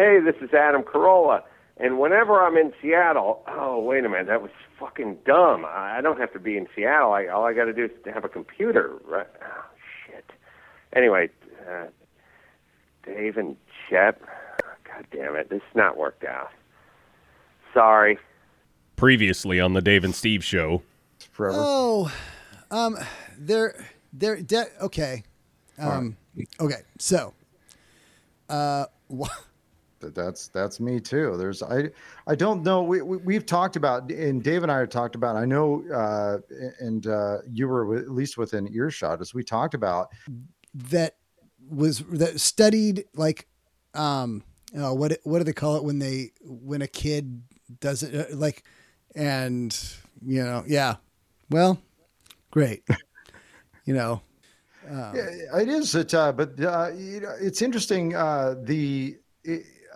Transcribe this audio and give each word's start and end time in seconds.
Hey, 0.00 0.18
this 0.18 0.36
is 0.40 0.54
Adam 0.54 0.82
Carolla. 0.82 1.42
And 1.76 1.98
whenever 1.98 2.40
I'm 2.40 2.56
in 2.56 2.72
Seattle, 2.80 3.42
oh, 3.46 3.78
wait 3.80 4.02
a 4.02 4.08
minute, 4.08 4.28
that 4.28 4.40
was 4.40 4.50
fucking 4.78 5.18
dumb. 5.26 5.66
I 5.66 5.98
I 5.98 6.00
don't 6.00 6.18
have 6.18 6.32
to 6.32 6.38
be 6.38 6.56
in 6.56 6.66
Seattle. 6.74 7.12
I, 7.12 7.26
all 7.26 7.44
I 7.44 7.52
got 7.52 7.66
to 7.66 7.74
do 7.74 7.84
is 7.84 7.90
to 8.04 8.10
have 8.12 8.24
a 8.24 8.28
computer. 8.30 8.94
Right? 9.06 9.26
Oh, 9.42 9.64
shit. 10.06 10.24
Anyway, 10.94 11.28
uh, 11.70 11.88
Dave 13.04 13.36
and 13.36 13.58
Chet, 13.90 14.18
God 14.84 15.06
damn 15.12 15.36
it, 15.36 15.50
this 15.50 15.58
is 15.58 15.76
not 15.76 15.98
worked 15.98 16.24
out. 16.24 16.48
Sorry. 17.74 18.18
Previously 18.96 19.60
on 19.60 19.74
the 19.74 19.82
Dave 19.82 20.02
and 20.02 20.14
Steve 20.14 20.42
show. 20.42 20.80
Forever. 21.30 21.58
Oh, 21.60 22.10
um, 22.70 22.96
they're 23.38 23.84
they're 24.14 24.40
de- 24.40 24.82
okay. 24.82 25.24
Um, 25.78 26.16
okay. 26.58 26.80
So, 26.98 27.34
uh, 28.48 28.86
wha- 29.10 29.28
That- 29.28 29.44
that's 30.00 30.48
that's 30.48 30.80
me 30.80 31.00
too. 31.00 31.36
There's 31.36 31.62
I 31.62 31.90
I 32.26 32.34
don't 32.34 32.62
know. 32.62 32.82
We, 32.82 33.02
we 33.02 33.16
we've 33.18 33.46
talked 33.46 33.76
about 33.76 34.10
and 34.10 34.42
Dave 34.42 34.62
and 34.62 34.72
I 34.72 34.78
have 34.78 34.88
talked 34.88 35.14
about. 35.14 35.36
I 35.36 35.44
know, 35.44 35.84
uh, 35.92 36.38
and 36.80 37.06
uh, 37.06 37.38
you 37.50 37.68
were 37.68 37.84
wi- 37.84 38.02
at 38.02 38.10
least 38.10 38.38
within 38.38 38.68
earshot 38.72 39.20
as 39.20 39.34
we 39.34 39.44
talked 39.44 39.74
about. 39.74 40.08
that 40.74 41.16
was 41.68 42.00
that 42.10 42.40
studied 42.40 43.04
like, 43.14 43.46
um, 43.94 44.42
oh, 44.76 44.94
what 44.94 45.18
what 45.24 45.38
do 45.38 45.44
they 45.44 45.52
call 45.52 45.76
it 45.76 45.84
when 45.84 45.98
they 45.98 46.32
when 46.42 46.82
a 46.82 46.88
kid 46.88 47.42
does 47.80 48.02
it 48.02 48.32
uh, 48.32 48.36
like, 48.36 48.64
and 49.14 49.76
you 50.24 50.42
know, 50.42 50.64
yeah, 50.66 50.96
well, 51.50 51.80
great, 52.50 52.82
you 53.84 53.94
know, 53.94 54.22
Yeah, 55.14 55.60
it 55.60 55.68
is. 55.68 55.94
It 55.94 56.14
uh, 56.14 56.32
but 56.32 56.60
uh, 56.60 56.90
you 56.96 57.20
know, 57.20 57.34
it's 57.40 57.62
interesting. 57.62 58.14
Uh, 58.14 58.56
the 58.62 59.16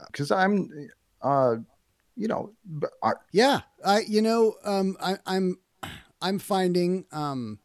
because 0.06 0.30
I'm, 0.30 0.70
uh, 1.22 1.56
you 2.16 2.28
know, 2.28 2.52
I, 3.02 3.12
yeah, 3.32 3.60
I 3.84 4.00
you 4.00 4.22
know, 4.22 4.54
um, 4.64 4.96
I, 5.00 5.18
I'm 5.26 5.58
I'm 6.22 6.38
finding 6.38 7.04
um. 7.12 7.58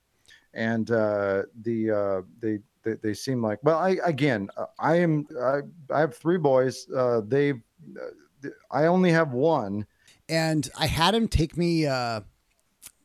and 0.53 0.89
uh, 0.91 1.43
the 1.61 1.91
uh, 1.91 2.21
they, 2.41 2.59
they 2.83 2.95
they 3.01 3.13
seem 3.13 3.41
like 3.41 3.59
well. 3.63 3.77
I 3.77 3.97
again, 4.03 4.49
uh, 4.57 4.65
I 4.79 4.95
am. 4.97 5.27
I, 5.41 5.59
I 5.93 5.99
have 5.99 6.15
three 6.15 6.37
boys. 6.37 6.87
Uh, 6.89 7.21
they, 7.25 7.51
uh, 7.51 8.49
I 8.71 8.85
only 8.85 9.11
have 9.11 9.31
one. 9.33 9.85
and 10.27 10.69
I 10.77 10.87
had 10.87 11.13
him 11.15 11.27
take 11.27 11.55
me. 11.57 11.85
Uh, 11.85 12.21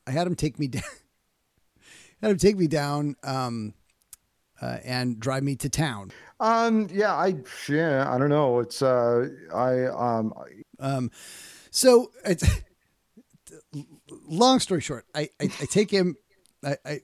I 0.07 0.11
had 0.11 0.27
him 0.27 0.35
take 0.35 0.59
me 0.59 0.69
down. 0.69 0.83
had 2.21 2.31
him 2.31 2.39
take 2.39 2.57
me 2.57 2.67
down 2.67 3.17
um, 3.23 3.75
uh, 4.61 4.79
and 4.85 5.21
drive 5.21 5.43
me 5.43 5.57
to 5.57 5.69
town. 5.69 6.11
Um. 6.45 6.89
Yeah. 6.93 7.15
I. 7.15 7.37
Yeah. 7.69 8.13
I 8.13 8.19
don't 8.19 8.29
know. 8.29 8.61
It's. 8.61 8.83
Uh. 8.83 9.29
I. 9.55 9.87
Um. 9.87 10.33
Um, 10.79 11.11
so 11.71 12.11
it's 12.25 12.45
long 14.29 14.61
story 14.61 14.81
short. 14.81 15.07
I 15.15 15.31
I, 15.41 15.45
I 15.45 15.67
take 15.67 15.91
him. 15.91 16.17
I, 16.63 16.77
I 16.85 17.01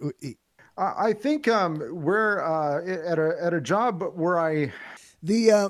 I 0.76 0.92
I 1.08 1.12
think 1.12 1.48
um 1.48 1.82
we're 1.90 2.42
uh 2.42 2.84
at 2.84 3.18
a 3.18 3.36
at 3.40 3.54
a 3.54 3.60
job 3.60 4.02
where 4.14 4.38
I 4.38 4.72
the 5.22 5.50
uh, 5.50 5.68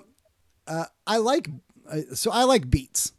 uh, 0.66 0.84
I 1.06 1.16
like 1.18 1.48
uh, 1.90 2.00
so 2.14 2.30
I 2.30 2.44
like 2.44 2.70
beats. 2.70 3.12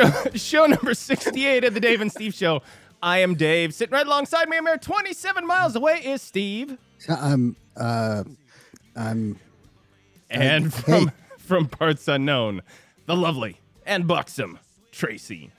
Show, 0.00 0.30
show 0.34 0.66
number 0.66 0.94
68 0.94 1.64
of 1.64 1.74
the 1.74 1.80
Dave 1.80 2.00
and 2.00 2.10
Steve 2.10 2.34
show. 2.34 2.62
I 3.02 3.18
am 3.18 3.34
Dave. 3.34 3.74
Sitting 3.74 3.92
right 3.92 4.06
alongside 4.06 4.48
me, 4.48 4.58
a 4.58 4.62
mere 4.62 4.76
27 4.78 5.46
miles 5.46 5.76
away, 5.76 6.00
is 6.04 6.22
Steve. 6.22 6.76
I'm 7.08 7.56
uh, 7.76 8.24
I'm 8.96 9.38
And 10.30 10.72
hey. 10.72 10.80
from, 10.82 11.12
from 11.38 11.66
parts 11.66 12.08
unknown, 12.08 12.62
the 13.06 13.16
lovely 13.16 13.58
and 13.86 14.06
buxom 14.06 14.58
Tracy. 14.92 15.50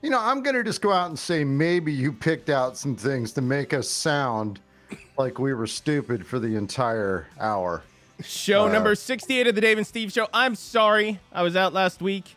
you 0.00 0.10
know 0.10 0.18
I'm 0.20 0.42
gonna 0.42 0.64
just 0.64 0.80
go 0.80 0.92
out 0.92 1.08
and 1.08 1.18
say 1.18 1.44
maybe 1.44 1.92
you 1.92 2.12
picked 2.12 2.48
out 2.48 2.76
some 2.76 2.96
things 2.96 3.32
to 3.32 3.42
make 3.42 3.74
us 3.74 3.88
sound 3.88 4.60
like 5.18 5.38
we 5.38 5.52
were 5.54 5.66
stupid 5.66 6.26
for 6.26 6.38
the 6.38 6.56
entire 6.56 7.26
hour. 7.38 7.82
Show 8.22 8.68
number 8.68 8.94
68 8.94 9.46
of 9.46 9.54
the 9.54 9.60
Dave 9.60 9.78
and 9.78 9.86
Steve 9.86 10.12
show. 10.12 10.28
I'm 10.32 10.54
sorry 10.54 11.20
I 11.32 11.42
was 11.42 11.56
out 11.56 11.72
last 11.72 12.00
week 12.00 12.36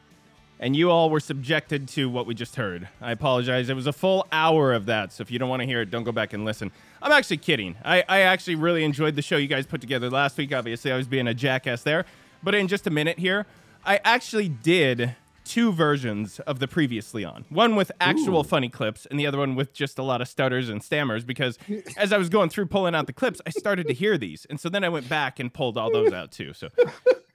and 0.60 0.76
you 0.76 0.90
all 0.90 1.10
were 1.10 1.20
subjected 1.20 1.88
to 1.90 2.10
what 2.10 2.26
we 2.26 2.34
just 2.34 2.56
heard. 2.56 2.88
I 3.02 3.12
apologize. 3.12 3.70
It 3.70 3.76
was 3.76 3.88
a 3.88 3.94
full 3.94 4.26
hour 4.32 4.74
of 4.74 4.86
that. 4.86 5.12
So 5.12 5.22
if 5.22 5.32
you 5.32 5.40
don't 5.40 5.50
want 5.50 5.62
to 5.62 5.66
hear 5.66 5.82
it, 5.82 5.92
don't 5.92 6.04
go 6.04 6.12
back 6.12 6.34
and 6.34 6.46
listen. 6.46 6.72
I'm 7.02 7.12
actually 7.12 7.38
kidding. 7.38 7.76
I, 7.84 8.04
I 8.08 8.20
actually 8.22 8.56
really 8.56 8.84
enjoyed 8.84 9.16
the 9.16 9.22
show 9.22 9.38
you 9.38 9.48
guys 9.48 9.66
put 9.66 9.82
together 9.82 10.10
last 10.10 10.38
week. 10.38 10.54
Obviously, 10.54 10.92
I 10.92 10.98
was 10.98 11.08
being 11.08 11.28
a 11.28 11.34
jackass 11.34 11.84
there. 11.84 12.06
But 12.42 12.56
in 12.56 12.68
just 12.68 12.88
a 12.88 12.90
minute 12.90 13.20
here, 13.20 13.46
I 13.86 14.00
actually 14.04 14.50
did 14.50 15.16
two 15.44 15.72
versions 15.72 16.40
of 16.42 16.58
the 16.60 16.68
previously 16.68 17.24
on 17.24 17.46
one 17.50 17.76
with 17.76 17.92
actual 18.02 18.44
funny 18.44 18.68
clips 18.68 19.06
and 19.06 19.20
the 19.20 19.28
other 19.28 19.38
one 19.38 19.54
with 19.54 19.72
just 19.74 20.00
a 20.00 20.04
lot 20.04 20.20
of 20.20 20.28
stutters 20.28 20.70
and 20.70 20.82
stammers 20.82 21.24
because 21.24 21.60
as 21.98 22.12
i 22.12 22.18
was 22.18 22.30
going 22.30 22.50
through 22.50 22.66
pulling 22.66 22.96
out 22.96 23.06
the 23.06 23.14
clips 23.14 23.40
i 23.46 23.52
started 23.52 23.88
to 23.88 23.94
hear 23.94 24.18
these 24.18 24.46
and 24.50 24.60
so 24.60 24.70
then 24.70 24.84
i 24.84 24.90
went 24.90 25.08
back 25.08 25.40
and 25.40 25.54
pulled 25.54 25.78
all 25.78 25.92
those 25.92 26.12
out 26.12 26.32
too 26.32 26.52
so 26.52 26.68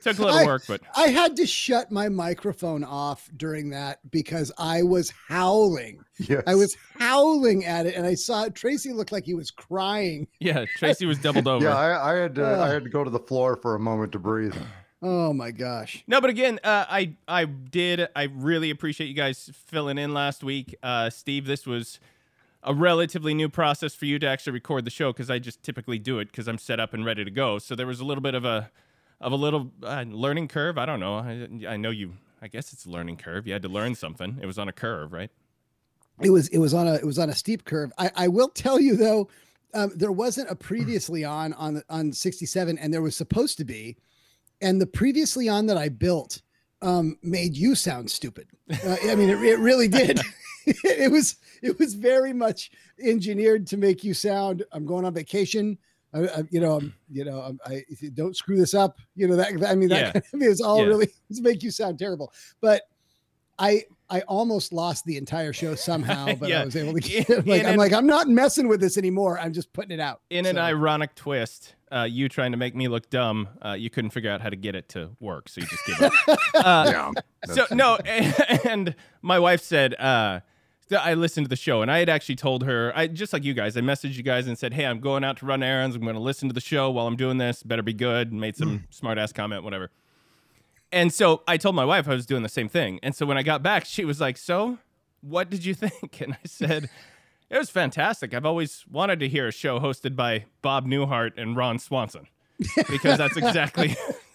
took 0.03 0.19
a 0.19 0.23
little 0.23 0.39
I- 0.41 0.47
work 0.47 0.63
but 0.67 0.81
I 0.97 1.09
had 1.09 1.37
to 1.37 1.47
shut 1.47 1.91
my 1.91 2.09
microphone 2.09 2.85
off 2.85 3.29
during 3.37 3.71
that 3.71 3.99
because 4.11 4.51
I 4.59 4.83
was 4.83 5.13
howling. 5.29 6.01
Yes. 6.19 6.43
I 6.47 6.55
was 6.55 6.77
howling 6.99 7.65
at 7.65 7.87
it, 7.87 7.95
and 7.95 8.07
I 8.07 8.15
saw 8.15 8.49
Tracy 8.49 8.93
look 8.93 9.11
like 9.13 9.25
he 9.25 9.35
was 9.35 9.51
crying. 9.51 10.27
yeah 10.39 10.65
tracy 10.77 11.07
was 11.07 11.19
doubled 11.19 11.49
over 11.55 11.65
Yeah, 11.65 11.77
I, 11.77 12.13
I 12.13 12.15
had 12.17 12.35
to. 12.37 12.47
I 12.47 12.69
had 12.69 12.85
to 12.85 12.91
go 12.91 13.05
to 13.05 13.11
the 13.11 13.19
floor 13.21 13.57
for 13.57 13.75
a 13.75 13.81
moment 13.81 14.13
to 14.13 14.19
breathe. 14.19 14.55
Oh 15.03 15.33
my 15.33 15.51
gosh! 15.51 16.05
No, 16.07 16.21
but 16.21 16.29
again, 16.29 16.61
uh, 16.63 16.85
I 16.87 17.15
I 17.27 17.47
did. 17.47 18.07
I 18.15 18.25
really 18.25 18.69
appreciate 18.69 19.07
you 19.07 19.15
guys 19.15 19.49
filling 19.67 19.97
in 19.97 20.13
last 20.13 20.45
week, 20.45 20.75
uh, 20.83 21.09
Steve. 21.09 21.47
This 21.47 21.67
was 21.67 21.99
a 22.63 22.75
relatively 22.75 23.33
new 23.33 23.49
process 23.49 23.95
for 23.95 24.05
you 24.05 24.19
to 24.19 24.27
actually 24.27 24.53
record 24.53 24.85
the 24.85 24.91
show 24.91 25.11
because 25.11 25.31
I 25.31 25.39
just 25.39 25.63
typically 25.63 25.99
do 25.99 26.19
it 26.19 26.27
because 26.31 26.47
I'm 26.49 26.59
set 26.59 26.79
up 26.81 26.93
and 26.93 27.03
ready 27.03 27.25
to 27.25 27.31
go. 27.31 27.59
So 27.59 27.75
there 27.75 27.87
was 27.87 28.01
a 28.01 28.05
little 28.05 28.21
bit 28.21 28.35
of 28.35 28.45
a 28.45 28.71
of 29.21 29.33
a 29.33 29.37
little 29.37 29.71
uh, 29.83 30.05
learning 30.09 30.49
curve. 30.49 30.79
I 30.79 30.87
don't 30.87 31.01
know. 31.01 31.15
I, 31.17 31.49
I 31.69 31.77
know 31.77 31.91
you. 31.91 32.13
I 32.43 32.49
guess 32.49 32.73
it's 32.73 32.87
a 32.87 32.91
learning 32.91 33.19
curve. 33.19 33.47
You 33.47 33.53
had 33.53 33.63
to 33.63 33.69
learn 33.69 33.95
something. 33.95 34.39
It 34.41 34.47
was 34.47 34.59
on 34.59 34.69
a 34.69 34.73
curve, 34.73 35.13
right? 35.13 35.31
It 36.21 36.31
was 36.31 36.49
it 36.49 36.59
was 36.59 36.75
on 36.75 36.87
a 36.87 36.95
it 36.95 37.05
was 37.05 37.19
on 37.19 37.31
a 37.31 37.35
steep 37.35 37.65
curve. 37.65 37.93
I, 37.99 38.11
I 38.15 38.29
will 38.29 38.49
tell 38.49 38.81
you 38.81 38.97
though, 38.97 39.29
um, 39.75 39.93
there 39.95 40.13
wasn't 40.13 40.51
a 40.51 40.55
previously 40.55 41.25
on 41.25 41.53
on 41.55 41.83
on 41.89 42.13
sixty 42.13 42.47
seven, 42.47 42.79
and 42.79 42.93
there 42.93 43.03
was 43.03 43.17
supposed 43.17 43.57
to 43.59 43.65
be, 43.65 43.97
and 44.61 44.81
the 44.81 44.87
previously 44.87 45.49
on 45.49 45.67
that 45.67 45.77
I 45.77 45.89
built 45.89 46.43
um, 46.83 47.19
made 47.23 47.57
you 47.57 47.75
sound 47.75 48.11
stupid. 48.11 48.49
Uh, 48.71 48.97
I 49.05 49.15
mean, 49.15 49.31
it, 49.31 49.43
it 49.43 49.59
really 49.59 49.89
did. 49.89 50.21
it 50.67 51.11
was 51.11 51.37
it 51.63 51.79
was 51.79 51.95
very 51.95 52.33
much 52.33 52.71
engineered 53.01 53.67
to 53.69 53.77
make 53.77 54.05
you 54.05 54.15
sound. 54.15 54.65
I'm 54.73 54.87
going 54.87 55.05
on 55.05 55.15
vacation. 55.15 55.79
I, 56.13 56.27
I, 56.27 56.43
you 56.51 56.61
know, 56.61 56.77
I'm, 56.77 56.95
you 57.11 57.25
know, 57.25 57.41
I'm, 57.41 57.61
I 57.65 57.83
don't 58.15 58.37
screw 58.37 58.57
this 58.57 58.75
up. 58.75 58.99
You 59.15 59.29
know 59.29 59.37
that. 59.37 59.49
I 59.67 59.75
mean, 59.75 59.89
that 59.91 60.01
Yeah. 60.01 60.13
kind 60.13 60.25
of, 60.35 60.43
it 60.43 60.49
was 60.49 60.61
all 60.61 60.79
Yeah. 60.81 60.87
really 60.87 61.07
to 61.07 61.43
make 61.43 61.63
you 61.63 61.71
sound 61.71 61.99
terrible. 61.99 62.33
But 62.61 62.83
I 63.59 63.85
I 64.09 64.23
almost 64.23 64.73
lost 64.73 65.05
the 65.05 65.17
entire 65.17 65.53
show 65.53 65.75
somehow, 65.77 66.35
but 66.41 66.49
Yeah. 66.49 66.63
I 66.63 66.65
was 66.65 66.75
able 66.77 66.95
to 66.95 67.01
get 67.01 67.29
In- 67.31 67.45
like 67.47 67.61
in 67.61 67.67
I'm 67.67 67.73
an- 67.75 67.79
like 67.79 67.93
I'm 67.93 68.07
not 68.07 68.27
messing 68.29 68.67
with 68.69 68.81
this 68.81 68.97
anymore. 68.99 69.39
I'm 69.39 69.53
just 69.53 69.73
putting 69.73 69.93
it 69.93 70.01
out. 70.01 70.21
In 70.31 70.47
an 70.47 70.59
ironic 70.59 71.15
twist, 71.15 71.75
uh, 71.93 72.07
you 72.11 72.29
trying 72.29 72.53
to 72.53 72.57
make 72.59 72.75
me 72.75 72.89
look 72.89 73.11
dumb, 73.11 73.49
uh, 73.65 73.73
you 73.73 73.91
couldn't 73.91 74.11
figure 74.11 74.31
out 74.31 74.41
how 74.41 74.49
to 74.49 74.57
get 74.57 74.75
it 74.75 74.89
to 74.91 75.11
work, 75.21 75.49
so 75.49 75.61
you 75.61 75.67
just 75.67 75.87
gave 75.87 76.03
up. 76.03 76.13
Uh, 76.55 76.85
Yeah. 77.47 77.55
so 77.55 77.67
no 77.73 77.97
and 78.65 78.95
my 79.23 79.39
wife 79.39 79.63
said 79.63 79.95
uh 79.95 80.41
th- 80.41 80.43
i 80.99 81.15
listened 81.15 81.45
to 81.47 81.49
the 81.49 81.57
show 81.57 81.83
and 81.83 81.91
i 81.91 81.99
had 81.99 82.09
actually 82.09 82.37
told 82.37 82.65
her 82.65 82.93
i 82.97 83.07
just 83.07 83.33
like 83.33 83.45
you 83.45 83.55
guys 83.55 83.77
i 83.77 83.81
messaged 83.81 84.15
you 84.15 84.23
guys 84.23 84.47
and 84.47 84.59
said 84.59 84.75
hey 84.75 84.87
i'm 84.87 85.01
going 85.01 85.25
out 85.25 85.37
to 85.37 85.47
run 85.47 85.63
errands. 85.63 85.97
I'm 85.97 86.03
going 86.03 86.15
to 86.15 86.21
listen 86.21 86.49
to 86.49 86.53
the 86.53 86.61
show 86.61 86.91
while 86.91 87.07
i'm 87.07 87.17
doing 87.17 87.39
this. 87.39 87.63
Better 87.63 87.83
be 87.83 87.93
good. 87.93 88.31
And 88.31 88.41
made 88.41 88.57
some 88.57 88.81
mm. 88.81 88.83
smart 88.91 89.19
ass 89.19 89.33
comment 89.33 89.65
whatever. 89.65 89.91
And 90.93 91.13
so 91.13 91.43
i 91.47 91.57
told 91.57 91.75
my 91.75 91.85
wife 91.85 92.09
i 92.09 92.15
was 92.15 92.27
doing 92.27 92.43
the 92.43 92.49
same 92.49 92.69
thing. 92.69 93.01
And 93.03 93.15
so 93.15 93.27
when 93.27 93.39
i 93.39 93.43
got 93.43 93.63
back 93.63 93.85
she 93.85 94.05
was 94.05 94.21
like 94.21 94.37
so 94.37 94.79
what 95.21 95.51
did 95.51 95.65
you 95.65 95.75
think? 95.85 96.21
And 96.21 96.35
i 96.35 96.47
said 96.47 96.89
it 97.49 97.59
was 97.59 97.69
fantastic. 97.69 98.33
I've 98.33 98.47
always 98.47 98.85
wanted 98.89 99.19
to 99.21 99.29
hear 99.29 99.49
a 99.49 99.53
show 99.53 99.81
hosted 99.81 100.15
by 100.15 100.45
bob 100.63 100.87
newhart 100.87 101.33
and 101.37 101.57
ron 101.57 101.79
swanson 101.79 102.27
because 102.89 103.19
that's 103.19 103.37
exactly 103.37 103.97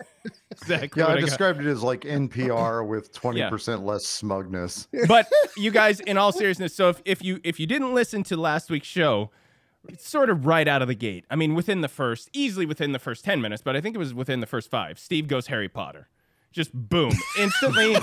exactly 0.61 1.01
Yeah, 1.01 1.07
I 1.07 1.11
I 1.13 1.19
got. 1.19 1.25
described 1.25 1.59
it 1.61 1.67
as 1.67 1.83
like 1.83 2.01
NPR 2.01 2.85
with 2.87 3.11
twenty 3.21 3.43
percent 3.49 3.83
less 3.85 4.05
smugness. 4.05 4.87
but 5.07 5.27
you 5.57 5.71
guys 5.81 5.99
in 5.99 6.17
all 6.17 6.31
seriousness 6.31 6.75
so 6.75 6.89
if, 6.89 7.01
if 7.05 7.23
you 7.23 7.39
if 7.43 7.59
you 7.59 7.67
didn't 7.67 7.93
listen 7.93 8.23
to 8.23 8.37
last 8.37 8.69
week's 8.69 8.87
show 8.87 9.31
it's 9.87 10.07
sort 10.09 10.29
of 10.29 10.45
right 10.45 10.67
out 10.67 10.81
of 10.81 10.87
the 10.87 10.95
gate 10.95 11.25
i 11.29 11.35
mean 11.35 11.53
within 11.53 11.81
the 11.81 11.87
first 11.87 12.29
easily 12.33 12.65
within 12.65 12.91
the 12.91 12.97
first 12.99 13.23
10 13.23 13.39
minutes 13.39 13.61
but 13.61 13.75
i 13.75 13.81
think 13.81 13.95
it 13.95 13.99
was 13.99 14.13
within 14.15 14.39
the 14.39 14.47
first 14.47 14.69
five 14.71 14.97
steve 14.97 15.27
goes 15.27 15.45
harry 15.47 15.69
potter 15.69 16.07
Just 16.51 16.71
boom, 16.73 17.11
instantly, 17.37 17.95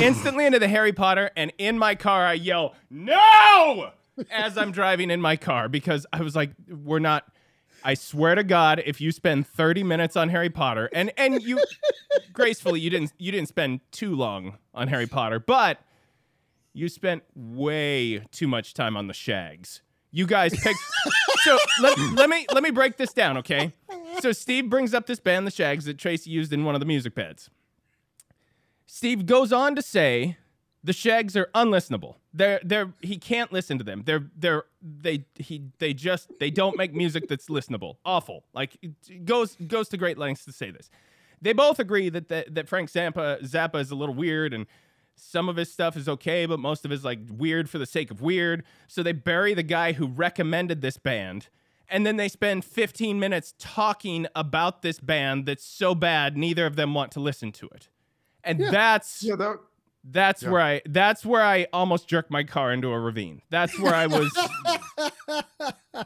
instantly 0.00 0.44
into 0.46 0.58
the 0.58 0.68
Harry 0.68 0.92
Potter, 0.92 1.30
and 1.36 1.50
in 1.58 1.78
my 1.78 1.94
car 1.94 2.26
I 2.26 2.34
yell 2.34 2.74
no 2.90 3.90
as 4.30 4.58
I'm 4.58 4.72
driving 4.72 5.10
in 5.10 5.20
my 5.22 5.36
car 5.36 5.68
because 5.70 6.06
I 6.12 6.20
was 6.20 6.36
like, 6.36 6.50
we're 6.68 6.98
not. 7.00 7.24
I 7.84 7.92
swear 7.92 8.34
to 8.34 8.42
God, 8.42 8.82
if 8.86 8.98
you 9.00 9.12
spend 9.12 9.46
30 9.46 9.84
minutes 9.84 10.16
on 10.16 10.30
Harry 10.30 10.48
Potter, 10.48 10.88
and 10.92 11.12
and 11.18 11.42
you 11.42 11.62
gracefully 12.32 12.80
you 12.80 12.88
didn't 12.88 13.12
you 13.18 13.30
didn't 13.30 13.48
spend 13.48 13.80
too 13.92 14.16
long 14.16 14.56
on 14.72 14.88
Harry 14.88 15.06
Potter, 15.06 15.38
but 15.38 15.78
you 16.72 16.88
spent 16.88 17.22
way 17.34 18.24
too 18.32 18.48
much 18.48 18.72
time 18.72 18.96
on 18.96 19.06
the 19.06 19.14
Shags. 19.14 19.82
You 20.10 20.26
guys 20.26 20.58
picked. 20.58 20.78
so 21.42 21.58
let, 21.82 21.98
let 22.14 22.30
me 22.30 22.46
let 22.52 22.62
me 22.62 22.70
break 22.70 22.96
this 22.96 23.12
down, 23.12 23.36
okay? 23.38 23.74
So 24.20 24.32
Steve 24.32 24.70
brings 24.70 24.94
up 24.94 25.06
this 25.06 25.20
band, 25.20 25.46
the 25.46 25.50
Shags, 25.50 25.84
that 25.84 25.98
Tracy 25.98 26.30
used 26.30 26.52
in 26.52 26.64
one 26.64 26.74
of 26.74 26.80
the 26.80 26.86
music 26.86 27.14
beds. 27.14 27.50
Steve 28.86 29.26
goes 29.26 29.52
on 29.52 29.74
to 29.74 29.82
say 29.82 30.38
the 30.84 30.92
Shags 30.92 31.34
are 31.34 31.48
unlistenable. 31.54 32.16
They're 32.34 32.60
they're 32.62 32.92
he 33.00 33.16
can't 33.16 33.52
listen 33.52 33.78
to 33.78 33.84
them. 33.84 34.02
They're 34.04 34.26
they're 34.36 34.64
they 34.82 35.24
he 35.36 35.64
they 35.78 35.94
just 35.94 36.30
they 36.38 36.50
don't 36.50 36.76
make 36.76 36.94
music 36.94 37.26
that's 37.26 37.46
listenable. 37.48 37.96
Awful. 38.04 38.44
Like 38.52 38.76
it 38.82 39.24
goes 39.24 39.56
goes 39.66 39.88
to 39.88 39.96
great 39.96 40.18
lengths 40.18 40.44
to 40.44 40.52
say 40.52 40.70
this. 40.70 40.90
They 41.40 41.52
both 41.52 41.78
agree 41.78 42.10
that 42.10 42.28
that, 42.28 42.54
that 42.54 42.68
Frank 42.68 42.90
Zappa 42.90 43.42
Zappa 43.42 43.80
is 43.80 43.90
a 43.90 43.94
little 43.94 44.14
weird 44.14 44.52
and 44.52 44.66
some 45.16 45.48
of 45.48 45.56
his 45.56 45.72
stuff 45.72 45.96
is 45.96 46.08
okay, 46.08 46.44
but 46.44 46.58
most 46.58 46.84
of 46.84 46.90
it 46.90 46.96
is 46.96 47.04
like 47.04 47.20
weird 47.30 47.70
for 47.70 47.78
the 47.78 47.86
sake 47.86 48.10
of 48.10 48.20
weird. 48.20 48.62
So 48.88 49.02
they 49.02 49.12
bury 49.12 49.54
the 49.54 49.62
guy 49.62 49.92
who 49.92 50.06
recommended 50.06 50.82
this 50.82 50.96
band. 50.98 51.48
And 51.88 52.04
then 52.06 52.16
they 52.16 52.28
spend 52.28 52.64
15 52.64 53.20
minutes 53.20 53.54
talking 53.58 54.26
about 54.34 54.82
this 54.82 54.98
band 54.98 55.46
that's 55.46 55.64
so 55.64 55.94
bad 55.94 56.36
neither 56.36 56.66
of 56.66 56.76
them 56.76 56.94
want 56.94 57.12
to 57.12 57.20
listen 57.20 57.52
to 57.52 57.66
it. 57.68 57.88
And 58.42 58.58
Yeah. 58.58 58.70
that's 58.70 59.22
Yeah, 59.22 59.36
that 59.36 59.58
that's 60.04 60.42
Yeah. 60.42 60.50
where 60.50 60.60
I 60.60 60.82
that's 60.86 61.24
where 61.24 61.42
I 61.42 61.66
almost 61.72 62.08
jerked 62.08 62.30
my 62.30 62.44
car 62.44 62.72
into 62.72 62.88
a 62.88 62.98
ravine. 63.00 63.42
That's 63.50 63.78
where 63.78 63.94
I 63.94 64.06
was 64.06 64.30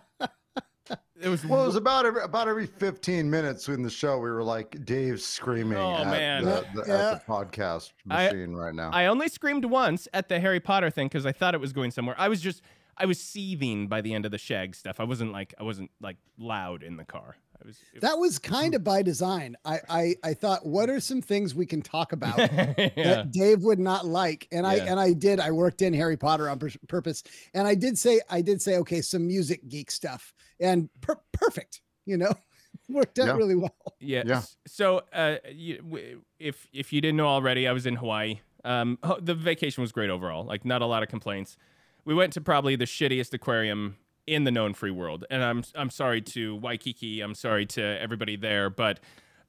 It 1.21 1.29
was 1.29 1.45
well, 1.45 1.65
it 1.65 1.67
was 1.67 1.75
about 1.75 2.07
every 2.07 2.23
about 2.23 2.47
every 2.47 2.67
15 2.67 3.29
minutes 3.29 3.69
in 3.69 3.83
the 3.83 3.91
show. 3.91 4.19
We 4.19 4.31
were 4.31 4.45
like 4.45 4.85
Dave 4.85 5.21
screaming 5.21 5.77
Oh, 5.77 5.97
at, 5.97 6.07
man. 6.07 6.45
The, 6.45 6.65
the, 6.75 6.85
Yeah. 6.87 7.11
at 7.13 7.27
the 7.27 7.33
podcast 7.33 7.91
I- 8.09 8.27
machine 8.27 8.55
right 8.55 8.73
now. 8.73 8.91
I 8.93 9.07
only 9.07 9.27
screamed 9.29 9.65
once 9.65 10.07
at 10.15 10.29
the 10.29 10.39
Harry 10.39 10.61
Potter 10.61 10.91
thing 10.91 11.09
because 11.09 11.27
I 11.27 11.33
thought 11.33 11.55
it 11.55 11.61
was 11.61 11.73
going 11.73 11.91
somewhere. 11.91 12.15
I 12.19 12.29
was 12.29 12.41
just 12.41 12.63
I 12.97 13.07
was 13.07 13.21
seething 13.21 13.89
by 13.89 14.01
the 14.01 14.15
end 14.15 14.27
of 14.27 14.31
the 14.31 14.39
shag 14.39 14.77
stuff. 14.77 15.01
I 15.01 15.05
wasn't 15.05 15.33
like 15.33 15.55
I 15.59 15.65
wasn't 15.65 15.91
like 16.01 16.19
loud 16.39 16.85
in 16.85 16.97
the 16.97 17.05
car. 17.05 17.37
I 17.63 17.67
was 17.67 17.79
it- 17.95 18.01
That 18.01 18.19
was 18.19 18.39
kind 18.39 18.75
of 18.75 18.85
by 18.85 19.03
design. 19.03 19.57
I, 19.65 19.79
I 19.89 20.15
I 20.25 20.35
thought, 20.35 20.65
what 20.67 20.89
are 20.91 21.01
some 21.01 21.21
things 21.21 21.55
we 21.55 21.67
can 21.67 21.83
talk 21.83 22.13
about 22.13 22.39
yeah. 22.39 22.75
that 22.97 23.33
Dave 23.33 23.63
would 23.63 23.79
not 23.79 24.07
like? 24.07 24.47
And 24.53 24.67
I 24.67 24.77
and 24.77 24.99
I 25.01 25.13
did. 25.13 25.41
I 25.41 25.51
worked 25.51 25.83
in 25.83 25.93
Harry 25.95 26.17
Potter 26.17 26.49
on 26.49 26.59
pur- 26.59 26.71
purpose, 26.89 27.23
and 27.55 27.67
I 27.67 27.75
did 27.75 27.99
say 27.99 28.21
I 28.31 28.41
did 28.43 28.63
say 28.63 28.77
okay, 28.79 29.01
some 29.01 29.27
music 29.27 29.69
geek 29.69 29.91
stuff, 29.91 30.33
and 30.61 30.89
per- 31.01 31.21
perfect. 31.33 31.81
You 32.07 32.17
know, 32.17 32.33
worked 32.89 33.19
out 33.19 33.27
Yeah. 33.27 33.33
really 33.37 33.55
well. 33.57 33.75
Yeah. 34.01 34.23
Yeah. 34.27 34.43
So, 34.67 35.03
uh, 35.13 35.37
you, 35.53 36.23
if 36.39 36.67
if 36.73 36.93
you 36.93 37.01
didn't 37.01 37.17
know 37.17 37.27
already, 37.29 37.67
I 37.69 37.73
was 37.73 37.87
in 37.87 37.97
Hawaii. 37.97 38.41
Um, 38.65 38.99
the 39.21 39.35
vacation 39.35 39.83
was 39.83 39.93
great 39.93 40.11
overall. 40.11 40.45
Like, 40.45 40.65
not 40.65 40.83
a 40.83 40.87
lot 40.87 41.03
of 41.03 41.09
complaints. 41.09 41.57
We 42.05 42.15
went 42.15 42.33
to 42.35 42.41
probably 42.41 42.77
the 42.77 42.87
shittiest 42.87 43.33
aquarium 43.35 43.97
in 44.29 44.45
the 44.45 44.51
known 44.51 44.75
free 44.75 44.91
world, 44.91 45.25
and 45.31 45.43
I'm 45.43 45.65
I'm 45.75 45.91
sorry 45.91 46.21
to 46.23 46.57
Waikiki. 46.57 47.21
I'm 47.21 47.35
sorry 47.35 47.67
to 47.67 47.83
everybody 47.83 48.37
there, 48.37 48.71
but. 48.71 49.01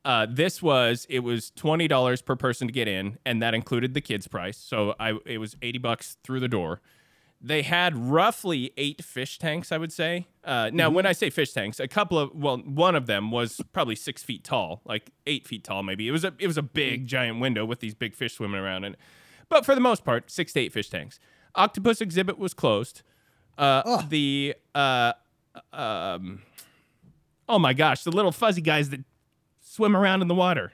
Uh, 0.05 0.25
this 0.25 0.61
was 0.61 1.05
it 1.09 1.19
was 1.19 1.51
twenty 1.51 1.85
dollars 1.85 2.21
per 2.21 2.33
person 2.33 2.67
to 2.67 2.73
get 2.73 2.87
in, 2.87 3.19
and 3.25 3.41
that 3.41 3.53
included 3.53 3.93
the 3.93 3.99
kids' 3.99 4.29
price. 4.29 4.57
So 4.57 4.95
I 4.97 5.15
it 5.25 5.39
was 5.39 5.57
eighty 5.61 5.77
bucks 5.77 6.15
through 6.23 6.39
the 6.39 6.47
door 6.47 6.79
they 7.41 7.61
had 7.61 7.95
roughly 7.95 8.73
eight 8.75 9.03
fish 9.03 9.39
tanks, 9.39 9.71
I 9.71 9.77
would 9.77 9.93
say. 9.93 10.27
Uh, 10.43 10.69
now, 10.73 10.89
when 10.89 11.05
I 11.05 11.13
say 11.13 11.29
fish 11.29 11.53
tanks, 11.53 11.79
a 11.79 11.87
couple 11.87 12.19
of 12.19 12.35
well, 12.35 12.57
one 12.57 12.95
of 12.95 13.05
them 13.05 13.31
was 13.31 13.61
probably 13.71 13.95
six 13.95 14.23
feet 14.23 14.43
tall, 14.43 14.81
like 14.85 15.11
eight 15.25 15.47
feet 15.47 15.63
tall, 15.63 15.83
maybe. 15.83 16.07
It 16.07 16.11
was 16.11 16.25
a 16.25 16.33
it 16.37 16.47
was 16.47 16.57
a 16.57 16.61
big 16.61 17.07
giant 17.07 17.39
window 17.39 17.65
with 17.65 17.79
these 17.79 17.95
big 17.95 18.15
fish 18.15 18.35
swimming 18.35 18.59
around 18.59 18.83
in 18.83 18.93
it. 18.93 18.99
But 19.47 19.65
for 19.65 19.73
the 19.73 19.81
most 19.81 20.03
part, 20.03 20.29
six 20.29 20.53
to 20.53 20.59
eight 20.59 20.73
fish 20.73 20.89
tanks. 20.89 21.19
Octopus 21.55 22.01
exhibit 22.01 22.37
was 22.37 22.53
closed. 22.53 23.01
Uh, 23.59 23.81
Ugh. 23.85 24.09
The 24.09 24.55
uh, 24.73 25.13
um, 25.73 26.41
oh 27.47 27.59
my 27.59 27.73
gosh, 27.73 28.03
the 28.03 28.11
little 28.11 28.31
fuzzy 28.31 28.61
guys 28.61 28.89
that 28.91 29.01
swim 29.61 29.95
around 29.95 30.21
in 30.21 30.27
the 30.27 30.35
water. 30.35 30.71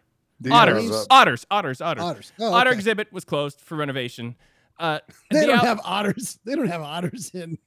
Otters, 0.52 0.92
uh, 0.92 1.06
otters, 1.10 1.46
otters, 1.50 1.82
otters, 1.82 2.04
Otters. 2.04 2.32
Oh, 2.40 2.54
Otter 2.54 2.70
okay. 2.70 2.78
exhibit 2.78 3.12
was 3.12 3.24
closed 3.26 3.60
for 3.62 3.76
renovation. 3.76 4.36
Uh, 4.78 5.00
They 5.32 5.42
the 5.42 5.48
don't 5.48 5.60
out- 5.60 5.66
have 5.66 5.82
otters. 5.84 6.38
They 6.46 6.56
don't 6.56 6.68
have 6.68 6.82
otters 6.82 7.32
in 7.34 7.58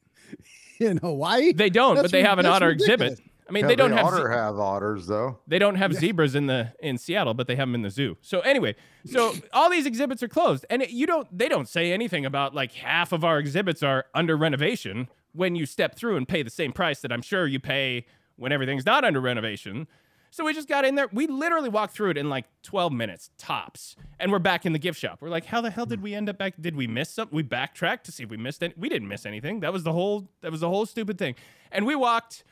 in 0.79 0.99
Hawaii. 0.99 1.53
They 1.53 1.71
don't, 1.71 1.97
That's 1.97 2.05
but 2.05 2.13
they 2.13 2.23
have 2.23 2.39
an 2.39 2.47
otter 2.47 2.69
ridiculous. 2.69 3.13
exhibit. 3.15 3.28
I 3.49 3.53
mean, 3.53 3.63
yeah, 3.65 3.69
they 3.69 3.77
don't 3.77 3.93
have 3.93 4.07
otter 4.07 4.27
ze- 4.31 4.37
have 4.37 4.59
otters 4.59 5.07
though. 5.07 5.39
they 5.47 5.59
don't 5.59 5.77
have 5.77 5.95
zebras 5.95 6.35
in 6.35 6.47
the 6.47 6.73
in 6.81 6.99
Seattle, 6.99 7.35
but 7.35 7.47
they 7.47 7.57
have 7.57 7.69
them 7.69 7.75
in 7.75 7.83
the 7.83 7.91
zoo. 7.91 8.17
So 8.21 8.41
anyway, 8.41 8.75
so 9.07 9.35
all 9.53 9.71
these 9.71 9.87
exhibits 9.87 10.23
are 10.23 10.29
closed, 10.29 10.67
and 10.69 10.83
it, 10.83 10.91
you 10.91 11.07
don't 11.07 11.27
they 11.37 11.49
don't 11.49 11.69
say 11.69 11.93
anything 11.93 12.27
about 12.27 12.55
like 12.55 12.73
half 12.73 13.13
of 13.13 13.25
our 13.25 13.39
exhibits 13.39 13.83
are 13.83 14.05
under 14.15 14.37
renovation 14.37 15.09
when 15.33 15.55
you 15.57 15.65
step 15.67 15.95
through 15.97 16.17
and 16.17 16.29
pay 16.29 16.43
the 16.43 16.51
same 16.51 16.73
price 16.73 17.01
that 17.01 17.13
I'm 17.13 17.23
sure 17.23 17.47
you 17.47 17.61
pay 17.61 18.05
when 18.37 18.53
everything's 18.53 18.85
not 18.87 19.05
under 19.05 19.21
renovation. 19.21 19.87
So 20.31 20.45
we 20.45 20.53
just 20.53 20.69
got 20.69 20.85
in 20.85 20.95
there. 20.95 21.09
We 21.11 21.27
literally 21.27 21.71
walked 21.71 21.95
through 21.95 22.11
it 22.11 22.19
in 22.19 22.29
like 22.29 22.45
12 22.63 22.93
minutes 22.93 23.31
tops, 23.39 23.97
and 24.21 24.31
we're 24.31 24.39
back 24.39 24.67
in 24.67 24.75
the 24.75 24.79
gift 24.79 25.01
shop. 25.01 25.23
We're 25.23 25.31
like, 25.31 25.47
how 25.47 25.63
the 25.63 25.71
hell 25.71 25.87
did 25.87 26.03
we 26.03 26.15
end 26.15 26.29
up 26.29 26.37
back? 26.37 26.53
Did 26.61 26.77
we 26.77 26.87
miss 26.87 27.09
something? 27.09 27.35
We 27.35 27.43
backtracked 27.43 28.05
to 28.07 28.13
see 28.13 28.25
if 28.25 28.29
we 28.29 28.37
missed 28.37 28.63
it. 28.63 28.77
We 28.77 28.91
didn't 28.91 29.09
miss 29.09 29.25
anything. 29.25 29.61
That 29.61 29.73
was 29.73 29.85
the 29.85 29.93
whole. 29.93 30.29
That 30.43 30.53
was 30.53 30.61
the 30.61 30.69
whole 30.69 30.85
stupid 30.85 31.17
thing. 31.19 31.35
And 31.73 31.87
we 31.87 31.95
walked 31.95 32.45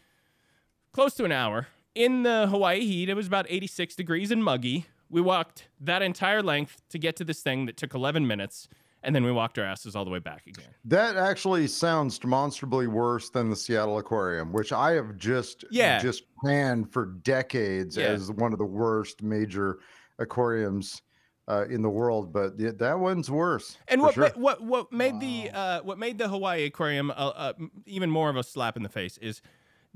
close 0.97 1.13
to 1.13 1.27
an 1.27 1.33
hour 1.33 1.67
in 1.95 2.23
the 2.23 2.47
Hawaii 2.47 2.81
heat. 2.81 3.11
It 3.11 3.15
was 3.15 3.27
about 3.27 3.45
86 3.51 3.95
degrees 3.97 4.31
and 4.31 4.43
muggy. 4.43 4.87
We 5.11 5.21
walked 5.21 5.69
that 5.79 6.01
entire 6.01 6.43
length 6.43 6.81
to 6.89 6.99
get 6.99 7.17
to 7.17 7.25
this 7.25 7.43
thing 7.43 7.67
that 7.67 7.77
took 7.77 7.93
11 7.93 8.27
minutes, 8.27 8.67
and 9.03 9.15
then 9.15 9.23
we 9.23 9.31
walked 9.31 9.59
our 9.59 9.65
asses 9.67 9.95
all 9.95 10.07
the 10.07 10.11
way 10.11 10.21
back 10.21 10.47
again. 10.47 10.71
That 10.87 11.17
actually 11.19 11.67
sounds 11.67 12.19
demonstrably 12.19 12.87
worse 12.87 13.29
than 13.29 13.51
the 13.51 13.57
Seattle 13.57 13.99
Aquarium, 13.99 14.55
which 14.55 14.73
I 14.73 14.93
have 14.93 15.19
just 15.19 15.67
Yeah. 15.71 15.99
just 16.01 16.23
planned 16.41 16.91
for 16.91 17.05
decades 17.05 17.99
Yeah. 17.99 18.07
as 18.07 18.33
one 18.33 18.55
of 18.55 18.59
the 18.59 18.65
worst 18.65 19.23
major 19.23 19.81
aquariums 20.19 21.03
uh, 21.47 21.67
in 21.69 21.83
the 21.83 21.91
world. 21.91 22.33
But 22.33 22.55
yeah, 22.59 22.71
that 22.79 22.99
one's 22.99 23.31
worse. 23.31 23.77
And 23.87 24.01
what 24.01 24.15
sure. 24.15 24.31
ma- 24.35 24.41
what 24.43 24.63
what 24.63 24.93
made 24.93 25.21
the 25.21 25.51
uh, 25.53 25.83
what 25.83 25.99
made 25.99 26.17
the 26.17 26.29
Hawaii 26.29 26.65
Aquarium 26.65 27.11
uh, 27.11 27.15
uh, 27.15 27.53
even 27.85 28.11
more 28.11 28.31
of 28.31 28.37
a 28.37 28.43
slap 28.43 28.79
in 28.79 28.83
the 28.83 28.89
face 28.89 29.19
is 29.19 29.43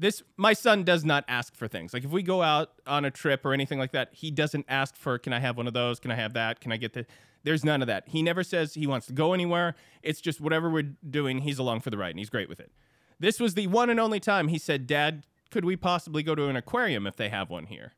this. 0.00 0.22
My 0.36 0.52
son 0.52 0.82
does 0.82 1.04
not 1.04 1.24
ask 1.28 1.54
for 1.54 1.68
things. 1.68 1.92
Like 1.92 2.04
if 2.04 2.10
we 2.10 2.22
go 2.22 2.42
out 2.42 2.72
on 2.86 3.04
a 3.04 3.10
trip 3.10 3.44
or 3.44 3.52
anything 3.52 3.78
like 3.78 3.92
that, 3.92 4.10
he 4.12 4.30
doesn't 4.30 4.66
ask 4.68 4.96
for. 4.96 5.18
Can 5.18 5.32
I 5.32 5.40
have 5.40 5.56
one 5.56 5.66
of 5.66 5.74
those? 5.74 6.00
Can 6.00 6.10
I 6.10 6.16
have 6.16 6.32
that? 6.34 6.60
Can 6.60 6.72
I 6.72 6.76
get 6.76 6.94
the? 6.94 7.06
There's 7.42 7.64
none 7.64 7.80
of 7.80 7.88
that. 7.88 8.08
He 8.08 8.22
never 8.22 8.42
says 8.42 8.74
he 8.74 8.86
wants 8.86 9.06
to 9.06 9.12
go 9.12 9.32
anywhere. 9.32 9.74
It's 10.02 10.20
just 10.20 10.40
whatever 10.40 10.68
we're 10.68 10.94
doing, 11.08 11.38
he's 11.38 11.58
along 11.58 11.80
for 11.80 11.90
the 11.90 11.96
ride, 11.96 12.10
and 12.10 12.18
he's 12.18 12.30
great 12.30 12.48
with 12.48 12.60
it. 12.60 12.72
This 13.18 13.38
was 13.38 13.54
the 13.54 13.66
one 13.66 13.90
and 13.90 14.00
only 14.00 14.20
time 14.20 14.48
he 14.48 14.58
said, 14.58 14.86
"Dad, 14.86 15.24
could 15.50 15.64
we 15.64 15.76
possibly 15.76 16.22
go 16.22 16.34
to 16.34 16.48
an 16.48 16.56
aquarium 16.56 17.06
if 17.06 17.16
they 17.16 17.28
have 17.28 17.50
one 17.50 17.66
here?" 17.66 17.94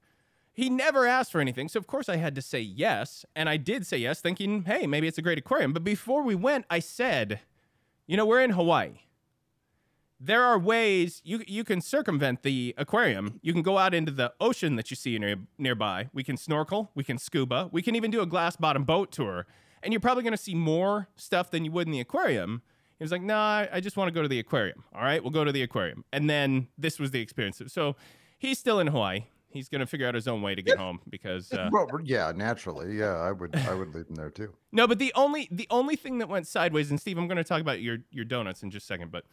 He 0.52 0.68
never 0.68 1.06
asked 1.06 1.32
for 1.32 1.40
anything, 1.40 1.68
so 1.68 1.78
of 1.78 1.87
course 1.87 2.09
I 2.09 2.16
had 2.16 2.35
to 2.35 2.42
say 2.42 2.61
yes, 2.61 3.25
and 3.35 3.49
I 3.49 3.56
did 3.56 3.87
say 3.87 3.97
yes, 3.97 4.21
thinking, 4.21 4.64
hey, 4.64 4.87
maybe 4.87 5.09
it's 5.09 5.16
a 5.16 5.23
great 5.23 5.38
aquarium. 5.38 5.73
But 5.73 5.82
before 5.82 6.23
we 6.23 6.35
went, 6.35 6.66
I 6.68 6.78
said, 6.78 7.40
you 8.06 8.18
know, 8.18 8.26
we're 8.26 8.42
in 8.42 8.50
Hawaii. 8.50 8.99
There 10.25 10.45
are 10.45 10.57
ways 10.57 11.21
you 11.25 11.43
you 11.49 11.64
can 11.64 11.81
circumvent 11.81 12.45
the 12.45 12.75
aquarium. 12.79 13.41
You 13.43 13.52
can 13.52 13.62
go 13.62 13.76
out 13.76 13.93
into 13.93 14.12
the 14.12 14.33
ocean 14.41 14.76
that 14.76 14.88
you 14.88 14.95
see 14.95 15.19
near, 15.19 15.37
nearby. 15.59 16.11
We 16.12 16.23
can 16.23 16.37
snorkel, 16.37 16.93
we 16.95 17.02
can 17.02 17.19
scuba, 17.19 17.69
we 17.73 17.83
can 17.83 17.97
even 17.97 18.12
do 18.12 18.21
a 18.21 18.26
glass 18.26 18.55
bottom 18.55 18.85
boat 18.85 19.11
tour. 19.11 19.47
And 19.83 19.93
you're 19.93 20.00
probably 20.00 20.23
going 20.23 20.33
to 20.33 20.37
see 20.37 20.55
more 20.55 21.09
stuff 21.17 21.50
than 21.50 21.64
you 21.64 21.73
would 21.73 21.88
in 21.88 21.93
the 21.93 21.99
aquarium. 21.99 22.62
He 23.00 23.05
was 23.05 23.11
like, 23.11 23.21
"No, 23.21 23.35
nah, 23.35 23.67
I 23.73 23.81
just 23.81 23.97
want 23.97 24.07
to 24.07 24.12
go 24.12 24.23
to 24.23 24.29
the 24.29 24.38
aquarium. 24.38 24.85
All 24.95 25.02
right, 25.02 25.21
we'll 25.21 25.33
go 25.33 25.43
to 25.43 25.50
the 25.50 25.62
aquarium." 25.62 26.05
And 26.12 26.31
then 26.31 26.69
this 26.79 27.00
was 27.00 27.11
the 27.11 27.21
experience. 27.21 27.61
So 27.67 27.97
he's 28.38 28.61
still 28.61 28.79
in 28.79 28.87
Hawaii. 28.87 29.25
He's 29.50 29.69
going 29.69 29.81
to 29.81 29.87
figure 29.87 30.07
out 30.07 30.14
his 30.14 30.29
own 30.29 30.41
way 30.41 30.55
to 30.55 30.62
get 30.62 30.79
home 30.79 31.00
because 31.11 31.52
uh, 31.52 31.69
Well, 31.73 31.88
yeah, 32.05 32.33
naturally, 32.35 32.97
yeah, 32.97 33.17
I 33.17 33.33
would 33.33 33.57
I 33.57 33.75
would 33.75 33.93
leave 33.93 34.07
them 34.07 34.14
there 34.14 34.31
too. 34.31 34.55
no, 34.71 34.87
but 34.87 35.00
the 35.00 35.12
only 35.17 35.49
the 35.50 35.67
only 35.69 35.97
thing 35.97 36.19
that 36.19 36.29
went 36.29 36.47
sideways, 36.47 36.91
and 36.91 37.00
Steve, 37.00 37.19
I'm 37.19 37.26
going 37.26 37.38
to 37.38 37.45
talk 37.45 37.61
about 37.61 37.83
your 37.83 37.99
your 38.12 38.25
donuts 38.25 38.62
in 38.62 38.71
just 38.71 38.85
a 38.85 38.87
second, 38.87 39.11
but 39.11 39.25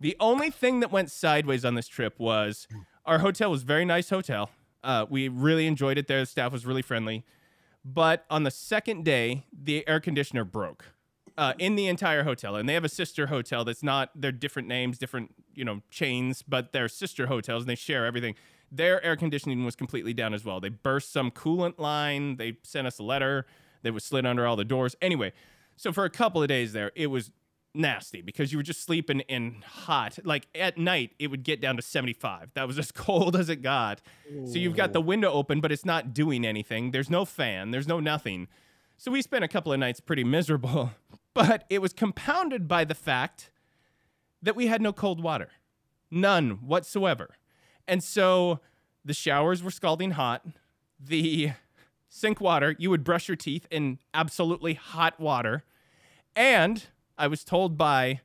the 0.00 0.16
only 0.18 0.50
thing 0.50 0.80
that 0.80 0.90
went 0.90 1.10
sideways 1.10 1.64
on 1.64 1.74
this 1.74 1.86
trip 1.86 2.18
was 2.18 2.66
our 3.04 3.18
hotel 3.18 3.50
was 3.50 3.62
very 3.62 3.84
nice 3.84 4.10
hotel. 4.10 4.50
Uh, 4.82 5.04
we 5.08 5.28
really 5.28 5.66
enjoyed 5.66 5.98
it 5.98 6.06
there. 6.06 6.20
The 6.20 6.26
staff 6.26 6.52
was 6.52 6.64
really 6.64 6.82
friendly, 6.82 7.24
but 7.84 8.24
on 8.30 8.44
the 8.44 8.50
second 8.50 9.04
day, 9.04 9.44
the 9.52 9.86
air 9.86 10.00
conditioner 10.00 10.44
broke 10.44 10.86
uh, 11.36 11.52
in 11.58 11.74
the 11.76 11.86
entire 11.86 12.24
hotel, 12.24 12.56
and 12.56 12.68
they 12.68 12.74
have 12.74 12.84
a 12.84 12.88
sister 12.88 13.26
hotel 13.26 13.64
that's 13.64 13.82
not. 13.82 14.10
They're 14.14 14.32
different 14.32 14.68
names, 14.68 14.98
different 14.98 15.34
you 15.54 15.64
know 15.64 15.82
chains, 15.90 16.42
but 16.42 16.72
they're 16.72 16.88
sister 16.88 17.26
hotels, 17.26 17.64
and 17.64 17.70
they 17.70 17.74
share 17.74 18.06
everything. 18.06 18.34
Their 18.72 19.04
air 19.04 19.16
conditioning 19.16 19.64
was 19.64 19.76
completely 19.76 20.14
down 20.14 20.32
as 20.32 20.44
well. 20.44 20.60
They 20.60 20.68
burst 20.68 21.12
some 21.12 21.30
coolant 21.30 21.78
line. 21.78 22.36
They 22.36 22.56
sent 22.62 22.86
us 22.86 22.98
a 22.98 23.02
letter. 23.02 23.46
that 23.82 23.92
was 23.92 24.04
slid 24.04 24.26
under 24.26 24.46
all 24.46 24.56
the 24.56 24.64
doors. 24.64 24.94
Anyway, 25.00 25.32
so 25.76 25.92
for 25.92 26.04
a 26.04 26.10
couple 26.10 26.42
of 26.42 26.48
days 26.48 26.72
there, 26.72 26.92
it 26.94 27.08
was 27.08 27.30
nasty 27.74 28.22
because 28.22 28.52
you 28.52 28.58
were 28.58 28.62
just 28.62 28.82
sleeping 28.84 29.20
in 29.20 29.62
hot. 29.66 30.18
Like 30.24 30.46
at 30.54 30.78
night, 30.78 31.12
it 31.18 31.28
would 31.28 31.42
get 31.42 31.60
down 31.60 31.76
to 31.76 31.82
75. 31.82 32.50
That 32.54 32.66
was 32.66 32.78
as 32.80 32.92
cold 32.92 33.36
as 33.36 33.48
it 33.48 33.62
got. 33.62 34.00
So 34.46 34.58
you've 34.58 34.76
got 34.76 34.92
the 34.92 35.00
window 35.00 35.30
open, 35.32 35.60
but 35.60 35.72
it's 35.72 35.84
not 35.84 36.12
doing 36.14 36.44
anything. 36.44 36.90
There's 36.90 37.10
no 37.10 37.24
fan, 37.24 37.70
there's 37.70 37.88
no 37.88 38.00
nothing. 38.00 38.48
So 38.96 39.10
we 39.10 39.22
spent 39.22 39.44
a 39.44 39.48
couple 39.48 39.72
of 39.72 39.78
nights 39.78 40.00
pretty 40.00 40.24
miserable, 40.24 40.92
but 41.34 41.64
it 41.70 41.80
was 41.80 41.92
compounded 41.92 42.68
by 42.68 42.84
the 42.84 42.94
fact 42.94 43.50
that 44.42 44.56
we 44.56 44.66
had 44.66 44.82
no 44.82 44.92
cold 44.92 45.22
water. 45.22 45.50
None 46.10 46.50
whatsoever. 46.66 47.36
And 47.86 48.02
so 48.02 48.60
the 49.04 49.14
showers 49.14 49.62
were 49.62 49.70
scalding 49.70 50.12
hot. 50.12 50.44
The 50.98 51.52
sink 52.08 52.40
water, 52.40 52.76
you 52.78 52.90
would 52.90 53.04
brush 53.04 53.28
your 53.28 53.36
teeth 53.36 53.66
in 53.70 53.98
absolutely 54.12 54.74
hot 54.74 55.18
water. 55.18 55.64
And 56.36 56.86
I 57.20 57.26
was 57.26 57.44
told 57.44 57.76
by 57.76 58.20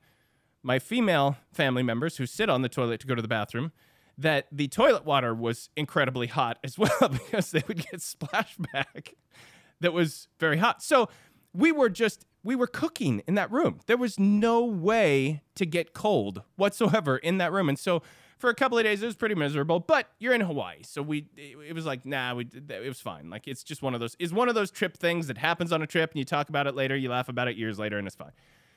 my 0.63 0.79
female 0.79 1.37
family 1.51 1.83
members 1.83 2.17
who 2.17 2.25
sit 2.25 2.49
on 2.49 2.61
the 2.63 2.69
toilet 2.69 3.01
to 3.01 3.07
go 3.07 3.13
to 3.13 3.21
the 3.21 3.27
bathroom 3.27 3.71
that 4.17 4.47
the 4.51 4.67
toilet 4.67 5.05
water 5.05 5.35
was 5.35 5.69
incredibly 5.75 6.27
hot 6.27 6.57
as 6.63 6.77
well 6.77 7.09
because 7.09 7.51
they 7.51 7.63
would 7.67 7.77
get 7.77 7.99
splashback 7.99 9.13
that 9.81 9.93
was 9.93 10.27
very 10.39 10.57
hot. 10.57 10.81
So 10.81 11.09
we 11.53 11.71
were 11.71 11.89
just 11.89 12.25
we 12.43 12.55
were 12.55 12.67
cooking 12.67 13.21
in 13.27 13.35
that 13.35 13.51
room. 13.51 13.79
There 13.87 13.97
was 13.97 14.19
no 14.19 14.63
way 14.63 15.41
to 15.55 15.65
get 15.65 15.93
cold 15.93 16.43
whatsoever 16.55 17.17
in 17.17 17.37
that 17.39 17.51
room. 17.51 17.69
And 17.69 17.77
so 17.77 18.03
for 18.37 18.49
a 18.49 18.55
couple 18.55 18.77
of 18.77 18.83
days 18.83 19.01
it 19.01 19.05
was 19.05 19.15
pretty 19.15 19.35
miserable, 19.35 19.79
but 19.79 20.09
you're 20.19 20.33
in 20.33 20.41
Hawaii. 20.41 20.83
So 20.83 21.01
we 21.01 21.27
it, 21.35 21.73
was 21.73 21.85
like, 21.85 22.05
nah, 22.05 22.35
we 22.35 22.47
it 22.53 22.87
was 22.87 23.01
fine. 23.01 23.29
Like 23.29 23.47
it's 23.47 23.63
just 23.63 23.81
one 23.81 23.93
of 23.93 23.99
those 23.99 24.15
is 24.19 24.33
one 24.33 24.49
of 24.49 24.55
those 24.55 24.71
trip 24.71 24.97
things 24.97 25.27
that 25.27 25.37
happens 25.37 25.71
on 25.71 25.81
a 25.81 25.87
trip 25.87 26.11
and 26.11 26.19
you 26.19 26.25
talk 26.25 26.49
about 26.49 26.67
it 26.67 26.75
later, 26.75 26.95
you 26.95 27.09
laugh 27.09 27.29
about 27.29 27.47
it 27.47 27.57
years 27.57 27.77
later 27.77 27.97
and 27.97 28.07
it's 28.07 28.15
fine. 28.15 28.31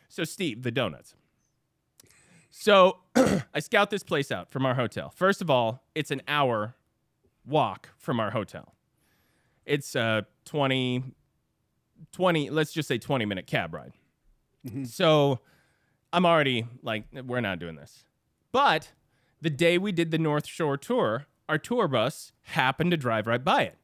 So 0.08 0.24
Steve, 0.24 0.62
the 0.62 0.70
donuts. 0.70 1.14
So 2.50 2.98
I 3.54 3.60
scout 3.60 3.90
this 3.90 4.02
place 4.02 4.32
out 4.32 4.50
from 4.50 4.66
our 4.66 4.74
hotel. 4.74 5.10
First 5.10 5.40
of 5.42 5.50
all, 5.50 5.84
it's 5.94 6.10
an 6.10 6.22
hour 6.26 6.74
walk 7.46 7.90
from 7.96 8.20
our 8.20 8.30
hotel. 8.30 8.74
It's 9.64 9.94
a 9.94 10.26
20, 10.46 11.04
20, 12.12 12.50
let's 12.50 12.72
just 12.72 12.88
say 12.88 12.98
20 12.98 13.24
minute 13.26 13.46
cab 13.46 13.74
ride. 13.74 13.92
Mm-hmm. 14.66 14.84
So 14.84 15.40
I'm 16.12 16.24
already 16.24 16.66
like, 16.82 17.04
we're 17.12 17.40
not 17.40 17.58
doing 17.58 17.76
this. 17.76 18.04
But 18.50 18.92
the 19.40 19.50
day 19.50 19.78
we 19.78 19.92
did 19.92 20.10
the 20.10 20.18
North 20.18 20.46
Shore 20.46 20.76
tour, 20.76 21.26
our 21.48 21.58
tour 21.58 21.86
bus 21.86 22.32
happened 22.42 22.90
to 22.90 22.96
drive 22.96 23.26
right 23.26 23.44
by 23.44 23.62
it. 23.62 23.76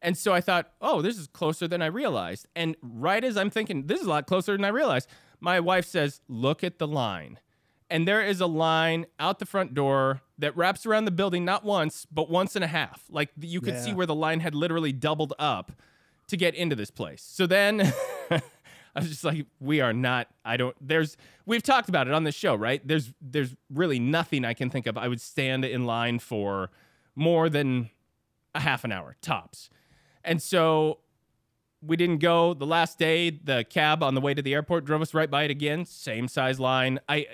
And 0.00 0.18
so 0.18 0.34
I 0.34 0.40
thought, 0.40 0.70
oh, 0.80 1.00
this 1.00 1.18
is 1.18 1.26
closer 1.26 1.66
than 1.66 1.80
I 1.80 1.86
realized. 1.86 2.46
And 2.54 2.76
right 2.82 3.24
as 3.24 3.36
I'm 3.36 3.50
thinking, 3.50 3.86
this 3.86 4.00
is 4.00 4.06
a 4.06 4.10
lot 4.10 4.26
closer 4.26 4.52
than 4.52 4.64
I 4.64 4.68
realized, 4.68 5.08
my 5.44 5.60
wife 5.60 5.84
says, 5.84 6.22
look 6.26 6.64
at 6.64 6.78
the 6.78 6.88
line. 6.88 7.38
And 7.90 8.08
there 8.08 8.22
is 8.22 8.40
a 8.40 8.46
line 8.46 9.04
out 9.20 9.38
the 9.38 9.46
front 9.46 9.74
door 9.74 10.22
that 10.38 10.56
wraps 10.56 10.86
around 10.86 11.04
the 11.04 11.10
building 11.10 11.44
not 11.44 11.64
once, 11.64 12.06
but 12.10 12.30
once 12.30 12.56
and 12.56 12.64
a 12.64 12.66
half. 12.66 13.04
Like 13.10 13.28
you 13.38 13.60
could 13.60 13.78
see 13.78 13.92
where 13.92 14.06
the 14.06 14.14
line 14.14 14.40
had 14.40 14.54
literally 14.54 14.90
doubled 14.90 15.34
up 15.38 15.70
to 16.28 16.38
get 16.38 16.54
into 16.54 16.74
this 16.74 16.90
place. 16.90 17.22
So 17.22 17.46
then 17.46 17.92
I 18.30 18.40
was 18.96 19.10
just 19.10 19.22
like, 19.22 19.46
we 19.60 19.82
are 19.82 19.92
not, 19.92 20.28
I 20.46 20.56
don't, 20.56 20.74
there's, 20.80 21.18
we've 21.44 21.62
talked 21.62 21.90
about 21.90 22.08
it 22.08 22.14
on 22.14 22.24
this 22.24 22.34
show, 22.34 22.54
right? 22.54 22.80
There's, 22.88 23.12
there's 23.20 23.54
really 23.70 23.98
nothing 23.98 24.46
I 24.46 24.54
can 24.54 24.70
think 24.70 24.86
of 24.86 24.96
I 24.96 25.08
would 25.08 25.20
stand 25.20 25.66
in 25.66 25.84
line 25.84 26.20
for 26.20 26.70
more 27.14 27.50
than 27.50 27.90
a 28.54 28.60
half 28.60 28.82
an 28.82 28.92
hour 28.92 29.14
tops. 29.20 29.68
And 30.24 30.40
so 30.40 31.00
we 31.86 31.96
didn't 31.96 32.18
go 32.18 32.54
the 32.54 32.66
last 32.66 32.98
day 32.98 33.30
the 33.30 33.64
cab 33.68 34.02
on 34.02 34.14
the 34.14 34.20
way 34.20 34.34
to 34.34 34.42
the 34.42 34.54
airport 34.54 34.84
drove 34.84 35.02
us 35.02 35.14
right 35.14 35.30
by 35.30 35.44
it 35.44 35.50
again 35.50 35.84
same 35.84 36.28
size 36.28 36.58
line 36.60 36.98
i 37.08 37.26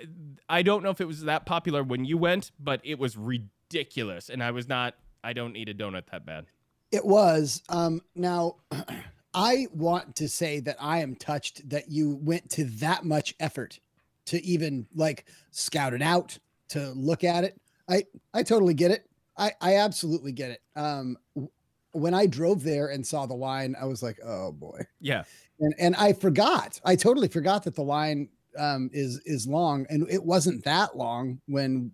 i 0.49 0.62
don't 0.62 0.83
know 0.83 0.90
if 0.90 1.00
it 1.00 1.07
was 1.07 1.23
that 1.23 1.47
popular 1.47 1.83
when 1.83 2.04
you 2.04 2.19
went 2.19 2.50
but 2.59 2.80
it 2.85 2.99
was 2.99 3.16
ridiculous 3.16 4.28
and 4.28 4.42
i 4.42 4.50
was 4.50 4.69
not 4.69 4.95
i 5.23 5.33
don't 5.33 5.52
need 5.52 5.69
a 5.69 5.75
donut 5.75 6.02
that 6.11 6.25
bad 6.26 6.47
It 6.92 7.04
was. 7.04 7.62
Um, 7.69 8.02
now, 8.16 8.57
I 9.35 9.69
want 9.73 10.16
to 10.16 10.28
say 10.28 10.59
that 10.61 10.76
I 10.80 10.99
am 10.99 11.14
touched 11.14 11.69
that 11.69 11.88
you 11.88 12.19
went 12.21 12.50
to 12.50 12.64
that 12.80 13.04
much 13.04 13.33
effort 13.38 13.78
to 14.26 14.45
even 14.45 14.88
like 14.95 15.25
scout 15.52 15.95
it 15.95 16.02
out, 16.02 16.37
to 16.71 16.90
look 16.97 17.23
at 17.23 17.45
it. 17.45 17.61
I 17.88 18.04
I 18.35 18.42
totally 18.42 18.75
get 18.75 18.90
it. 18.90 19.07
I 19.37 19.52
I 19.61 19.76
absolutely 19.76 20.33
get 20.33 20.50
it. 20.50 20.62
Um, 20.75 21.16
when 21.92 22.14
I 22.14 22.26
drove 22.26 22.62
there 22.62 22.88
and 22.88 23.06
saw 23.06 23.26
the 23.26 23.35
line, 23.35 23.75
I 23.80 23.85
was 23.85 24.02
like, 24.02 24.18
oh 24.25 24.52
boy. 24.52 24.80
yeah 25.00 25.25
and 25.61 25.75
and 25.78 25.97
I 25.97 26.12
forgot. 26.12 26.80
I 26.85 26.97
totally 26.97 27.28
forgot 27.28 27.64
that 27.64 27.75
the 27.75 27.82
line 27.82 28.28
um, 28.59 28.90
is 28.92 29.20
is 29.26 29.47
long, 29.47 29.87
and 29.90 30.11
it 30.11 30.23
wasn't 30.23 30.64
that 30.64 30.97
long 30.97 31.40
when 31.47 31.92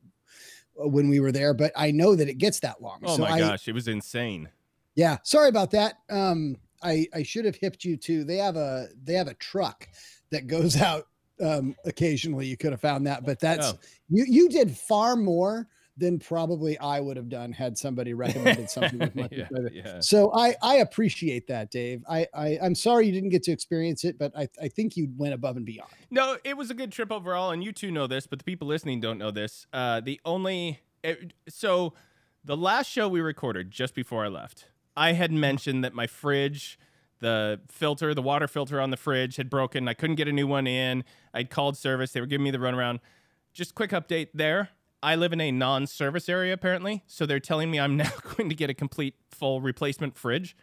when 0.74 1.08
we 1.08 1.20
were 1.20 1.32
there. 1.32 1.54
But 1.54 1.72
I 1.76 1.90
know 1.90 2.14
that 2.14 2.28
it 2.28 2.38
gets 2.38 2.60
that 2.60 2.80
long. 2.80 3.00
oh 3.04 3.16
so 3.16 3.22
my 3.22 3.32
I, 3.32 3.38
gosh 3.38 3.68
it 3.68 3.74
was 3.74 3.88
insane 3.88 4.48
yeah, 4.96 5.18
sorry 5.22 5.50
about 5.50 5.70
that. 5.72 5.98
Um, 6.10 6.56
I 6.82 7.06
I 7.14 7.22
should 7.22 7.44
have 7.44 7.54
hipped 7.56 7.84
you 7.84 7.96
to. 7.98 8.24
They 8.24 8.38
have 8.38 8.56
a 8.56 8.88
they 9.04 9.12
have 9.12 9.28
a 9.28 9.34
truck 9.34 9.86
that 10.30 10.48
goes 10.48 10.80
out 10.80 11.06
um, 11.40 11.76
occasionally. 11.84 12.46
You 12.46 12.56
could 12.56 12.72
have 12.72 12.80
found 12.80 13.06
that, 13.06 13.24
but 13.24 13.38
that's 13.38 13.66
Oh. 13.68 13.78
you 14.08 14.24
you 14.26 14.48
did 14.48 14.76
far 14.76 15.14
more 15.14 15.68
than 15.96 16.18
probably 16.18 16.78
I 16.78 17.00
would 17.00 17.16
have 17.16 17.28
done 17.28 17.52
had 17.52 17.78
somebody 17.78 18.12
recommended 18.12 18.68
something 18.68 18.98
with 18.98 19.14
my 19.16 19.28
yeah, 19.30 19.48
yeah. 19.72 20.00
so 20.00 20.32
I 20.34 20.54
I 20.62 20.76
appreciate 20.76 21.46
that, 21.48 21.70
Dave. 21.70 22.04
I, 22.08 22.26
I 22.34 22.58
I'm 22.62 22.74
sorry 22.74 23.06
you 23.06 23.12
didn't 23.12 23.30
get 23.30 23.42
to 23.44 23.52
experience 23.52 24.04
it, 24.04 24.18
but 24.18 24.32
I 24.36 24.48
I 24.62 24.68
think 24.68 24.96
you 24.96 25.08
went 25.16 25.34
above 25.34 25.56
and 25.56 25.64
beyond. 25.64 25.90
No, 26.10 26.36
it 26.44 26.56
was 26.56 26.70
a 26.70 26.74
good 26.74 26.92
trip 26.92 27.10
overall, 27.10 27.50
and 27.50 27.64
you 27.64 27.72
two 27.72 27.90
know 27.90 28.06
this, 28.06 28.26
but 28.26 28.38
the 28.38 28.44
people 28.44 28.68
listening 28.68 29.00
don't 29.00 29.18
know 29.18 29.30
this. 29.30 29.66
Uh, 29.72 30.00
the 30.00 30.20
only 30.24 30.80
it, 31.02 31.32
so 31.48 31.94
the 32.44 32.56
last 32.56 32.90
show 32.90 33.08
we 33.08 33.20
recorded 33.20 33.70
just 33.70 33.94
before 33.94 34.24
I 34.24 34.28
left, 34.28 34.66
I 34.96 35.12
had 35.12 35.32
mentioned 35.32 35.82
that 35.82 35.94
my 35.94 36.06
fridge, 36.06 36.78
the 37.20 37.60
filter, 37.68 38.14
the 38.14 38.22
water 38.22 38.48
filter 38.48 38.80
on 38.80 38.90
the 38.90 38.96
fridge 38.96 39.36
had 39.36 39.48
broken. 39.48 39.88
I 39.88 39.94
couldn't 39.94 40.16
get 40.16 40.28
a 40.28 40.32
new 40.32 40.46
one 40.46 40.66
in. 40.66 41.04
I'd 41.32 41.48
called 41.48 41.76
service; 41.78 42.12
they 42.12 42.20
were 42.20 42.26
giving 42.26 42.44
me 42.44 42.50
the 42.50 42.58
runaround. 42.58 43.00
Just 43.54 43.74
quick 43.74 43.90
update 43.92 44.28
there. 44.34 44.70
I 45.06 45.14
live 45.14 45.32
in 45.32 45.40
a 45.40 45.52
non-service 45.52 46.28
area 46.28 46.52
apparently, 46.52 47.04
so 47.06 47.26
they're 47.26 47.38
telling 47.38 47.70
me 47.70 47.78
I'm 47.78 47.96
now 47.96 48.10
going 48.36 48.48
to 48.48 48.56
get 48.56 48.70
a 48.70 48.74
complete 48.74 49.14
full 49.30 49.60
replacement 49.60 50.16
fridge 50.16 50.56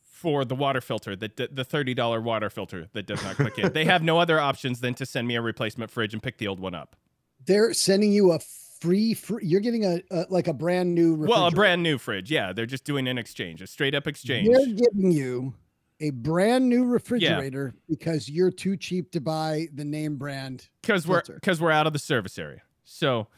for 0.00 0.44
the 0.44 0.56
water 0.56 0.80
filter, 0.80 1.14
the 1.14 1.48
the 1.50 1.64
thirty 1.64 1.94
dollar 1.94 2.20
water 2.20 2.50
filter 2.50 2.88
that 2.92 3.06
does 3.06 3.22
not 3.22 3.36
click 3.36 3.58
in. 3.58 3.72
They 3.72 3.84
have 3.84 4.02
no 4.02 4.18
other 4.18 4.40
options 4.40 4.80
than 4.80 4.94
to 4.94 5.06
send 5.06 5.28
me 5.28 5.36
a 5.36 5.42
replacement 5.42 5.92
fridge 5.92 6.12
and 6.12 6.22
pick 6.22 6.38
the 6.38 6.48
old 6.48 6.58
one 6.58 6.74
up. 6.74 6.96
They're 7.44 7.72
sending 7.72 8.12
you 8.12 8.32
a 8.32 8.40
free 8.80 9.14
free. 9.14 9.46
You're 9.46 9.60
getting 9.60 9.84
a, 9.84 10.00
a 10.10 10.26
like 10.28 10.48
a 10.48 10.52
brand 10.52 10.92
new. 10.92 11.14
Well, 11.14 11.46
a 11.46 11.52
brand 11.52 11.84
new 11.84 11.98
fridge. 11.98 12.32
Yeah, 12.32 12.52
they're 12.52 12.66
just 12.66 12.84
doing 12.84 13.06
an 13.06 13.16
exchange, 13.16 13.62
a 13.62 13.66
straight 13.68 13.94
up 13.94 14.08
exchange. 14.08 14.48
They're 14.48 14.74
giving 14.74 15.12
you 15.12 15.54
a 16.00 16.10
brand 16.10 16.68
new 16.68 16.84
refrigerator 16.84 17.74
because 17.88 18.28
you're 18.28 18.50
too 18.50 18.76
cheap 18.76 19.12
to 19.12 19.20
buy 19.20 19.68
the 19.72 19.84
name 19.84 20.16
brand. 20.16 20.68
because 20.82 21.06
we're 21.06 21.22
because 21.22 21.60
we're 21.60 21.70
out 21.70 21.86
of 21.86 21.92
the 21.92 22.00
service 22.00 22.38
area. 22.38 22.62
So, 22.84 23.28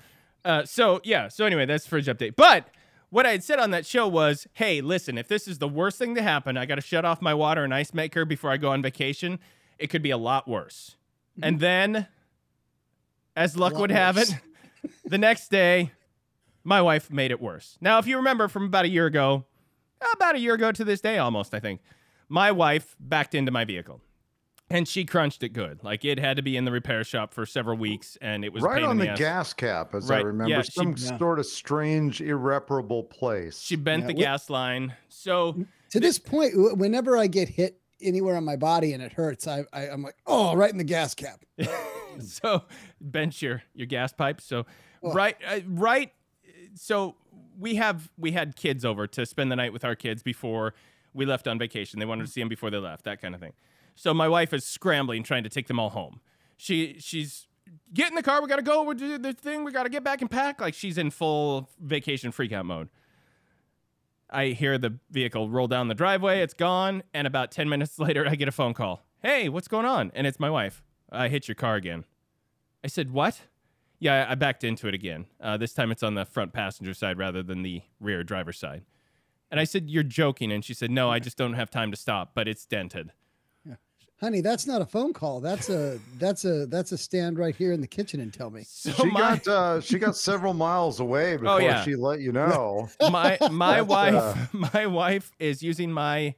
uh, 0.45 0.65
so 0.65 1.01
yeah. 1.05 1.29
So 1.29 1.45
anyway, 1.45 1.67
that's 1.67 1.87
fridge 1.87 2.07
update. 2.07 2.37
But 2.37 2.69
what 3.11 3.27
I 3.27 3.31
had 3.31 3.45
said 3.45 3.59
on 3.59 3.71
that 3.71 3.87
show 3.87 4.09
was, 4.09 4.47
hey, 4.55 4.81
listen, 4.81 5.17
if 5.19 5.29
this 5.29 5.47
is 5.47 5.59
the 5.59 5.69
worst 5.69 5.99
thing 5.99 6.15
to 6.17 6.23
happen, 6.23 6.57
I 6.57 6.67
got 6.67 6.77
to 6.77 6.81
shut 6.81 7.05
off 7.05 7.23
my 7.23 7.33
water 7.33 7.63
and 7.63 7.73
ice 7.73 7.95
maker 7.95 8.25
before 8.25 8.51
I 8.51 8.57
go 8.57 8.71
on 8.71 8.83
vacation. 8.83 9.39
It 9.79 9.89
could 9.89 10.03
be 10.03 10.11
a 10.11 10.17
lot 10.17 10.49
worse. 10.49 10.97
And 11.43 11.59
then, 11.59 12.07
as 13.37 13.57
luck 13.57 13.77
would 13.79 13.91
have 13.91 14.17
it, 14.17 14.35
the 15.05 15.19
next 15.19 15.49
day, 15.49 15.93
my 16.63 16.81
wife 16.81 17.11
made 17.11 17.31
it 17.31 17.41
worse. 17.41 17.79
Now, 17.81 17.99
if 17.99 18.07
you 18.07 18.17
remember 18.17 18.49
from 18.49 18.65
about 18.65 18.85
a 18.85 18.89
year 18.89 19.07
ago, 19.07 19.45
about 20.13 20.35
a 20.35 20.39
year 20.39 20.55
ago 20.55 20.73
to 20.73 20.85
this 20.85 21.01
day 21.01 21.19
almost, 21.19 21.55
I 21.55 21.61
think, 21.61 21.81
my 22.29 22.53
wife 22.53 22.97
backed 22.99 23.35
into 23.35 23.53
my 23.53 23.65
vehicle. 23.65 24.01
And 24.75 24.88
she 24.88 25.04
crunched 25.04 25.45
it 25.45 25.50
good. 25.50 25.85
Like 25.85 26.04
it 26.04 26.19
had 26.19 26.37
to 26.37 26.43
be 26.43 26.57
in 26.57 26.64
the 26.64 26.73
repair 26.73 27.04
shop 27.04 27.33
for 27.33 27.47
several 27.47 27.78
weeks, 27.78 28.19
and 28.21 28.45
it 28.45 28.52
was 28.52 28.61
right 28.64 28.83
on 28.83 28.99
the 28.99 29.04
the, 29.04 29.11
ass. 29.12 29.19
gas 29.19 29.52
cap, 29.52 29.95
as 29.95 30.11
I 30.11 30.19
remember, 30.19 30.50
yeah, 30.50 30.62
she- 30.62 30.73
some 30.73 30.97
Yeah. 30.99 31.16
sort 31.16 31.38
of 31.38 31.47
strange, 31.47 32.21
irreparable 32.21 33.04
place. 33.04 33.61
She 33.61 33.76
bent 33.76 34.02
Yeah, 34.02 34.07
the 34.09 34.14
we- 34.14 34.21
gas 34.23 34.50
line. 34.50 34.93
So 35.09 35.64
To 35.90 36.00
this 36.00 36.19
point, 36.19 36.54
whenever 36.76 37.16
I 37.16 37.28
get 37.28 37.49
hit 37.50 37.81
anywhere 38.02 38.37
on 38.37 38.45
my 38.45 38.57
body 38.57 38.93
and 38.95 39.00
it 39.00 39.12
hurts, 39.12 39.47
I, 39.47 39.64
I 39.73 39.88
I'm 39.90 40.02
like, 40.02 40.16
oh, 40.26 40.57
right 40.57 40.73
in 40.73 40.78
the 40.78 40.83
gas 40.83 41.14
cap. 41.14 41.45
so 42.19 42.64
bench 43.00 43.43
your 43.43 43.62
your 43.75 43.87
gas 43.87 44.12
pipe. 44.12 44.40
So 44.40 44.66
Oh. 45.04 45.12
right 45.12 45.37
uh, 45.47 45.61
right. 45.69 46.12
So 46.75 47.14
we 47.61 47.76
have 47.76 48.11
we 48.19 48.33
had 48.33 48.57
kids 48.57 48.85
over 48.85 49.07
to 49.07 49.25
spend 49.25 49.52
the 49.52 49.57
night 49.57 49.73
with 49.73 49.85
our 49.85 49.95
kids 49.95 50.25
before 50.25 50.75
we 51.12 51.26
left 51.26 51.47
on 51.47 51.61
vacation. 51.61 52.00
They 52.00 52.07
wanted 52.07 52.26
to 52.26 52.33
see 52.33 52.40
them 52.40 52.49
before 52.49 52.71
they 52.71 52.78
left, 52.78 53.04
that 53.04 53.23
kind 53.23 53.37
of 53.37 53.40
thing. 53.40 53.52
So 53.95 54.13
my 54.13 54.29
wife 54.29 54.53
is 54.53 54.65
scrambling 54.65 55.23
trying 55.23 55.45
to 55.45 55.49
take 55.49 55.67
them 55.69 55.79
all 55.79 55.91
home. 55.91 56.21
She 56.57 56.97
she's 56.99 57.47
get 57.93 58.09
in 58.09 58.15
the 58.15 58.23
car. 58.23 58.43
We 58.43 58.49
gotta 58.49 58.63
go. 58.63 58.83
We 58.83 58.95
do 58.95 59.19
the 59.19 59.33
thing. 59.33 59.65
We 59.65 59.73
gotta 59.73 59.89
get 59.89 60.05
back 60.05 60.21
and 60.21 60.31
pack. 60.31 60.61
Like 60.61 60.75
she's 60.75 60.99
in 60.99 61.11
full 61.11 61.71
vacation 61.81 62.33
freakout 62.33 62.65
mode. 62.65 62.89
I 64.31 64.49
hear 64.49 64.79
the 64.79 64.99
vehicle 65.11 65.49
roll 65.49 65.69
down 65.69 65.89
the 65.89 65.95
driveway. 65.95 66.41
It's 66.41 66.55
gone. 66.55 67.05
And 67.13 67.27
about 67.27 67.53
10 67.53 67.69
minutes 67.69 67.99
later, 67.99 68.27
I 68.29 68.35
get 68.35 68.49
a 68.49 68.53
phone 68.53 68.75
call. 68.75 69.05
Hey, 69.23 69.49
what's 69.49 69.69
going 69.69 69.87
on? 69.87 70.11
And 70.15 70.27
it's 70.27 70.41
my 70.41 70.51
wife. 70.51 70.83
I 71.11 71.29
hit 71.29 71.47
your 71.47 71.55
car 71.55 71.77
again. 71.77 72.05
I 72.83 72.89
said, 72.89 73.11
What? 73.13 73.43
Yeah, 74.01 74.27
I 74.29 74.35
backed 74.35 74.65
into 74.65 74.89
it 74.89 74.95
again. 74.95 75.27
Uh, 75.41 75.57
this 75.57 75.73
time 75.73 75.91
it's 75.91 76.03
on 76.03 76.15
the 76.15 76.27
front 76.27 76.53
passenger 76.53 76.93
side 76.93 77.17
rather 77.17 77.43
than 77.43 77.63
the 77.63 77.83
rear 78.01 78.23
driver's 78.25 78.59
side. 78.59 78.83
And 79.51 79.61
I 79.61 79.65
said, 79.65 79.89
You're 79.89 80.03
joking. 80.03 80.51
And 80.53 80.65
she 80.65 80.75
said, 80.75 80.91
No, 80.91 81.11
I 81.11 81.21
just 81.21 81.39
don't 81.39 81.55
have 81.55 81.71
time 81.71 81.91
to 81.91 81.97
stop, 81.97 82.33
but 82.35 82.49
it's 82.49 82.67
dented. 82.67 83.13
Honey, 84.21 84.40
that's 84.40 84.66
not 84.66 84.80
a 84.80 84.87
phone 84.87 85.12
call. 85.12 85.40
That's 85.40 85.68
a 85.68 85.99
that's 86.18 86.44
a 86.44 86.66
that's 86.66 86.92
a 86.92 86.99
stand 86.99 87.38
right 87.38 87.54
here 87.54 87.73
in 87.73 87.80
the 87.80 87.87
kitchen 87.87 88.21
and 88.21 88.33
tell 88.33 88.50
me. 88.50 88.64
So 88.66 88.92
she 88.92 89.11
my, 89.11 89.21
got 89.21 89.49
uh, 89.49 89.80
she 89.80 89.99
got 89.99 90.16
several 90.16 90.54
miles 90.54 91.00
away 91.00 91.37
before 91.37 91.61
yeah. 91.61 91.83
she 91.83 91.97
let 91.97 92.21
you 92.21 92.33
know. 92.33 92.88
my 93.11 93.37
my 93.50 93.76
That's, 93.76 93.88
wife 93.88 94.14
uh, 94.14 94.35
my 94.75 94.87
wife 94.87 95.33
is 95.38 95.62
using 95.62 95.90
my 95.90 96.35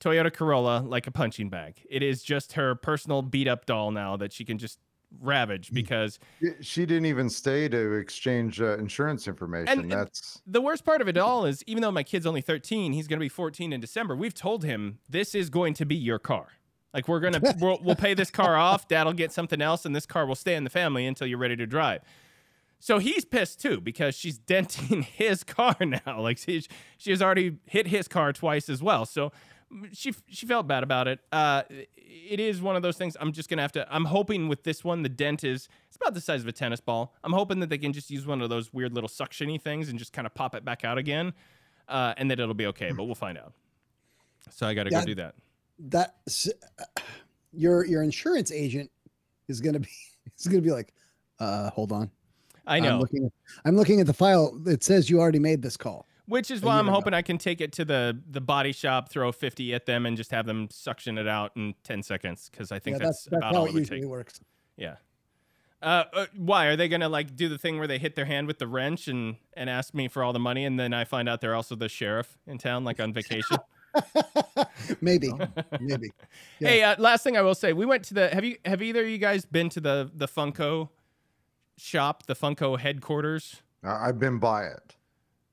Toyota 0.00 0.32
Corolla 0.32 0.82
like 0.86 1.06
a 1.06 1.10
punching 1.10 1.50
bag. 1.50 1.84
It 1.90 2.02
is 2.02 2.22
just 2.22 2.52
her 2.52 2.74
personal 2.74 3.22
beat 3.22 3.48
up 3.48 3.66
doll 3.66 3.90
now 3.90 4.16
that 4.16 4.32
she 4.32 4.44
can 4.44 4.58
just 4.58 4.78
ravage 5.18 5.72
because 5.72 6.18
She 6.60 6.86
didn't 6.86 7.06
even 7.06 7.28
stay 7.28 7.68
to 7.68 7.94
exchange 7.94 8.60
uh, 8.60 8.78
insurance 8.78 9.26
information. 9.26 9.80
And- 9.80 9.90
That's 9.90 10.40
the 10.46 10.60
worst 10.60 10.84
part 10.84 11.00
of 11.00 11.08
it 11.08 11.18
all 11.18 11.44
is 11.46 11.64
even 11.66 11.82
though 11.82 11.90
my 11.90 12.02
kid's 12.02 12.26
only 12.26 12.40
13, 12.40 12.92
he's 12.92 13.08
going 13.08 13.18
to 13.18 13.24
be 13.24 13.28
14 13.28 13.72
in 13.72 13.80
December. 13.80 14.14
We've 14.14 14.34
told 14.34 14.64
him 14.64 14.98
this 15.08 15.34
is 15.34 15.50
going 15.50 15.74
to 15.74 15.84
be 15.84 15.96
your 15.96 16.18
car. 16.18 16.48
Like 16.92 17.06
we're 17.08 17.20
going 17.20 17.32
to 17.40 17.56
we'll, 17.60 17.78
we'll 17.82 17.96
pay 17.96 18.14
this 18.14 18.30
car 18.30 18.56
off, 18.56 18.88
dad'll 18.88 19.12
get 19.12 19.32
something 19.32 19.60
else 19.62 19.84
and 19.84 19.94
this 19.94 20.06
car 20.06 20.26
will 20.26 20.34
stay 20.34 20.54
in 20.54 20.64
the 20.64 20.70
family 20.70 21.06
until 21.06 21.26
you're 21.26 21.38
ready 21.38 21.56
to 21.56 21.66
drive. 21.66 22.02
So 22.78 22.98
he's 22.98 23.24
pissed 23.24 23.60
too 23.60 23.80
because 23.80 24.14
she's 24.14 24.38
denting 24.54 25.02
his 25.02 25.44
car 25.44 25.76
now. 25.80 26.20
Like 26.20 26.38
she, 26.38 26.64
she 26.98 27.10
has 27.10 27.20
already 27.22 27.58
hit 27.66 27.86
his 27.88 28.08
car 28.08 28.32
twice 28.32 28.68
as 28.68 28.82
well. 28.82 29.04
So 29.04 29.32
mm, 29.72 29.88
she 29.92 30.14
she 30.28 30.46
felt 30.46 30.66
bad 30.66 30.82
about 30.82 31.06
it. 31.06 31.20
Uh, 31.30 31.62
it 31.96 32.40
is 32.40 32.60
one 32.62 32.76
of 32.76 32.82
those 32.82 32.96
things. 32.96 33.16
I'm 33.20 33.32
just 33.32 33.48
gonna 33.50 33.62
have 33.62 33.72
to. 33.72 33.86
I'm 33.94 34.06
hoping 34.06 34.48
with 34.48 34.62
this 34.64 34.82
one, 34.82 35.02
the 35.02 35.08
dent 35.10 35.44
is 35.44 35.68
it's 35.88 35.96
about 35.96 36.14
the 36.14 36.20
size 36.22 36.40
of 36.40 36.48
a 36.48 36.52
tennis 36.52 36.80
ball. 36.80 37.14
I'm 37.22 37.32
hoping 37.32 37.60
that 37.60 37.68
they 37.68 37.78
can 37.78 37.92
just 37.92 38.10
use 38.10 38.26
one 38.26 38.40
of 38.40 38.48
those 38.48 38.72
weird 38.72 38.94
little 38.94 39.08
suctiony 39.10 39.60
things 39.60 39.88
and 39.90 39.98
just 39.98 40.12
kind 40.14 40.26
of 40.26 40.32
pop 40.34 40.54
it 40.54 40.64
back 40.64 40.82
out 40.84 40.96
again, 40.98 41.34
uh, 41.88 42.14
and 42.16 42.30
that 42.30 42.40
it'll 42.40 42.54
be 42.54 42.66
okay. 42.66 42.92
But 42.92 43.04
we'll 43.04 43.14
find 43.14 43.36
out. 43.38 43.52
So 44.50 44.66
I 44.66 44.72
got 44.74 44.84
to 44.84 44.90
Yeah. 44.90 45.00
go 45.00 45.06
do 45.06 45.14
that. 45.16 45.34
That 45.88 46.16
your 47.52 47.84
your 47.84 48.02
insurance 48.02 48.52
agent 48.52 48.90
is 49.48 49.60
gonna 49.60 49.80
be 49.80 49.88
is 50.38 50.46
gonna 50.46 50.62
be 50.62 50.72
like, 50.72 50.92
uh, 51.38 51.70
hold 51.70 51.92
on. 51.92 52.10
I 52.66 52.76
I'm 52.76 52.82
know, 52.84 52.98
looking, 52.98 53.32
I'm 53.64 53.76
looking 53.76 54.00
at 54.00 54.06
the 54.06 54.12
file. 54.12 54.56
It 54.66 54.84
says 54.84 55.10
you 55.10 55.20
already 55.20 55.38
made 55.38 55.62
this 55.62 55.76
call. 55.76 56.06
which 56.26 56.50
is 56.50 56.62
why 56.62 56.78
I'm 56.78 56.86
hoping 56.86 57.14
I 57.14 57.22
can 57.22 57.36
take 57.38 57.60
it 57.60 57.72
to 57.72 57.84
the 57.84 58.20
the 58.30 58.40
body 58.40 58.72
shop, 58.72 59.10
throw 59.10 59.32
50 59.32 59.74
at 59.74 59.86
them, 59.86 60.06
and 60.06 60.16
just 60.16 60.30
have 60.30 60.46
them 60.46 60.68
suction 60.70 61.18
it 61.18 61.26
out 61.26 61.52
in 61.56 61.74
10 61.84 62.02
seconds 62.02 62.48
because 62.50 62.70
I 62.70 62.78
think 62.78 62.98
yeah, 62.98 63.06
that's, 63.06 63.24
that's, 63.24 63.38
about 63.38 63.54
how 63.54 63.60
all 63.60 63.66
it 63.66 63.72
would 63.72 63.80
usually 63.80 64.00
take. 64.02 64.08
works. 64.08 64.40
Yeah. 64.76 64.96
Uh, 65.82 66.04
uh, 66.12 66.26
why 66.36 66.66
are 66.66 66.76
they 66.76 66.88
gonna 66.88 67.08
like 67.08 67.34
do 67.34 67.48
the 67.48 67.58
thing 67.58 67.78
where 67.78 67.88
they 67.88 67.98
hit 67.98 68.14
their 68.14 68.26
hand 68.26 68.46
with 68.46 68.58
the 68.58 68.66
wrench 68.66 69.08
and 69.08 69.36
and 69.54 69.70
ask 69.70 69.94
me 69.94 70.08
for 70.08 70.22
all 70.22 70.32
the 70.32 70.38
money, 70.38 70.64
and 70.64 70.78
then 70.78 70.92
I 70.92 71.04
find 71.04 71.28
out 71.28 71.40
they're 71.40 71.54
also 71.54 71.74
the 71.74 71.88
sheriff 71.88 72.38
in 72.46 72.58
town, 72.58 72.84
like 72.84 73.00
on 73.00 73.12
vacation? 73.12 73.56
maybe, 75.00 75.30
maybe. 75.80 76.10
Yeah. 76.58 76.68
Hey, 76.68 76.82
uh, 76.82 76.96
last 76.98 77.22
thing 77.24 77.36
I 77.36 77.42
will 77.42 77.54
say, 77.54 77.72
we 77.72 77.86
went 77.86 78.04
to 78.04 78.14
the. 78.14 78.28
Have 78.28 78.44
you 78.44 78.56
have 78.64 78.82
either 78.82 79.02
of 79.02 79.08
you 79.08 79.18
guys 79.18 79.44
been 79.44 79.68
to 79.70 79.80
the 79.80 80.10
the 80.14 80.28
Funko 80.28 80.88
shop, 81.76 82.26
the 82.26 82.34
Funko 82.34 82.78
headquarters? 82.78 83.62
I- 83.82 84.08
I've 84.08 84.18
been 84.18 84.38
by 84.38 84.64
it. 84.64 84.96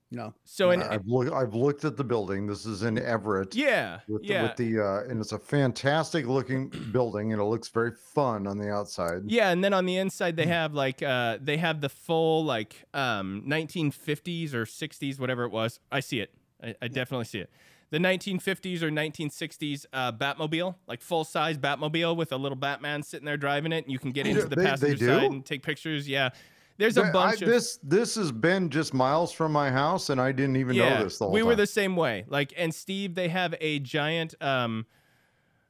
No, 0.09 0.33
So 0.45 0.71
in 0.71 0.81
I've 0.81 1.05
looked. 1.05 1.33
I've 1.33 1.53
looked 1.53 1.83
at 1.83 1.97
the 1.97 2.03
building. 2.03 2.47
This 2.47 2.65
is 2.65 2.83
in 2.83 2.97
Everett. 2.97 3.53
yeah 3.53 3.99
With, 4.07 4.21
the- 4.21 4.27
yeah 4.29 4.43
with 4.43 4.55
the 4.55 4.79
uh, 4.79 5.01
and 5.09 5.19
it's 5.19 5.33
a 5.33 5.39
fantastic 5.39 6.25
looking 6.27 6.69
building, 6.93 7.33
and 7.33 7.41
it 7.41 7.45
looks 7.45 7.67
very 7.67 7.91
fun 7.91 8.47
on 8.47 8.57
the 8.57 8.71
outside. 8.71 9.23
Yeah, 9.25 9.49
and 9.49 9.61
then 9.61 9.73
on 9.73 9.85
the 9.85 9.97
inside 9.97 10.37
they 10.37 10.45
have 10.45 10.73
like 10.73 11.03
uh 11.03 11.39
they 11.41 11.57
have 11.57 11.81
the 11.81 11.89
full 11.89 12.45
like 12.45 12.85
um 12.93 13.43
1950s 13.45 14.53
or 14.53 14.63
60s 14.65 15.19
whatever 15.19 15.43
it 15.43 15.51
was. 15.51 15.81
I 15.91 15.99
see 15.99 16.21
it. 16.21 16.33
I, 16.63 16.73
I 16.81 16.87
definitely 16.87 17.25
see 17.25 17.39
it. 17.39 17.49
The 17.89 17.99
1950s 17.99 18.81
or 18.81 18.89
1960s 18.91 19.85
uh, 19.93 20.11
Batmobile, 20.11 20.75
like 20.87 21.01
full 21.01 21.23
size 21.23 21.57
Batmobile 21.57 22.17
with 22.17 22.33
a 22.33 22.37
little 22.37 22.57
Batman 22.57 23.01
sitting 23.01 23.25
there 23.25 23.37
driving 23.37 23.71
it, 23.71 23.85
and 23.85 23.91
you 23.91 23.97
can 23.99 24.11
get 24.11 24.27
into 24.27 24.41
the 24.45 24.55
They- 24.55 24.63
they 24.63 24.69
passenger 24.69 24.95
do? 24.97 25.05
side 25.07 25.23
and 25.31 25.45
take 25.45 25.63
pictures. 25.63 26.07
Yeah, 26.07 26.29
there's 26.77 26.97
a 26.97 27.01
Th- 27.03 27.09
I- 27.09 27.13
bunch 27.13 27.41
of 27.41 27.47
this 27.47 27.79
this 27.83 28.15
has 28.15 28.31
been 28.33 28.69
just 28.69 28.93
miles 28.93 29.31
from 29.31 29.53
my 29.53 29.71
house, 29.71 30.09
and 30.09 30.19
I 30.19 30.33
didn't 30.33 30.57
even 30.57 30.75
know 30.75 31.03
this. 31.03 31.17
The 31.17 31.25
whole 31.25 31.33
we 31.33 31.43
were 31.43 31.51
time. 31.53 31.57
the 31.59 31.67
same 31.67 31.95
way. 31.95 32.25
Like, 32.27 32.53
and 32.57 32.75
Steve, 32.75 33.15
they 33.15 33.29
have 33.29 33.55
a 33.61 33.79
giant. 33.79 34.35
um 34.41 34.85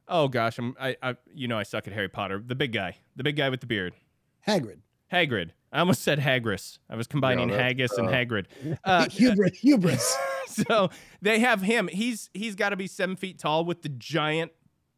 Oh 0.09 0.27
gosh, 0.27 0.57
I'm 0.57 0.73
I, 0.79 0.95
I 1.03 1.15
you 1.35 1.47
know 1.47 1.59
I 1.59 1.63
suck 1.63 1.85
at 1.87 1.93
Harry 1.93 2.09
Potter. 2.09 2.41
The 2.45 2.55
big 2.55 2.71
guy, 2.73 2.97
the 3.15 3.23
big 3.23 3.35
guy 3.35 3.49
with 3.49 3.59
the 3.59 3.67
beard. 3.67 3.93
Hagrid. 4.47 4.77
Hagrid. 5.13 5.51
I 5.71 5.79
almost 5.79 6.01
said 6.01 6.19
Hagris. 6.19 6.79
I 6.89 6.95
was 6.95 7.07
combining 7.07 7.49
that's, 7.49 7.61
Haggis 7.61 7.91
and 7.97 8.07
uh, 8.07 8.11
Hagrid. 8.11 8.45
Uh, 8.83 9.07
hubris. 9.09 9.57
hubris. 9.59 10.17
so 10.67 10.89
they 11.21 11.39
have 11.39 11.61
him. 11.61 11.87
He's 11.91 12.29
he's 12.33 12.55
got 12.55 12.69
to 12.69 12.75
be 12.75 12.87
seven 12.87 13.15
feet 13.15 13.39
tall 13.39 13.65
with 13.65 13.81
the 13.81 13.89
giant 13.89 14.51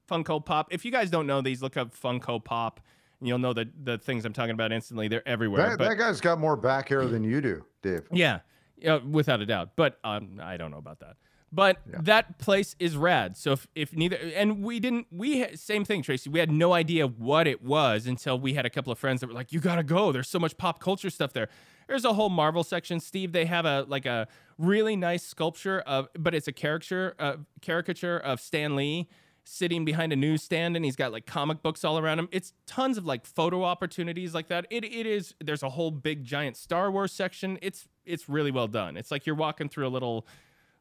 Funko 0.10 0.44
Pop. 0.44 0.68
If 0.72 0.86
you 0.86 0.92
guys 0.92 1.10
don't 1.10 1.28
know 1.28 1.42
these, 1.42 1.62
look 1.62 1.78
up 1.78 1.96
Funko 1.96 2.44
Pop, 2.44 2.80
and 3.20 3.28
you'll 3.28 3.38
know 3.40 3.54
the 3.54 3.70
the 3.84 3.98
things 3.98 4.26
I'm 4.26 4.34
talking 4.34 4.54
about 4.54 4.72
instantly. 4.72 5.08
They're 5.08 5.28
everywhere. 5.28 5.70
That, 5.70 5.78
but 5.78 5.90
that 5.90 5.96
guy's 5.98 6.22
got 6.22 6.40
more 6.40 6.56
back 6.56 6.90
hair 6.90 7.06
than 7.06 7.24
you 7.24 7.42
do, 7.42 7.66
Dave. 7.82 8.04
yeah, 8.12 8.40
yeah, 8.78 8.98
without 8.98 9.42
a 9.42 9.46
doubt. 9.46 9.72
But 9.76 10.00
um, 10.04 10.40
I 10.42 10.58
don't 10.58 10.72
know 10.72 10.78
about 10.78 11.00
that. 11.00 11.18
But 11.52 11.78
Yeah. 11.92 11.98
that 12.04 12.38
place 12.38 12.76
is 12.78 12.96
rad. 12.96 13.36
So 13.36 13.54
if, 13.54 13.68
if 13.74 13.96
neither, 13.96 14.18
and 14.18 14.62
we 14.64 14.80
didn't, 14.80 15.08
we 15.12 15.40
had, 15.40 15.58
same 15.60 15.84
thing, 15.84 16.04
Tracy. 16.04 16.30
We 16.30 16.38
had 16.38 16.52
no 16.52 16.74
idea 16.74 17.08
what 17.08 17.48
it 17.48 17.64
was 17.64 18.06
until 18.06 18.40
we 18.40 18.54
had 18.54 18.68
a 18.68 18.70
couple 18.70 18.92
of 18.94 19.00
friends 19.00 19.22
that 19.22 19.28
were 19.28 19.34
like, 19.34 19.52
"You 19.52 19.60
gotta 19.60 19.82
go. 19.82 20.12
There's 20.12 20.30
so 20.30 20.38
much 20.38 20.58
pop 20.58 20.80
culture 20.80 21.10
stuff 21.10 21.34
there." 21.34 21.50
There's 21.90 22.06
a 22.06 22.14
whole 22.14 22.30
Marvel 22.30 22.64
section. 22.64 23.00
Steve, 23.00 23.32
they 23.32 23.46
have 23.46 23.66
a 23.66 23.84
like 23.88 24.06
a 24.06 24.28
really 24.60 24.96
nice 24.96 25.24
sculpture 25.24 25.80
of, 25.82 26.08
but 26.18 26.36
it's 26.36 26.48
a 26.48 26.52
caricature, 26.52 27.16
uh, 27.18 27.38
caricature 27.62 28.18
of 28.20 28.40
Stan 28.40 28.76
Lee 28.76 29.08
sitting 29.44 29.84
behind 29.84 30.14
a 30.14 30.16
newsstand 30.16 30.76
and 30.76 30.86
he's 30.86 30.96
got 30.96 31.12
like 31.12 31.26
comic 31.26 31.64
books 31.64 31.84
all 31.84 31.98
around 31.98 32.20
him. 32.20 32.30
It's 32.32 32.54
tons 32.68 33.00
of 33.00 33.06
like 33.08 33.26
photo 33.26 33.64
opportunities 33.64 34.36
like 34.36 34.50
that. 34.50 34.68
It 34.70 34.86
it 34.86 35.08
is 35.08 35.34
there's 35.44 35.64
a 35.64 35.70
whole 35.70 35.90
big 35.90 36.24
giant 36.24 36.58
Star 36.58 36.92
Wars 36.92 37.12
section. 37.12 37.58
It's 37.64 37.88
it's 38.06 38.30
really 38.30 38.52
well 38.52 38.68
done. 38.68 38.96
It's 38.96 39.10
like 39.10 39.26
you're 39.26 39.36
walking 39.36 39.68
through 39.68 39.88
a 39.88 39.90
little 39.90 40.28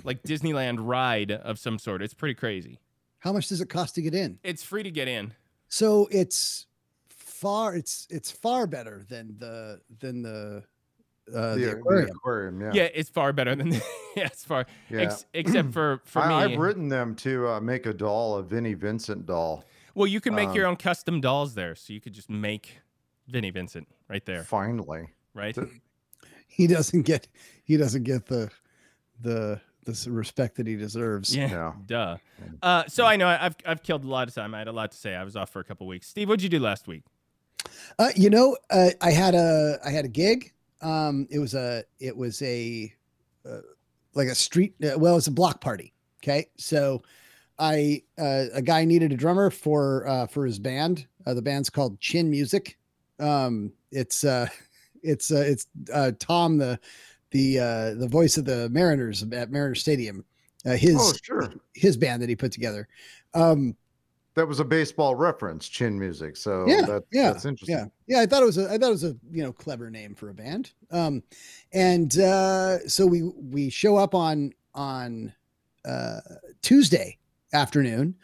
like 0.04 0.22
Disneyland 0.24 0.76
ride 0.80 1.30
of 1.30 1.58
some 1.58 1.78
sort. 1.78 2.02
It's 2.02 2.12
pretty 2.12 2.34
crazy. 2.34 2.80
How 3.20 3.32
much 3.32 3.48
does 3.48 3.62
it 3.62 3.70
cost 3.70 3.94
to 3.94 4.02
get 4.02 4.14
in? 4.14 4.38
It's 4.42 4.62
free 4.62 4.82
to 4.82 4.90
get 4.90 5.08
in. 5.08 5.32
So 5.70 6.06
it's 6.10 6.66
far. 7.08 7.74
It's 7.74 8.06
it's 8.10 8.30
far 8.30 8.66
better 8.66 9.06
than 9.08 9.36
the 9.38 9.80
than 10.00 10.20
the 10.20 10.64
uh, 11.34 11.54
the, 11.54 11.60
the, 11.60 11.72
aquarium. 11.72 12.10
aquarium, 12.10 12.60
yeah. 12.60 12.70
Yeah, 12.74 12.88
it's 12.94 13.10
far 13.10 13.32
better 13.32 13.54
than 13.54 13.72
yeah, 13.72 13.80
it's 14.16 14.44
far 14.44 14.66
Yeah. 14.90 15.00
ex- 15.00 15.26
except 15.34 15.72
for 15.72 16.00
for 16.04 16.26
me. 16.26 16.34
I, 16.34 16.44
I've 16.44 16.58
written 16.58 16.88
them 16.88 17.14
to 17.16 17.48
uh, 17.48 17.60
make 17.60 17.86
a 17.86 17.92
doll, 17.94 18.36
a 18.38 18.42
Vinnie 18.42 18.74
Vincent 18.74 19.26
doll. 19.26 19.64
well, 19.94 20.06
you 20.06 20.20
can 20.20 20.34
make 20.34 20.54
your 20.54 20.66
um, 20.66 20.70
own 20.72 20.76
custom 20.76 21.20
dolls 21.20 21.54
there, 21.54 21.74
so 21.74 21.92
you 21.92 22.00
could 22.00 22.12
just 22.14 22.30
make 22.30 22.78
Vinnie 23.28 23.50
Vincent 23.50 23.88
right 24.08 24.24
there, 24.24 24.42
Finally, 24.44 25.08
right? 25.34 25.54
Th- 25.54 25.68
He 26.46 26.66
doesn't 26.66 27.02
get 27.02 27.28
he 27.64 27.76
doesn't 27.76 28.04
get 28.04 28.26
the 28.26 28.50
the 29.20 29.60
the 29.84 30.10
respect 30.10 30.56
that 30.56 30.66
he 30.66 30.76
deserves. 30.76 31.34
Yeah, 31.34 31.48
Yeah. 31.48 31.72
duh. 31.86 32.16
Uh, 32.62 32.84
so 32.88 33.04
I 33.06 33.16
know 33.16 33.26
I- 33.26 33.46
I've 33.46 33.56
I've 33.66 33.82
killed 33.82 34.04
a 34.04 34.08
lot 34.08 34.28
of 34.28 34.34
time. 34.34 34.54
I 34.54 34.58
had 34.58 34.68
a 34.68 34.72
lot 34.72 34.92
to 34.92 34.96
say. 34.98 35.14
I 35.14 35.24
was 35.24 35.36
off 35.36 35.50
for 35.50 35.60
a 35.60 35.64
couple 35.64 35.86
weeks. 35.86 36.06
Steve, 36.08 36.28
what'd 36.28 36.42
you 36.42 36.48
do 36.48 36.58
last 36.60 36.86
week? 36.88 37.02
Uh, 37.98 38.08
you 38.16 38.30
know, 38.30 38.56
uh, 38.70 38.90
I 39.00 39.10
had 39.12 39.34
a 39.34 39.78
I 39.84 39.90
had 39.90 40.04
a 40.04 40.08
gig. 40.08 40.52
Um, 40.80 41.26
it 41.30 41.38
was 41.38 41.54
a 41.54 41.84
it 41.98 42.16
was 42.16 42.40
a 42.42 42.92
uh, 43.48 43.60
like 44.14 44.28
a 44.28 44.34
street. 44.34 44.74
Uh, 44.82 44.98
well, 44.98 45.16
it's 45.16 45.26
a 45.26 45.32
block 45.32 45.60
party. 45.60 45.92
Okay, 46.22 46.48
so 46.56 47.02
I 47.58 48.02
uh, 48.18 48.46
a 48.52 48.62
guy 48.62 48.84
needed 48.84 49.12
a 49.12 49.16
drummer 49.16 49.50
for 49.50 50.06
uh, 50.06 50.26
for 50.26 50.46
his 50.46 50.58
band. 50.58 51.06
Uh, 51.26 51.34
the 51.34 51.42
band's 51.42 51.70
called 51.70 52.00
Chin 52.00 52.30
Music. 52.30 52.78
Um, 53.18 53.72
it's 53.90 54.24
uh, 54.24 54.48
it's 55.02 55.30
uh, 55.30 55.44
it's 55.46 55.66
uh, 55.92 56.12
Tom 56.18 56.58
the 56.58 56.78
the 57.30 57.58
uh, 57.58 57.94
the 57.94 58.08
voice 58.08 58.36
of 58.36 58.44
the 58.44 58.68
Mariners 58.70 59.22
at 59.32 59.50
Mariner 59.50 59.74
Stadium. 59.74 60.24
Uh, 60.66 60.76
his 60.76 60.96
oh 60.98 61.12
sure, 61.22 61.52
his 61.74 61.96
band 61.96 62.22
that 62.22 62.28
he 62.28 62.36
put 62.36 62.52
together. 62.52 62.88
Um, 63.34 63.76
that 64.34 64.46
was 64.46 64.60
a 64.60 64.64
baseball 64.64 65.14
reference, 65.14 65.68
chin 65.68 65.98
music. 65.98 66.36
So 66.36 66.64
Yeah, 66.66 66.82
that's, 66.82 67.06
yeah, 67.12 67.32
that's 67.32 67.44
interesting. 67.44 67.76
Yeah, 67.76 67.86
yeah. 68.06 68.20
I 68.20 68.26
thought 68.26 68.42
it 68.42 68.46
was 68.46 68.58
a 68.58 68.66
I 68.72 68.78
thought 68.78 68.88
it 68.88 68.90
was 68.90 69.04
a 69.04 69.16
you 69.30 69.42
know 69.42 69.52
clever 69.52 69.90
name 69.90 70.14
for 70.14 70.30
a 70.30 70.34
band. 70.34 70.72
Um, 70.90 71.22
and 71.72 72.16
uh, 72.18 72.86
so 72.88 73.06
we 73.06 73.22
we 73.22 73.70
show 73.70 73.96
up 73.96 74.14
on 74.14 74.52
on 74.74 75.32
uh, 75.84 76.20
Tuesday 76.62 77.18
afternoon 77.52 78.14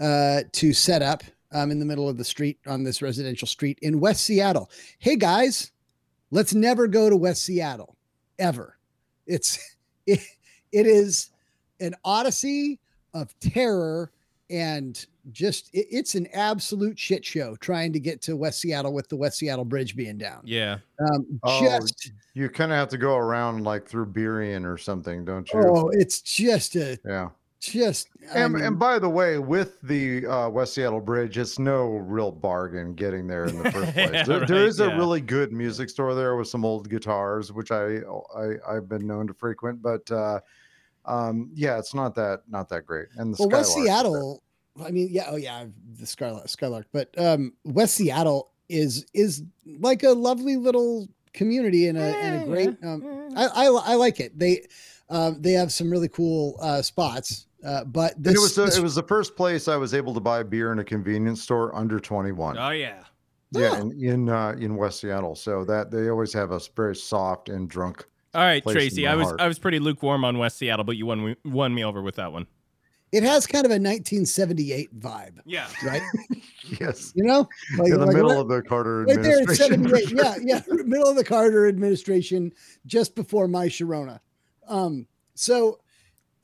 uh, 0.00 0.42
to 0.52 0.72
set 0.72 1.02
up 1.02 1.22
um, 1.52 1.70
in 1.70 1.78
the 1.78 1.84
middle 1.84 2.08
of 2.08 2.16
the 2.16 2.24
street 2.24 2.58
on 2.66 2.82
this 2.82 3.02
residential 3.02 3.48
street 3.48 3.78
in 3.82 4.00
West 4.00 4.24
Seattle. 4.24 4.70
Hey 4.98 5.16
guys, 5.16 5.72
let's 6.30 6.54
never 6.54 6.86
go 6.86 7.10
to 7.10 7.16
West 7.16 7.42
Seattle 7.42 7.96
ever. 8.38 8.78
It's 9.26 9.76
it, 10.06 10.20
it 10.72 10.86
is 10.86 11.30
an 11.80 11.94
odyssey 12.04 12.80
of 13.14 13.38
terror 13.40 14.12
and 14.50 15.06
just 15.30 15.68
it, 15.74 15.86
it's 15.90 16.14
an 16.14 16.26
absolute 16.32 16.98
shit 16.98 17.24
show 17.24 17.54
trying 17.56 17.92
to 17.92 18.00
get 18.00 18.22
to 18.22 18.36
West 18.36 18.60
Seattle 18.60 18.92
with 18.92 19.08
the 19.08 19.16
West 19.16 19.38
Seattle 19.38 19.64
Bridge 19.64 19.94
being 19.96 20.18
down. 20.18 20.40
Yeah. 20.44 20.78
Um, 21.00 21.40
Oh, 21.42 21.60
just 21.60 22.12
you 22.34 22.48
kind 22.48 22.72
of 22.72 22.78
have 22.78 22.88
to 22.88 22.98
go 22.98 23.16
around 23.16 23.64
like 23.64 23.86
through 23.86 24.06
Burien 24.06 24.64
or 24.64 24.78
something, 24.78 25.24
don't 25.24 25.50
you? 25.52 25.60
oh, 25.60 25.90
it's 25.92 26.20
just 26.22 26.76
a 26.76 26.98
Yeah. 27.04 27.28
just 27.60 28.08
I 28.32 28.40
And, 28.40 28.54
mean, 28.54 28.64
and 28.64 28.78
by 28.78 28.98
the 28.98 29.08
way, 29.08 29.38
with 29.38 29.80
the 29.82 30.24
uh, 30.26 30.48
West 30.48 30.74
Seattle 30.74 31.00
Bridge, 31.00 31.36
it's 31.38 31.58
no 31.58 31.96
real 31.96 32.30
bargain 32.30 32.94
getting 32.94 33.26
there 33.26 33.46
in 33.46 33.58
the 33.58 33.70
first 33.72 33.92
place. 33.92 34.12
Yeah, 34.12 34.22
there, 34.22 34.46
there 34.46 34.60
right, 34.60 34.68
is 34.68 34.80
a 34.80 34.88
really 34.96 35.20
good 35.20 35.52
music 35.52 35.90
store 35.90 36.14
there 36.14 36.36
with 36.36 36.48
some 36.48 36.64
old 36.64 36.88
guitars, 36.88 37.52
which 37.52 37.70
I, 37.70 37.98
I 38.36 38.54
I've 38.68 38.88
been 38.88 39.06
known 39.06 39.26
to 39.26 39.34
frequent. 39.34 39.82
But 39.82 40.10
uh, 40.10 40.40
um, 41.08 41.50
yeah, 41.54 41.78
it's 41.78 41.94
not 41.94 42.14
that 42.16 42.42
not 42.48 42.68
that 42.68 42.86
great. 42.86 43.08
And 43.16 43.34
the 43.34 43.36
well, 43.40 43.48
West 43.48 43.72
Skylark 43.72 43.86
is. 43.86 43.92
Seattle. 43.92 44.42
I 44.84 44.90
mean, 44.90 45.08
yeah, 45.10 45.24
oh 45.28 45.36
yeah, 45.36 45.64
the 45.98 46.06
Skylark, 46.06 46.48
Skylark, 46.48 46.86
but 46.92 47.08
um, 47.18 47.52
West 47.64 47.94
Seattle 47.94 48.50
is 48.68 49.06
is 49.14 49.42
like 49.80 50.02
a 50.04 50.10
lovely 50.10 50.56
little 50.56 51.08
community 51.32 51.88
and 51.88 51.98
a, 51.98 52.02
and 52.16 52.42
a 52.42 52.46
great. 52.46 52.76
Um, 52.84 53.28
I, 53.36 53.46
I 53.46 53.64
I 53.66 53.94
like 53.94 54.20
it. 54.20 54.38
They 54.38 54.66
um, 55.10 55.40
they 55.42 55.52
have 55.52 55.72
some 55.72 55.90
really 55.90 56.08
cool 56.08 56.56
uh, 56.60 56.82
spots. 56.82 57.46
Uh, 57.64 57.82
but 57.84 58.14
this, 58.22 58.36
it 58.36 58.38
was 58.40 58.54
the, 58.54 58.64
this- 58.66 58.76
it 58.78 58.82
was 58.82 58.94
the 58.94 59.02
first 59.02 59.34
place 59.34 59.66
I 59.66 59.74
was 59.76 59.92
able 59.94 60.14
to 60.14 60.20
buy 60.20 60.44
beer 60.44 60.70
in 60.70 60.78
a 60.78 60.84
convenience 60.84 61.42
store 61.42 61.74
under 61.74 61.98
twenty 61.98 62.30
one. 62.30 62.56
Oh 62.56 62.70
yeah. 62.70 63.02
yeah, 63.50 63.70
Oh. 63.74 63.80
in 63.80 64.00
in, 64.04 64.28
uh, 64.28 64.54
in 64.60 64.76
West 64.76 65.00
Seattle. 65.00 65.34
So 65.34 65.64
that 65.64 65.90
they 65.90 66.08
always 66.08 66.32
have 66.34 66.52
a 66.52 66.60
very 66.76 66.94
soft 66.94 67.48
and 67.48 67.68
drunk. 67.68 68.06
All 68.34 68.42
right, 68.42 68.62
Tracy. 68.62 69.06
I 69.06 69.14
was 69.14 69.26
heart. 69.28 69.40
I 69.40 69.48
was 69.48 69.58
pretty 69.58 69.78
lukewarm 69.78 70.24
on 70.24 70.38
West 70.38 70.58
Seattle, 70.58 70.84
but 70.84 70.96
you 70.96 71.06
won 71.06 71.24
me, 71.24 71.36
won 71.44 71.74
me 71.74 71.84
over 71.84 72.02
with 72.02 72.16
that 72.16 72.32
one. 72.32 72.46
it 73.10 73.22
has 73.22 73.46
kind 73.46 73.64
of 73.64 73.70
a 73.70 73.80
1978 73.80 74.98
vibe, 75.00 75.38
Yeah. 75.46 75.66
right? 75.84 76.02
Yes, 76.78 77.12
You 77.16 77.24
know, 77.24 77.48
like, 77.78 77.90
in 77.90 77.98
the 77.98 78.04
like 78.04 78.14
middle 78.14 78.30
right, 78.32 78.40
of 78.40 78.48
the 78.48 78.60
Carter 78.60 79.04
right 79.04 79.22
there 79.22 79.38
at 79.38 79.48
administration. 79.48 79.88
78. 79.88 80.12
Yeah, 80.12 80.34
yeah, 80.68 80.74
middle 80.84 81.08
of 81.08 81.16
the 81.16 81.24
Carter 81.24 81.66
administration, 81.66 82.52
just 82.84 83.14
before 83.14 83.48
my 83.48 83.68
Sharona. 83.68 84.20
Um, 84.68 85.06
so 85.34 85.80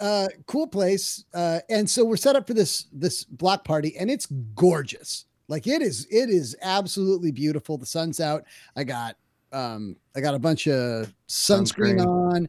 uh 0.00 0.28
cool 0.46 0.66
place. 0.66 1.24
Uh, 1.34 1.60
and 1.68 1.88
so 1.88 2.04
we're 2.06 2.16
set 2.16 2.34
up 2.36 2.46
for 2.46 2.54
this 2.54 2.86
this 2.92 3.24
block 3.24 3.64
party, 3.64 3.94
and 3.98 4.10
it's 4.10 4.24
gorgeous. 4.54 5.26
Like 5.48 5.66
it 5.66 5.82
is, 5.82 6.06
it 6.10 6.30
is 6.30 6.56
absolutely 6.62 7.30
beautiful. 7.30 7.76
The 7.76 7.84
sun's 7.86 8.18
out. 8.18 8.44
I 8.74 8.84
got 8.84 9.16
um 9.54 9.96
I 10.16 10.20
got 10.20 10.34
a 10.34 10.38
bunch 10.38 10.66
of 10.68 11.12
sunscreen, 11.28 12.00
Sunscreen. 12.00 12.06
on. 12.06 12.48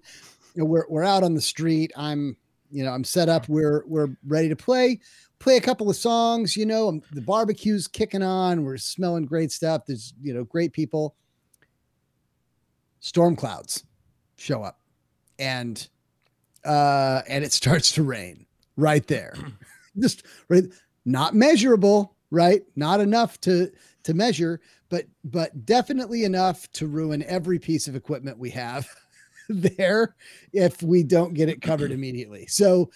You 0.56 0.64
know, 0.64 0.66
we're 0.66 0.86
we're 0.90 1.04
out 1.04 1.24
on 1.24 1.34
the 1.34 1.42
street. 1.42 1.92
I'm 1.96 2.36
you 2.72 2.84
know, 2.84 2.92
I'm 2.92 3.04
set 3.04 3.30
up. 3.30 3.48
We're 3.48 3.84
we're 3.88 4.10
ready 4.28 4.50
to 4.50 4.56
play. 4.56 5.00
Play 5.40 5.58
a 5.58 5.62
couple 5.62 5.90
of 5.90 5.96
songs, 5.96 6.56
you 6.58 6.66
know, 6.66 6.88
um, 6.88 7.02
the 7.12 7.22
barbecue's 7.22 7.88
kicking 7.88 8.24
on. 8.24 8.64
We're 8.64 8.78
smelling 8.78 9.26
great 9.26 9.52
stuff. 9.52 9.86
There's, 9.86 10.14
you 10.22 10.34
know, 10.34 10.46
great 10.46 10.72
people. 10.72 11.16
Storm 13.00 13.36
clouds 13.36 13.84
show 14.38 14.64
up 14.64 14.80
and 15.40 15.88
uh 16.66 17.22
and 17.28 17.44
it 17.44 17.54
starts 17.54 17.92
to 17.94 18.04
rain 18.04 18.46
right 18.78 19.06
there. 19.08 19.36
Just 20.00 20.26
right 20.50 20.64
not 21.06 21.36
measurable, 21.36 22.16
right? 22.32 22.64
Not 22.76 23.00
enough 23.00 23.40
to 23.42 23.72
to 24.06 24.14
measure, 24.14 24.62
but 24.90 25.06
but 25.26 25.66
definitely 25.66 26.24
enough 26.24 26.72
to 26.74 26.88
ruin 26.88 27.24
every 27.24 27.60
piece 27.60 27.88
of 27.88 27.96
equipment 27.96 28.38
we 28.40 28.50
have 28.52 28.88
there 29.50 30.16
if 30.54 30.82
we 30.82 31.04
don't 31.04 31.34
get 31.34 31.50
it 31.50 31.62
covered 31.62 31.92
immediately. 31.92 32.46
So 32.48 32.90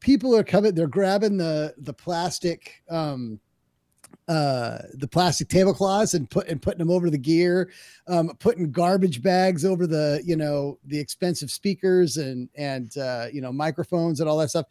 people 0.00 0.34
are 0.36 0.44
coming, 0.44 0.74
they're 0.74 0.86
grabbing 0.86 1.36
the 1.36 1.74
the 1.78 1.92
plastic 1.92 2.82
um 2.88 3.38
uh 4.28 4.78
the 4.94 5.08
plastic 5.08 5.48
tablecloths 5.48 6.14
and 6.14 6.30
put 6.30 6.48
and 6.48 6.62
putting 6.62 6.78
them 6.78 6.90
over 6.90 7.10
the 7.10 7.18
gear 7.18 7.70
um 8.08 8.30
putting 8.38 8.70
garbage 8.70 9.22
bags 9.22 9.64
over 9.64 9.86
the 9.86 10.22
you 10.24 10.36
know 10.36 10.78
the 10.86 10.98
expensive 10.98 11.50
speakers 11.50 12.16
and 12.16 12.48
and 12.54 12.96
uh 12.98 13.26
you 13.32 13.40
know 13.40 13.52
microphones 13.52 14.20
and 14.20 14.28
all 14.28 14.38
that 14.38 14.50
stuff 14.50 14.66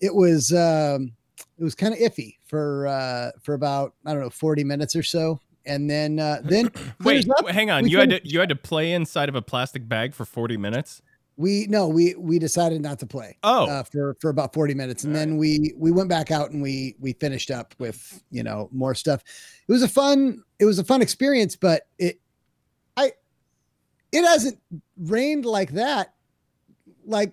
it 0.00 0.14
was 0.14 0.52
um 0.52 1.12
it 1.60 1.62
was 1.62 1.74
kind 1.74 1.92
of 1.94 2.00
iffy 2.00 2.36
for 2.46 2.86
uh 2.88 3.30
for 3.42 3.54
about 3.54 3.94
i 4.06 4.12
don't 4.12 4.22
know 4.22 4.30
40 4.30 4.64
minutes 4.64 4.96
or 4.96 5.02
so 5.02 5.38
and 5.66 5.88
then 5.90 6.18
uh 6.18 6.40
then 6.44 6.70
Wait, 7.04 7.28
up. 7.30 7.48
hang 7.50 7.70
on. 7.70 7.86
You 7.86 7.98
had 7.98 8.10
to 8.10 8.20
you 8.24 8.40
had 8.40 8.48
to 8.48 8.56
play 8.56 8.92
inside 8.92 9.28
of 9.28 9.34
a 9.34 9.42
plastic 9.42 9.86
bag 9.88 10.14
for 10.14 10.24
40 10.24 10.56
minutes? 10.56 11.02
we 11.36 11.66
no 11.68 11.88
we 11.88 12.14
we 12.16 12.38
decided 12.38 12.82
not 12.82 12.98
to 12.98 13.06
play 13.06 13.38
Oh. 13.42 13.66
uh, 13.66 13.82
for 13.84 14.14
for 14.20 14.28
about 14.30 14.52
40 14.52 14.74
minutes 14.74 15.04
and 15.04 15.14
then 15.16 15.38
we 15.38 15.72
we 15.76 15.90
went 15.90 16.08
back 16.10 16.30
out 16.30 16.50
and 16.50 16.60
we 16.60 16.96
we 16.98 17.12
finished 17.14 17.50
up 17.50 17.74
with 17.78 18.22
you 18.30 18.42
know 18.42 18.68
more 18.72 18.94
stuff 18.94 19.22
it 19.66 19.72
was 19.72 19.82
a 19.82 19.88
fun 19.88 20.42
it 20.58 20.66
was 20.66 20.78
a 20.78 20.84
fun 20.84 21.00
experience 21.00 21.56
but 21.56 21.86
it 21.98 22.20
i 22.98 23.12
it 24.12 24.22
hasn't 24.26 24.58
rained 24.98 25.46
like 25.46 25.72
that 25.72 26.12
like 27.06 27.32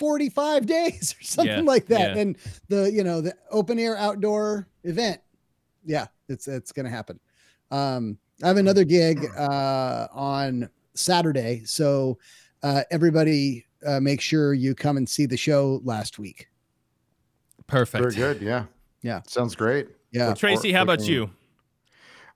45 0.00 0.66
days 0.66 1.14
or 1.16 1.22
something 1.36 1.58
Yeah, 1.58 1.60
like 1.60 1.86
that 1.86 2.16
yeah. 2.16 2.22
and 2.22 2.36
the 2.68 2.90
you 2.90 3.04
know 3.04 3.20
the 3.20 3.34
open 3.50 3.78
air 3.78 3.96
outdoor 3.96 4.66
event 4.84 5.20
yeah 5.84 6.06
it's 6.28 6.48
it's 6.48 6.72
gonna 6.72 6.88
happen 6.90 7.20
um 7.70 8.18
i 8.42 8.48
have 8.48 8.56
another 8.56 8.84
gig 8.84 9.24
uh 9.38 10.08
on 10.12 10.68
saturday 10.94 11.62
so 11.66 12.18
uh 12.62 12.82
everybody 12.90 13.66
uh 13.86 14.00
make 14.00 14.20
sure 14.20 14.54
you 14.54 14.74
come 14.74 14.96
and 14.96 15.06
see 15.08 15.26
the 15.26 15.36
show 15.36 15.80
last 15.84 16.18
week 16.18 16.48
Perfect. 17.66 18.02
Very 18.02 18.14
good. 18.34 18.42
Yeah. 18.42 18.64
Yeah. 19.00 19.20
Sounds 19.28 19.54
great. 19.54 19.86
yeah 20.10 20.34
Tracy, 20.34 20.72
how 20.72 20.82
about 20.82 21.06
you? 21.06 21.30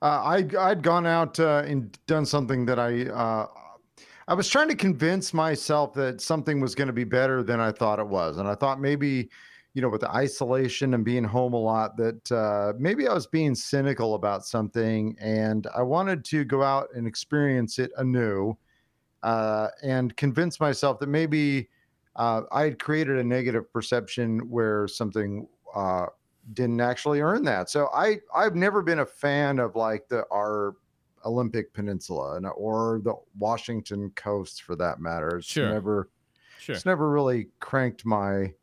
Uh, 0.01 0.05
I 0.05 0.47
I'd 0.69 0.81
gone 0.81 1.05
out 1.05 1.37
uh, 1.41 1.63
and 1.65 1.97
done 2.07 2.25
something 2.25 2.65
that 2.67 2.79
I 2.79 3.07
uh, 3.07 3.47
I 4.27 4.33
was 4.33 4.49
trying 4.49 4.69
to 4.69 4.75
convince 4.75 5.33
myself 5.33 5.93
that 5.93 6.19
something 6.19 6.59
was 6.59 6.73
going 6.73 6.87
to 6.87 6.93
be 6.93 7.03
better 7.03 7.43
than 7.43 7.59
I 7.59 7.71
thought 7.71 7.99
it 7.99 8.07
was, 8.07 8.37
and 8.37 8.47
I 8.47 8.55
thought 8.55 8.81
maybe 8.81 9.29
you 9.73 9.81
know 9.81 9.89
with 9.89 10.01
the 10.01 10.11
isolation 10.11 10.93
and 10.93 11.05
being 11.05 11.23
home 11.23 11.53
a 11.53 11.59
lot 11.59 11.95
that 11.97 12.31
uh, 12.31 12.73
maybe 12.79 13.07
I 13.07 13.13
was 13.13 13.27
being 13.27 13.53
cynical 13.53 14.15
about 14.15 14.45
something, 14.45 15.15
and 15.19 15.67
I 15.75 15.83
wanted 15.83 16.25
to 16.25 16.43
go 16.43 16.63
out 16.63 16.87
and 16.95 17.05
experience 17.05 17.77
it 17.77 17.91
anew, 17.97 18.57
uh, 19.21 19.67
and 19.83 20.15
convince 20.17 20.59
myself 20.59 20.99
that 20.99 21.09
maybe 21.09 21.69
uh, 22.15 22.43
I 22.51 22.63
had 22.63 22.79
created 22.79 23.17
a 23.17 23.23
negative 23.23 23.71
perception 23.71 24.49
where 24.49 24.87
something 24.87 25.47
uh, 25.75 26.07
didn't 26.53 26.81
actually 26.81 27.21
earn 27.21 27.43
that. 27.43 27.69
So 27.69 27.89
I 27.93 28.17
I've 28.35 28.55
never 28.55 28.81
been 28.81 28.99
a 28.99 29.05
fan 29.05 29.59
of 29.59 29.75
like 29.75 30.07
the 30.09 30.25
our 30.31 30.75
Olympic 31.25 31.73
Peninsula 31.73 32.35
and 32.37 32.45
or 32.55 33.01
the 33.03 33.15
Washington 33.37 34.11
coast 34.15 34.63
for 34.63 34.75
that 34.75 34.99
matter. 34.99 35.37
It's 35.37 35.47
Sure. 35.47 35.69
never 35.69 36.09
Sure. 36.59 36.75
it's 36.75 36.85
never 36.85 37.09
really 37.09 37.49
cranked 37.59 38.05
my 38.05 38.53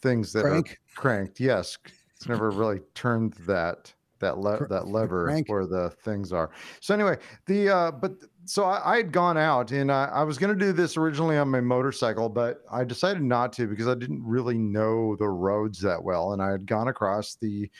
things 0.00 0.32
that 0.32 0.42
Frank? 0.42 0.72
are 0.72 1.00
cranked. 1.00 1.40
Yes. 1.40 1.78
It's 2.16 2.28
never 2.28 2.50
really 2.50 2.80
turned 2.94 3.32
that 3.46 3.92
that 4.18 4.36
le- 4.38 4.66
that 4.68 4.86
lever 4.88 5.24
crank. 5.24 5.48
where 5.48 5.64
the 5.66 5.88
things 6.04 6.30
are. 6.32 6.50
So 6.80 6.92
anyway, 6.92 7.16
the 7.46 7.70
uh 7.70 7.90
but 7.92 8.12
so 8.44 8.64
I, 8.64 8.92
I 8.92 8.96
had 8.98 9.12
gone 9.12 9.38
out 9.38 9.70
and 9.72 9.90
I, 9.90 10.06
I 10.06 10.22
was 10.24 10.36
going 10.36 10.52
to 10.56 10.64
do 10.64 10.72
this 10.72 10.96
originally 10.98 11.38
on 11.38 11.48
my 11.48 11.60
motorcycle, 11.60 12.28
but 12.28 12.62
I 12.70 12.84
decided 12.84 13.22
not 13.22 13.52
to 13.54 13.66
because 13.66 13.88
I 13.88 13.94
didn't 13.94 14.22
really 14.24 14.58
know 14.58 15.16
the 15.16 15.28
roads 15.28 15.78
that 15.80 16.02
well, 16.02 16.32
and 16.32 16.42
I 16.42 16.50
had 16.50 16.66
gone 16.66 16.88
across 16.88 17.36
the 17.36 17.70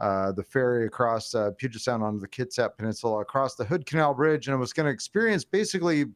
uh, 0.00 0.32
the 0.32 0.42
ferry 0.42 0.86
across 0.86 1.34
uh, 1.34 1.50
Puget 1.56 1.80
Sound 1.80 2.02
onto 2.02 2.20
the 2.20 2.28
Kitsap 2.28 2.76
Peninsula, 2.76 3.20
across 3.20 3.54
the 3.54 3.64
Hood 3.64 3.86
Canal 3.86 4.14
Bridge, 4.14 4.46
and 4.46 4.54
I 4.54 4.58
was 4.58 4.72
going 4.72 4.86
to 4.86 4.92
experience 4.92 5.44
basically, 5.44 6.06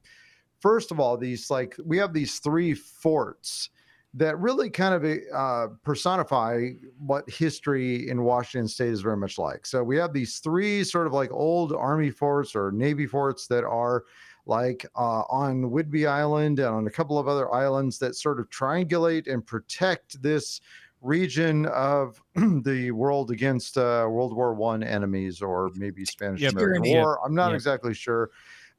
first 0.61 0.91
of 0.91 1.01
all, 1.01 1.17
these 1.17 1.51
like 1.51 1.77
we 1.85 1.99
have 1.99 2.13
these 2.13 2.39
three 2.39 2.75
forts 2.75 3.71
that 4.17 4.39
really 4.39 4.71
kind 4.71 4.95
of 4.95 5.19
uh, 5.35 5.75
personify 5.83 6.71
what 6.99 7.29
history 7.29 8.09
in 8.09 8.23
Washington 8.23 8.69
State 8.69 8.91
is 8.91 9.01
very 9.01 9.17
much 9.17 9.39
like. 9.39 9.67
So 9.67 9.83
we 9.83 9.97
have 9.97 10.13
these 10.13 10.39
three 10.39 10.85
sort 10.85 11.09
of 11.09 11.13
like 11.13 11.33
old 11.33 11.73
Army 11.73 12.11
forts 12.11 12.55
or 12.55 12.71
Navy 12.71 13.07
forts 13.07 13.49
that 13.49 13.65
are 13.65 14.05
like 14.47 14.87
uh, 14.95 15.23
on 15.29 15.65
Whidbey 15.65 16.09
Island 16.09 16.61
and 16.61 16.69
on 16.69 16.87
a 16.87 16.91
couple 16.91 17.19
of 17.19 17.27
other 17.27 17.53
islands 17.53 17.99
that 17.99 18.15
sort 18.15 18.39
of 18.39 18.49
triangulate 18.51 19.31
and 19.31 19.45
protect 19.45 20.23
this 20.23 20.61
region 21.05 21.67
of 21.67 22.21
the 22.35 22.91
world 22.93 23.31
against 23.31 23.77
uh, 23.77 24.07
World 24.11 24.35
War 24.35 24.55
One 24.55 24.83
enemies 24.83 25.43
or 25.43 25.71
maybe 25.77 26.05
Spanish 26.05 26.43
Yep. 26.43 26.53
American 26.53 26.83
Yep. 26.85 26.97
War. 26.97 27.25
I'm 27.25 27.35
not 27.35 27.49
Yep. 27.49 27.55
exactly 27.55 27.95
sure, 27.95 28.31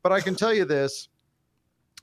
but 0.03 0.11
I 0.11 0.19
can 0.21 0.35
tell 0.35 0.53
you 0.53 0.65
this: 0.65 1.09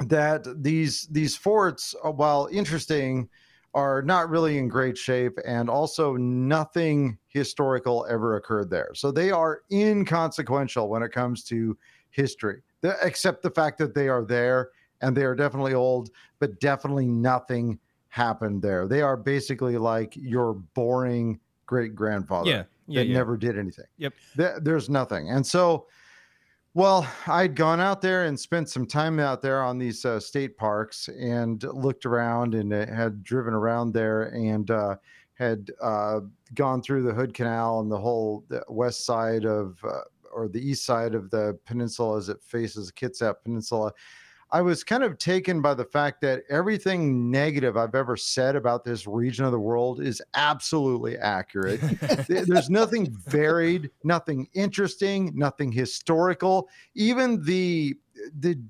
that 0.00 0.46
these 0.62 1.06
these 1.10 1.36
forts, 1.36 1.94
uh, 2.04 2.10
while 2.10 2.48
interesting, 2.50 3.28
are 3.74 4.02
not 4.02 4.28
really 4.30 4.58
in 4.58 4.68
great 4.68 4.96
shape, 4.96 5.38
and 5.44 5.68
also 5.68 6.16
nothing 6.16 7.18
historical 7.28 8.06
ever 8.08 8.36
occurred 8.36 8.70
there. 8.70 8.90
So 8.94 9.10
they 9.10 9.30
are 9.30 9.62
inconsequential 9.70 10.88
when 10.88 11.02
it 11.02 11.12
comes 11.12 11.44
to 11.44 11.76
history, 12.10 12.62
except 13.02 13.42
the 13.42 13.50
fact 13.50 13.78
that 13.78 13.94
they 13.94 14.08
are 14.08 14.24
there 14.24 14.70
and 15.00 15.16
they 15.16 15.24
are 15.24 15.34
definitely 15.34 15.74
old, 15.74 16.10
but 16.38 16.60
definitely 16.60 17.06
nothing 17.06 17.80
happened 18.12 18.60
there. 18.60 18.86
They 18.86 19.00
are 19.00 19.16
basically 19.16 19.78
like 19.78 20.14
your 20.14 20.52
boring 20.52 21.40
great 21.64 21.94
grandfather 21.94 22.50
Yeah. 22.50 22.64
Yeah. 22.86 23.00
that 23.00 23.06
yeah. 23.06 23.16
never 23.16 23.38
did 23.38 23.58
anything. 23.58 23.86
Yep. 23.96 24.12
There- 24.36 24.60
there's 24.60 24.90
nothing. 24.90 25.30
And 25.30 25.46
so, 25.46 25.86
well, 26.74 27.10
I'd 27.26 27.56
gone 27.56 27.80
out 27.80 28.02
there 28.02 28.24
and 28.24 28.38
spent 28.38 28.68
some 28.68 28.84
time 28.84 29.18
out 29.18 29.40
there 29.40 29.62
on 29.62 29.78
these 29.78 30.04
uh, 30.04 30.20
state 30.20 30.58
parks 30.58 31.08
and 31.08 31.62
looked 31.62 32.04
around 32.04 32.54
and 32.54 32.74
uh, 32.74 32.84
had 32.86 33.24
driven 33.24 33.54
around 33.54 33.92
there 33.94 34.24
and 34.34 34.70
uh, 34.70 34.96
had 35.32 35.70
uh, 35.80 36.20
gone 36.54 36.82
through 36.82 37.04
the 37.04 37.14
Hood 37.14 37.32
Canal 37.32 37.80
and 37.80 37.90
the 37.90 37.98
whole 37.98 38.44
west 38.68 39.06
side 39.06 39.46
of 39.46 39.78
uh, 39.88 40.00
or 40.34 40.48
the 40.48 40.60
east 40.60 40.84
side 40.84 41.14
of 41.14 41.30
the 41.30 41.58
peninsula 41.64 42.18
as 42.18 42.28
it 42.28 42.42
faces 42.42 42.92
Kitsap 42.92 43.36
Peninsula. 43.42 43.90
I 44.52 44.60
was 44.60 44.84
kind 44.84 45.02
of 45.02 45.16
taken 45.16 45.62
by 45.62 45.72
the 45.72 45.84
fact 45.84 46.20
that 46.20 46.42
everything 46.50 47.30
negative 47.30 47.78
I've 47.78 47.94
ever 47.94 48.18
said 48.18 48.54
about 48.54 48.84
this 48.84 49.06
region 49.06 49.46
of 49.46 49.52
the 49.52 49.58
world 49.58 50.02
is 50.02 50.20
absolutely 50.34 51.16
accurate. 51.16 51.80
There's 52.28 52.68
nothing 52.68 53.16
varied, 53.26 53.90
nothing 54.04 54.46
interesting, 54.52 55.32
nothing 55.34 55.72
historical. 55.72 56.68
Even 56.94 57.42
the 57.42 57.94
the 58.38 58.60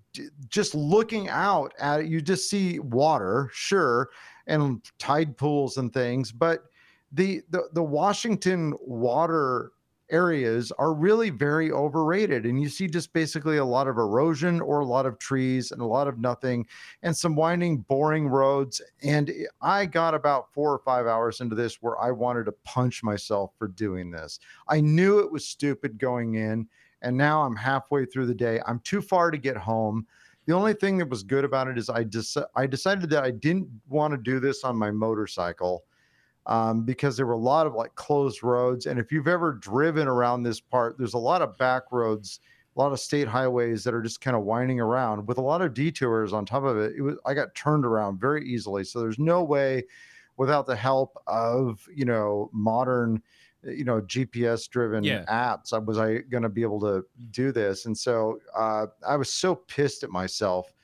just 0.48 0.72
looking 0.72 1.28
out 1.28 1.74
at 1.80 2.00
it, 2.00 2.06
you 2.06 2.20
just 2.20 2.48
see 2.48 2.78
water, 2.78 3.50
sure, 3.52 4.10
and 4.46 4.80
tide 5.00 5.36
pools 5.36 5.78
and 5.78 5.92
things, 5.92 6.30
but 6.30 6.62
the 7.10 7.42
the, 7.50 7.68
the 7.72 7.82
Washington 7.82 8.72
water 8.80 9.72
areas 10.12 10.70
are 10.78 10.92
really 10.92 11.30
very 11.30 11.72
overrated 11.72 12.44
and 12.44 12.60
you 12.60 12.68
see 12.68 12.86
just 12.86 13.12
basically 13.12 13.56
a 13.56 13.64
lot 13.64 13.88
of 13.88 13.96
erosion 13.96 14.60
or 14.60 14.80
a 14.80 14.84
lot 14.84 15.06
of 15.06 15.18
trees 15.18 15.72
and 15.72 15.80
a 15.80 15.86
lot 15.86 16.06
of 16.06 16.18
nothing 16.18 16.66
and 17.02 17.16
some 17.16 17.34
winding 17.34 17.78
boring 17.78 18.28
roads 18.28 18.80
and 19.02 19.32
i 19.62 19.86
got 19.86 20.14
about 20.14 20.52
four 20.52 20.70
or 20.70 20.78
five 20.80 21.06
hours 21.06 21.40
into 21.40 21.56
this 21.56 21.78
where 21.80 21.98
i 21.98 22.10
wanted 22.10 22.44
to 22.44 22.52
punch 22.64 23.02
myself 23.02 23.52
for 23.58 23.68
doing 23.68 24.10
this. 24.10 24.38
I 24.68 24.80
knew 24.80 25.18
it 25.18 25.32
was 25.32 25.48
stupid 25.48 25.98
going 25.98 26.34
in 26.34 26.68
and 27.00 27.16
now 27.16 27.42
i'm 27.42 27.56
halfway 27.56 28.04
through 28.04 28.26
the 28.26 28.34
day. 28.34 28.60
I'm 28.66 28.80
too 28.80 29.00
far 29.00 29.30
to 29.30 29.38
get 29.38 29.56
home. 29.56 30.06
The 30.46 30.54
only 30.54 30.74
thing 30.74 30.98
that 30.98 31.08
was 31.08 31.22
good 31.22 31.44
about 31.44 31.68
it 31.68 31.78
is 31.78 31.88
i 31.88 32.04
just 32.04 32.36
i 32.54 32.66
decided 32.66 33.08
that 33.10 33.24
i 33.24 33.30
didn't 33.30 33.68
want 33.88 34.12
to 34.12 34.18
do 34.18 34.40
this 34.40 34.62
on 34.62 34.76
my 34.76 34.90
motorcycle 34.90 35.84
um, 36.46 36.84
because 36.84 37.16
there 37.16 37.26
were 37.26 37.32
a 37.32 37.38
lot 37.38 37.66
of 37.66 37.74
like 37.74 37.94
closed 37.94 38.42
roads. 38.42 38.86
And 38.86 38.98
if 38.98 39.12
you've 39.12 39.28
ever 39.28 39.52
driven 39.52 40.08
around 40.08 40.42
this 40.42 40.60
part, 40.60 40.98
there's 40.98 41.14
a 41.14 41.18
lot 41.18 41.42
of 41.42 41.56
back 41.56 41.84
roads, 41.92 42.40
a 42.76 42.80
lot 42.80 42.92
of 42.92 43.00
state 43.00 43.28
highways 43.28 43.84
that 43.84 43.94
are 43.94 44.02
just 44.02 44.20
kind 44.20 44.36
of 44.36 44.42
winding 44.44 44.80
around 44.80 45.26
with 45.26 45.38
a 45.38 45.42
lot 45.42 45.62
of 45.62 45.74
detours 45.74 46.32
on 46.32 46.44
top 46.46 46.64
of 46.64 46.76
it. 46.78 46.96
It 46.96 47.02
was 47.02 47.16
I 47.26 47.34
got 47.34 47.54
turned 47.54 47.84
around 47.86 48.20
very 48.20 48.46
easily. 48.46 48.84
So 48.84 49.00
there's 49.00 49.18
no 49.18 49.42
way 49.44 49.84
without 50.36 50.66
the 50.66 50.76
help 50.76 51.16
of 51.26 51.86
you 51.94 52.04
know 52.04 52.50
modern 52.52 53.22
you 53.62 53.84
know 53.84 54.00
GPS 54.00 54.68
driven 54.68 55.04
Yeah. 55.04 55.24
apps 55.28 55.72
I 55.72 55.78
was 55.78 55.98
I 55.98 56.18
going 56.18 56.42
to 56.42 56.48
be 56.48 56.62
able 56.62 56.80
to 56.80 57.06
do 57.30 57.52
this 57.52 57.86
and 57.86 57.96
so 57.96 58.40
uh, 58.56 58.86
I 59.06 59.16
was 59.16 59.32
so 59.32 59.54
pissed 59.54 60.02
at 60.02 60.10
myself 60.10 60.74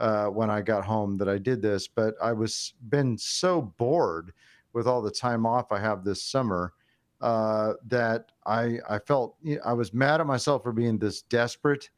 uh, 0.00 0.26
when 0.26 0.50
I 0.50 0.62
got 0.62 0.84
home 0.84 1.16
that 1.18 1.28
I 1.28 1.38
did 1.38 1.62
this 1.62 1.86
but 1.86 2.14
I 2.20 2.32
was 2.32 2.74
been 2.88 3.16
so 3.18 3.62
bored 3.62 4.32
with 4.74 4.86
all 4.86 5.00
the 5.00 5.10
time 5.10 5.46
off 5.46 5.72
I 5.72 5.78
have 5.78 6.04
this 6.04 6.22
summer 6.22 6.72
uh, 7.20 7.74
that 7.86 8.32
I 8.46 8.78
I 8.88 8.98
felt 8.98 9.36
you 9.42 9.56
know, 9.56 9.62
I 9.64 9.72
was 9.72 9.94
mad 9.94 10.20
at 10.20 10.26
myself 10.26 10.62
for 10.62 10.72
being 10.72 10.98
this 10.98 11.22
desperate, 11.22 11.88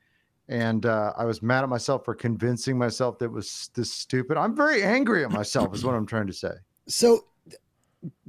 and 0.48 0.86
uh, 0.86 1.12
I 1.16 1.24
was 1.24 1.42
mad 1.42 1.64
at 1.64 1.68
myself 1.68 2.04
for 2.04 2.14
convincing 2.14 2.78
myself 2.78 3.18
that 3.18 3.30
was 3.30 3.70
this 3.74 3.92
stupid. 3.92 4.36
I'm 4.36 4.54
very 4.54 4.82
angry 4.82 5.24
at 5.24 5.32
myself, 5.32 5.74
is 5.74 5.84
what 5.84 5.94
I'm 5.94 6.06
trying 6.06 6.28
to 6.28 6.32
say. 6.32 6.52
So 6.86 7.24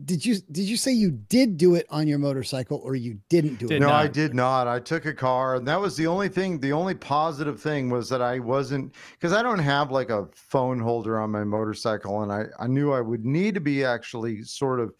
did 0.05 0.25
you 0.25 0.35
did 0.51 0.63
you 0.63 0.77
say 0.77 0.91
you 0.91 1.11
did 1.11 1.57
do 1.57 1.75
it 1.75 1.85
on 1.89 2.07
your 2.07 2.19
motorcycle 2.19 2.79
or 2.83 2.95
you 2.95 3.19
didn't 3.29 3.55
do 3.55 3.67
Did 3.67 3.77
it? 3.77 3.79
no, 3.79 3.89
I 3.89 4.07
did 4.07 4.33
not. 4.33 4.67
I 4.67 4.79
took 4.79 5.05
a 5.05 5.13
car, 5.13 5.55
and 5.55 5.67
that 5.67 5.79
was 5.79 5.95
the 5.97 6.07
only 6.07 6.29
thing. 6.29 6.59
The 6.59 6.71
only 6.71 6.95
positive 6.95 7.59
thing 7.59 7.89
was 7.89 8.09
that 8.09 8.21
I 8.21 8.39
wasn't 8.39 8.93
because 9.11 9.33
I 9.33 9.41
don't 9.43 9.59
have 9.59 9.91
like 9.91 10.09
a 10.09 10.27
phone 10.33 10.79
holder 10.79 11.19
on 11.19 11.31
my 11.31 11.43
motorcycle, 11.43 12.23
and 12.23 12.31
I 12.31 12.45
I 12.59 12.67
knew 12.67 12.91
I 12.91 13.01
would 13.01 13.25
need 13.25 13.53
to 13.55 13.61
be 13.61 13.83
actually 13.83 14.43
sort 14.43 14.79
of 14.79 14.93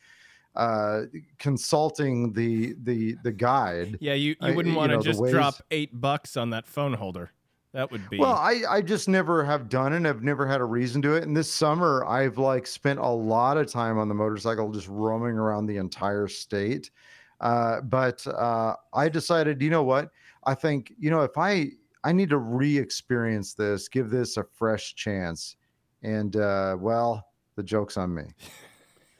uh 0.56 1.04
consulting 1.38 2.34
the 2.34 2.76
the 2.84 3.16
the 3.24 3.32
guide 3.32 3.98
Yeah, 4.02 4.16
you, 4.16 4.36
you 4.42 4.54
wouldn't 4.56 4.74
you 4.74 4.78
want 4.78 4.90
to 4.90 4.98
know, 4.98 5.04
the 5.04 5.14
just 5.14 5.24
drop 5.32 5.56
eight 5.72 5.92
bucks 5.94 6.36
on 6.36 6.50
that 6.50 6.68
phone 6.68 6.94
holder. 6.94 7.32
That 7.78 7.92
would 7.92 8.10
be 8.10 8.18
Well, 8.18 8.34
I 8.34 8.64
I 8.68 8.82
just 8.82 9.08
never 9.08 9.46
have 9.46 9.70
done 9.70 9.94
it. 9.94 10.10
I've 10.10 10.24
never 10.24 10.48
had 10.48 10.62
a 10.62 10.66
reason 10.66 11.00
to 11.04 11.14
it. 11.14 11.26
And 11.26 11.38
this 11.38 11.54
summer, 11.54 12.04
I've 12.08 12.40
like 12.40 12.66
spent 12.66 12.98
a 12.98 13.08
lot 13.08 13.56
of 13.56 13.72
time 13.72 14.00
on 14.00 14.10
the 14.10 14.16
motorcycle, 14.16 14.72
just 14.72 14.88
roaming 14.88 15.38
around 15.38 15.68
the 15.68 15.78
entire 15.78 16.28
state. 16.28 16.90
Uh, 17.40 17.82
but 17.82 18.26
uh, 18.26 18.74
I 18.96 19.10
decided, 19.10 19.62
you 19.62 19.70
know 19.70 19.84
what? 19.84 20.10
I 20.44 20.56
think 20.56 20.92
you 20.98 21.12
know 21.12 21.22
if 21.22 21.38
I 21.38 21.70
I 22.04 22.14
need 22.14 22.30
to 22.30 22.40
re-experience 22.40 23.54
this, 23.54 23.88
give 23.88 24.10
this 24.10 24.38
a 24.38 24.44
fresh 24.44 24.96
chance. 24.96 25.56
And 26.02 26.36
uh, 26.36 26.78
well, 26.80 27.28
the 27.58 27.62
joke's 27.62 27.96
on 27.96 28.12
me. 28.12 28.24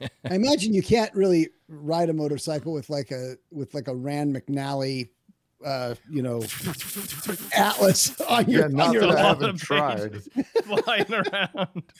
I 0.00 0.34
imagine 0.34 0.74
you 0.74 0.82
can't 0.82 1.14
really 1.14 1.50
ride 1.68 2.10
a 2.10 2.12
motorcycle 2.12 2.72
with 2.72 2.90
like 2.90 3.12
a 3.12 3.36
with 3.52 3.72
like 3.72 3.86
a 3.86 3.94
Rand 3.94 4.34
McNally 4.34 5.10
uh 5.64 5.94
you 6.08 6.22
know 6.22 6.40
atlas 7.56 8.20
on 8.28 8.48
your, 8.48 8.60
Yeah, 8.60 8.66
on 8.66 8.72
not 8.74 8.92
your 8.92 9.02
that 9.02 9.16
I 9.16 9.20
haven't 9.28 9.56
tried. 9.56 10.22
flying 10.64 11.12
around. 11.12 11.82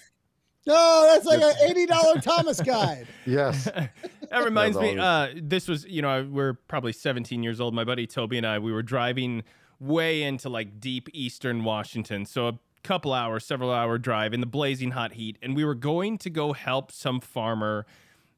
No, 0.67 1.09
that's 1.11 1.25
like 1.25 1.41
an 1.41 1.55
eighty 1.71 1.87
dollar 1.87 2.21
Thomas 2.21 2.61
guide. 2.61 3.07
Yes. 3.25 3.65
that 3.65 4.45
reminds 4.45 4.77
me. 4.77 4.99
Uh, 4.99 5.29
this 5.35 5.67
was, 5.67 5.87
you 5.87 6.03
know, 6.03 6.29
we're 6.31 6.55
probably 6.69 6.93
17 6.93 7.43
years 7.43 7.59
old. 7.59 7.73
My 7.73 7.85
buddy 7.85 8.07
Toby 8.07 8.37
and 8.37 8.47
I, 8.47 8.59
we 8.59 8.71
were 8.71 8.83
driving 8.83 9.45
way 9.81 10.23
into 10.23 10.51
like 10.51 10.79
deep 10.79 11.09
eastern 11.15 11.65
Washington. 11.65 12.27
So 12.27 12.49
a 12.49 12.59
couple 12.83 13.15
hours, 13.15 13.47
several 13.47 13.71
hour 13.71 13.97
drive 13.97 14.35
in 14.35 14.41
the 14.41 14.47
blazing 14.47 14.91
hot 14.91 15.15
heat, 15.15 15.39
and 15.41 15.57
we 15.57 15.65
were 15.65 15.75
going 15.77 16.19
to 16.19 16.29
go 16.29 16.53
help 16.53 16.93
some 16.93 17.21
farmer 17.21 17.87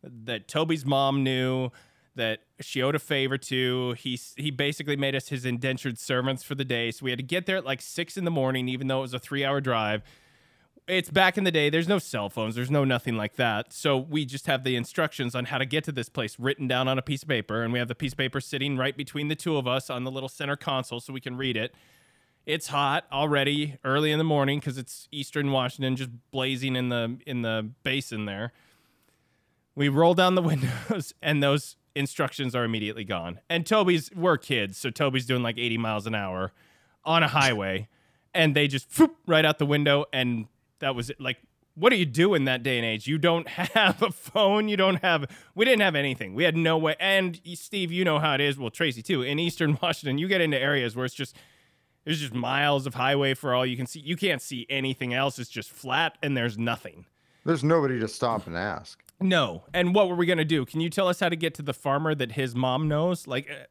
that 0.04 0.46
Toby's 0.46 0.86
mom 0.86 1.24
knew 1.24 1.70
that 2.16 2.40
she 2.60 2.82
owed 2.82 2.94
a 2.94 2.98
favor 2.98 3.38
to. 3.38 3.92
He 3.92 4.18
he 4.36 4.50
basically 4.50 4.96
made 4.96 5.14
us 5.14 5.28
his 5.28 5.44
indentured 5.44 5.98
servants 5.98 6.42
for 6.42 6.54
the 6.54 6.64
day. 6.64 6.90
So 6.90 7.04
we 7.04 7.10
had 7.10 7.18
to 7.18 7.24
get 7.24 7.46
there 7.46 7.56
at 7.56 7.64
like 7.64 7.80
six 7.80 8.16
in 8.16 8.24
the 8.24 8.30
morning, 8.30 8.68
even 8.68 8.88
though 8.88 8.98
it 8.98 9.02
was 9.02 9.14
a 9.14 9.18
three 9.18 9.44
hour 9.44 9.60
drive 9.60 10.02
it's 10.90 11.10
back 11.10 11.38
in 11.38 11.44
the 11.44 11.52
day. 11.52 11.70
There's 11.70 11.88
no 11.88 11.98
cell 11.98 12.28
phones. 12.28 12.54
There's 12.54 12.70
no 12.70 12.84
nothing 12.84 13.16
like 13.16 13.36
that. 13.36 13.72
So 13.72 13.96
we 13.96 14.24
just 14.24 14.46
have 14.46 14.64
the 14.64 14.76
instructions 14.76 15.34
on 15.34 15.46
how 15.46 15.58
to 15.58 15.66
get 15.66 15.84
to 15.84 15.92
this 15.92 16.08
place 16.08 16.38
written 16.38 16.66
down 16.66 16.88
on 16.88 16.98
a 16.98 17.02
piece 17.02 17.22
of 17.22 17.28
paper, 17.28 17.62
and 17.62 17.72
we 17.72 17.78
have 17.78 17.88
the 17.88 17.94
piece 17.94 18.12
of 18.12 18.18
paper 18.18 18.40
sitting 18.40 18.76
right 18.76 18.96
between 18.96 19.28
the 19.28 19.36
two 19.36 19.56
of 19.56 19.66
us 19.66 19.88
on 19.88 20.04
the 20.04 20.10
little 20.10 20.28
center 20.28 20.56
console, 20.56 21.00
so 21.00 21.12
we 21.12 21.20
can 21.20 21.36
read 21.36 21.56
it. 21.56 21.74
It's 22.46 22.68
hot 22.68 23.04
already, 23.12 23.76
early 23.84 24.10
in 24.10 24.18
the 24.18 24.24
morning, 24.24 24.58
because 24.58 24.78
it's 24.78 25.08
Eastern 25.12 25.52
Washington, 25.52 25.96
just 25.96 26.10
blazing 26.30 26.74
in 26.74 26.88
the 26.88 27.18
in 27.26 27.42
the 27.42 27.70
basin 27.82 28.24
there. 28.24 28.52
We 29.74 29.88
roll 29.88 30.14
down 30.14 30.34
the 30.34 30.42
windows, 30.90 31.14
and 31.22 31.42
those 31.42 31.76
instructions 31.94 32.54
are 32.54 32.64
immediately 32.64 33.04
gone. 33.04 33.40
And 33.48 33.66
Toby's 33.66 34.10
we're 34.14 34.38
kids, 34.38 34.78
so 34.78 34.90
Toby's 34.90 35.26
doing 35.26 35.42
like 35.42 35.58
80 35.58 35.78
miles 35.78 36.06
an 36.06 36.14
hour 36.14 36.52
on 37.04 37.22
a 37.22 37.28
highway, 37.28 37.88
and 38.34 38.54
they 38.54 38.68
just 38.68 38.98
whoop, 38.98 39.16
right 39.26 39.44
out 39.44 39.58
the 39.58 39.66
window, 39.66 40.06
and 40.12 40.46
that 40.80 40.94
was 40.94 41.10
it. 41.10 41.20
Like, 41.20 41.38
what 41.74 41.90
do 41.90 41.96
you 41.96 42.06
do 42.06 42.34
in 42.34 42.44
that 42.44 42.62
day 42.62 42.76
and 42.76 42.84
age? 42.84 43.06
You 43.06 43.18
don't 43.18 43.48
have 43.74 44.02
a 44.02 44.10
phone. 44.10 44.68
You 44.68 44.76
don't 44.76 45.02
have. 45.02 45.26
We 45.54 45.64
didn't 45.64 45.82
have 45.82 45.94
anything. 45.94 46.34
We 46.34 46.44
had 46.44 46.56
no 46.56 46.78
way. 46.78 46.96
And 47.00 47.40
Steve, 47.54 47.92
you 47.92 48.04
know 48.04 48.18
how 48.18 48.34
it 48.34 48.40
is. 48.40 48.58
Well, 48.58 48.70
Tracy 48.70 49.02
too. 49.02 49.22
In 49.22 49.38
Eastern 49.38 49.78
Washington, 49.82 50.18
you 50.18 50.28
get 50.28 50.40
into 50.40 50.58
areas 50.58 50.94
where 50.96 51.04
it's 51.04 51.14
just 51.14 51.36
there's 52.04 52.20
just 52.20 52.34
miles 52.34 52.86
of 52.86 52.94
highway 52.94 53.34
for 53.34 53.54
all 53.54 53.64
you 53.64 53.76
can 53.76 53.86
see. 53.86 54.00
You 54.00 54.16
can't 54.16 54.42
see 54.42 54.66
anything 54.70 55.14
else. 55.14 55.38
It's 55.38 55.50
just 55.50 55.70
flat 55.70 56.16
and 56.22 56.36
there's 56.36 56.58
nothing. 56.58 57.06
There's 57.44 57.64
nobody 57.64 57.98
to 58.00 58.08
stop 58.08 58.46
and 58.46 58.56
ask. 58.56 59.02
No. 59.20 59.64
And 59.74 59.94
what 59.94 60.08
were 60.08 60.14
we 60.14 60.26
gonna 60.26 60.44
do? 60.44 60.64
Can 60.64 60.80
you 60.80 60.88
tell 60.90 61.08
us 61.08 61.20
how 61.20 61.28
to 61.28 61.36
get 61.36 61.54
to 61.54 61.62
the 61.62 61.74
farmer 61.74 62.14
that 62.14 62.32
his 62.32 62.54
mom 62.54 62.88
knows? 62.88 63.26
Like, 63.26 63.50
uh, 63.50 63.64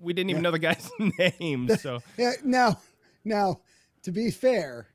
we 0.00 0.12
didn't 0.12 0.30
even 0.30 0.42
know 0.42 0.50
the 0.50 0.58
guy's 0.58 0.90
name. 1.40 1.68
So 1.78 2.02
Yeah, 2.18 2.32
now 2.44 2.80
now 3.24 3.60
to 4.02 4.12
be 4.12 4.30
fair, 4.30 4.88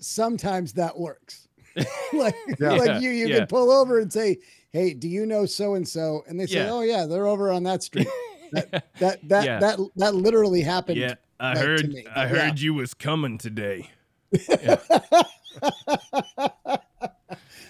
sometimes 0.00 0.72
that 0.74 0.98
works. 0.98 1.48
like 2.12 2.34
Yeah. 2.60 2.72
like 2.72 3.02
you 3.02 3.10
you 3.10 3.28
Yeah. 3.28 3.38
can 3.38 3.46
pull 3.46 3.70
over 3.70 3.98
and 4.00 4.12
say, 4.12 4.38
"Hey, 4.70 4.92
do 4.92 5.08
you 5.08 5.24
know 5.24 5.46
so 5.46 5.74
and 5.74 5.88
so?" 5.88 6.22
And 6.28 6.38
they 6.38 6.46
say, 6.46 6.64
Yeah. 6.64 6.70
"Oh 6.72 6.82
yeah, 6.82 7.06
they're 7.06 7.26
over 7.26 7.50
on 7.50 7.62
that 7.64 7.82
street." 7.82 8.08
that 8.52 8.84
that 8.98 9.28
that 9.28 9.44
Yeah. 9.46 9.58
that, 9.60 9.78
that 9.96 10.14
literally 10.14 10.60
happened. 10.60 10.98
yeah, 10.98 11.14
I 11.40 11.54
like, 11.54 11.58
to 11.58 11.66
heard. 11.66 11.88
me, 11.92 12.06
I 12.14 12.22
yeah. 12.24 12.28
heard 12.28 12.60
you 12.60 12.74
was 12.74 12.92
coming 12.92 13.38
today. 13.38 13.88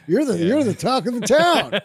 You're 0.07 0.25
the 0.25 0.39
Yeah. 0.39 0.45
you're 0.47 0.65
the 0.65 0.75
talk 0.75 1.07
of 1.07 1.15
the 1.15 1.21
town. 1.27 1.81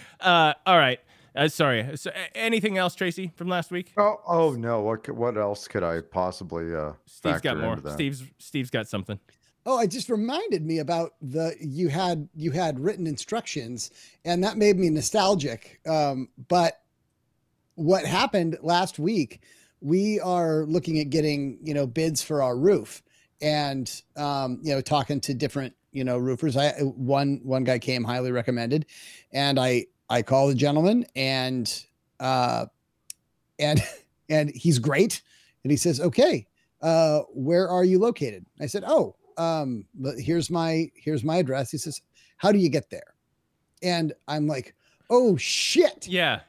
uh, 0.20 0.54
all 0.66 0.78
right. 0.78 1.00
Uh, 1.36 1.46
sorry. 1.48 1.88
So, 1.96 2.10
a- 2.10 2.36
anything 2.36 2.78
else, 2.78 2.94
Tracy, 2.94 3.32
from 3.36 3.48
last 3.48 3.70
week? 3.70 3.92
Oh, 3.96 4.16
oh 4.26 4.52
no! 4.52 4.80
What 4.80 5.08
what 5.10 5.36
else 5.36 5.68
could 5.68 5.82
I 5.84 6.00
possibly 6.00 6.74
uh, 6.74 6.92
Steve's 7.06 7.34
factor 7.34 7.54
got 7.54 7.58
more. 7.82 7.92
Steve's 7.92 8.24
Steve's 8.38 8.70
got 8.70 8.88
something. 8.88 9.20
Oh, 9.66 9.80
it 9.80 9.88
just 9.88 10.08
reminded 10.08 10.64
me 10.64 10.78
about 10.78 11.12
the 11.20 11.54
you 11.60 11.88
had 11.88 12.28
you 12.34 12.50
had 12.50 12.80
written 12.80 13.06
instructions, 13.06 13.90
and 14.24 14.42
that 14.42 14.56
made 14.56 14.78
me 14.78 14.88
nostalgic. 14.90 15.80
Um, 15.86 16.28
but 16.48 16.80
what 17.74 18.04
happened 18.04 18.58
last 18.62 18.98
week? 18.98 19.40
We 19.80 20.18
are 20.20 20.64
looking 20.64 20.98
at 20.98 21.10
getting 21.10 21.58
you 21.62 21.74
know 21.74 21.86
bids 21.86 22.22
for 22.22 22.42
our 22.42 22.56
roof, 22.56 23.02
and 23.40 23.88
um, 24.16 24.58
you 24.62 24.74
know 24.74 24.80
talking 24.80 25.20
to 25.20 25.34
different 25.34 25.74
you 25.98 26.04
know 26.04 26.16
roofers. 26.16 26.56
I 26.56 26.70
one 26.80 27.40
one 27.42 27.64
guy 27.64 27.80
came 27.80 28.04
highly 28.04 28.30
recommended, 28.30 28.86
and 29.32 29.58
I 29.58 29.86
I 30.08 30.22
call 30.22 30.46
the 30.46 30.54
gentleman 30.54 31.04
and 31.16 31.84
uh, 32.20 32.66
and 33.58 33.82
and 34.28 34.50
he's 34.54 34.78
great, 34.78 35.22
and 35.64 35.72
he 35.72 35.76
says, 35.76 36.00
okay, 36.00 36.46
uh, 36.82 37.22
where 37.34 37.68
are 37.68 37.84
you 37.84 37.98
located? 37.98 38.46
I 38.60 38.66
said, 38.66 38.84
oh, 38.86 39.16
um, 39.36 39.84
here's 40.18 40.50
my 40.50 40.88
here's 40.94 41.24
my 41.24 41.38
address. 41.38 41.72
He 41.72 41.78
says, 41.78 42.00
how 42.36 42.52
do 42.52 42.58
you 42.58 42.68
get 42.68 42.90
there? 42.90 43.14
And 43.82 44.12
I'm 44.28 44.46
like, 44.46 44.74
oh 45.10 45.36
shit. 45.36 46.06
Yeah. 46.06 46.40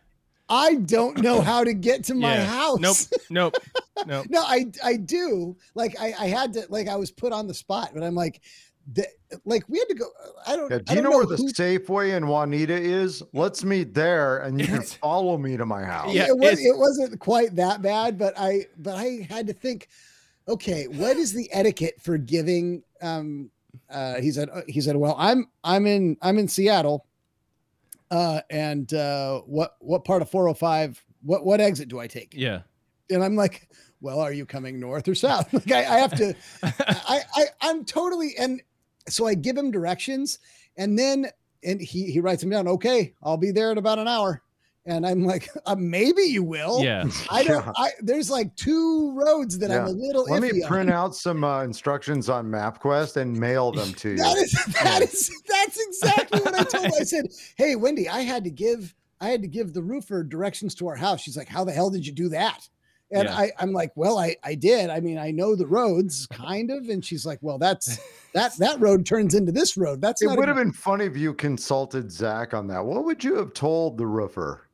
I 0.47 0.75
don't 0.75 1.21
know 1.21 1.41
how 1.51 1.63
to 1.63 1.73
get 1.73 2.03
to 2.05 2.15
my 2.15 2.35
yeah. 2.35 2.45
house. 2.45 2.79
Nope. 2.79 2.97
Nope. 3.29 3.55
Nope. 4.07 4.27
no, 4.29 4.39
I 4.43 4.71
I 4.81 4.95
do. 4.95 5.57
Like 5.75 5.93
I 5.99 6.13
I 6.17 6.27
had 6.27 6.53
to 6.53 6.65
like 6.69 6.87
I 6.87 6.95
was 6.95 7.11
put 7.11 7.33
on 7.33 7.47
the 7.47 7.53
spot, 7.53 7.91
but 7.93 8.01
I'm 8.01 8.15
like, 8.15 8.39
the, 8.93 9.05
like 9.45 9.63
we 9.67 9.79
had 9.79 9.87
to 9.89 9.95
go. 9.95 10.05
I 10.47 10.55
don't. 10.55 10.71
Yeah, 10.71 10.77
do 10.79 10.83
I 10.87 10.93
you 10.95 11.01
don't 11.01 11.11
know, 11.11 11.17
where 11.17 11.25
the 11.25 11.37
who- 11.37 11.51
Safeway 11.51 12.15
in 12.15 12.27
Juanita 12.27 12.73
is? 12.73 13.21
Let's 13.33 13.63
meet 13.63 13.93
there, 13.93 14.39
and 14.39 14.59
you 14.59 14.67
can 14.67 14.81
follow 14.81 15.37
me 15.37 15.57
to 15.57 15.65
my 15.65 15.83
house. 15.83 16.13
Yeah, 16.13 16.27
it, 16.27 16.37
was, 16.37 16.59
it 16.59 16.77
wasn't 16.77 17.19
quite 17.19 17.55
that 17.55 17.81
bad, 17.81 18.17
but 18.17 18.33
I 18.37 18.67
but 18.77 18.95
I 18.95 19.27
had 19.29 19.47
to 19.47 19.53
think, 19.53 19.89
okay, 20.47 20.87
what 20.87 21.17
is 21.17 21.33
the 21.33 21.51
etiquette 21.53 22.01
for 22.01 22.17
giving? 22.17 22.83
Um, 23.01 23.51
uh, 23.89 24.15
he 24.15 24.31
said 24.31 24.49
uh, 24.49 24.61
he 24.67 24.81
said, 24.81 24.95
well, 24.95 25.15
I'm 25.17 25.47
I'm 25.63 25.85
in 25.85 26.17
I'm 26.21 26.39
in 26.39 26.47
Seattle, 26.47 27.05
uh, 28.11 28.41
and 28.49 28.91
uh, 28.93 29.41
what 29.41 29.75
what 29.79 30.03
part 30.05 30.21
of 30.21 30.29
405? 30.29 31.03
What 31.21 31.45
what 31.45 31.61
exit 31.61 31.89
do 31.89 31.99
I 31.99 32.07
take? 32.07 32.33
Yeah. 32.35 32.61
And 33.11 33.23
I'm 33.23 33.35
like, 33.35 33.67
well, 34.01 34.19
are 34.19 34.31
you 34.31 34.45
coming 34.45 34.79
north 34.79 35.07
or 35.07 35.15
south? 35.15 35.51
Like 35.53 35.71
I, 35.71 35.95
I 35.95 35.99
have 35.99 36.15
to. 36.17 36.35
I, 36.63 37.21
I 37.35 37.45
I'm 37.61 37.85
totally 37.85 38.35
and 38.37 38.61
so 39.09 39.27
I 39.27 39.33
give 39.33 39.57
him 39.57 39.71
directions 39.71 40.39
and 40.77 40.97
then 40.97 41.27
and 41.63 41.81
he 41.81 42.11
he 42.11 42.19
writes 42.19 42.41
them 42.41 42.49
down. 42.49 42.67
Okay, 42.67 43.13
I'll 43.21 43.37
be 43.37 43.51
there 43.51 43.71
in 43.71 43.77
about 43.77 43.99
an 43.99 44.07
hour. 44.07 44.41
And 44.85 45.05
I'm 45.05 45.23
like, 45.23 45.49
uh, 45.65 45.75
maybe 45.75 46.21
you 46.23 46.41
will. 46.41 46.81
yeah. 46.83 47.05
I 47.29 47.43
don't. 47.43 47.65
Yeah. 47.65 47.71
I 47.75 47.91
there's 48.01 48.29
like 48.29 48.55
two 48.55 49.13
roads 49.13 49.59
that 49.59 49.71
I'm 49.71 49.85
a 49.85 49.91
little. 49.91 50.23
Let 50.23 50.41
me 50.41 50.49
iffy 50.49 50.63
on. 50.63 50.67
print 50.67 50.89
out 50.89 51.15
some 51.15 51.43
uh, 51.43 51.63
instructions 51.63 52.29
on 52.29 52.45
MapQuest 52.45 53.17
and 53.17 53.37
mail 53.37 53.71
them 53.71 53.93
to 53.93 54.09
you. 54.11 54.17
That 54.17 54.37
is 54.37 54.51
that 54.81 55.01
is 55.01 55.31
that's 55.47 55.79
exactly 55.79 56.39
what 56.41 56.55
I 56.55 56.63
told. 56.63 56.87
I 56.87 57.03
said, 57.03 57.27
"Hey, 57.55 57.75
Wendy, 57.75 58.07
I 58.09 58.21
had 58.21 58.43
to 58.45 58.49
give 58.49 58.95
I 59.21 59.27
had 59.29 59.41
to 59.41 59.47
give 59.47 59.73
the 59.73 59.83
roofer 59.83 60.23
directions 60.23 60.73
to 60.75 60.87
our 60.87 60.95
house." 60.95 61.21
She's 61.21 61.37
like, 61.37 61.49
"How 61.49 61.63
the 61.63 61.73
hell 61.73 61.89
did 61.89 62.07
you 62.07 62.13
do 62.13 62.29
that?" 62.29 62.67
And 63.11 63.27
Yeah. 63.27 63.35
I 63.35 63.51
I'm 63.59 63.71
like, 63.71 63.91
"Well, 63.95 64.17
I 64.19 64.35
I 64.43 64.53
did. 64.55 64.89
I 64.89 64.99
mean, 64.99 65.17
I 65.17 65.31
know 65.31 65.55
the 65.55 65.65
roads 65.65 66.27
kind 66.27 66.69
of." 66.69 66.89
And 66.89 67.03
she's 67.03 67.25
like, 67.25 67.39
"Well, 67.41 67.57
that's 67.57 67.99
that 68.33 68.55
that 68.57 68.79
road 68.79 69.05
turns 69.05 69.33
into 69.33 69.51
this 69.51 69.75
road. 69.77 69.99
That's 70.01 70.21
It 70.21 70.27
not 70.27 70.37
would 70.37 70.47
have 70.47 70.57
been 70.57 70.71
funny 70.71 71.05
if 71.05 71.17
you 71.17 71.33
consulted 71.33 72.11
Zach 72.11 72.53
on 72.53 72.67
that. 72.67 72.85
What 72.85 73.03
would 73.05 73.23
you 73.23 73.35
have 73.35 73.53
told 73.53 73.97
the 73.97 74.05
roofer? 74.05 74.67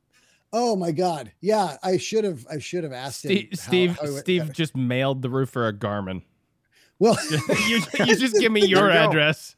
Oh 0.51 0.75
my 0.75 0.91
god. 0.91 1.31
Yeah, 1.41 1.77
I 1.83 1.97
should 1.97 2.23
have 2.25 2.45
I 2.51 2.59
should 2.59 2.83
have 2.83 2.93
asked 2.93 3.19
Steve, 3.19 3.43
him. 3.43 3.47
how- 3.51 3.57
Steve, 3.57 3.97
how 3.99 4.05
it- 4.07 4.19
Steve 4.19 4.53
just 4.53 4.75
mailed 4.75 5.21
the 5.21 5.29
roofer 5.29 5.67
a 5.67 5.73
Garmin. 5.73 6.21
Well, 6.99 7.17
you, 7.67 7.81
you 8.05 8.15
just 8.17 8.35
give 8.39 8.51
me 8.51 8.65
your 8.65 8.87
There 8.87 8.89
you 9.01 9.03
go. 9.05 9.09
address. 9.09 9.55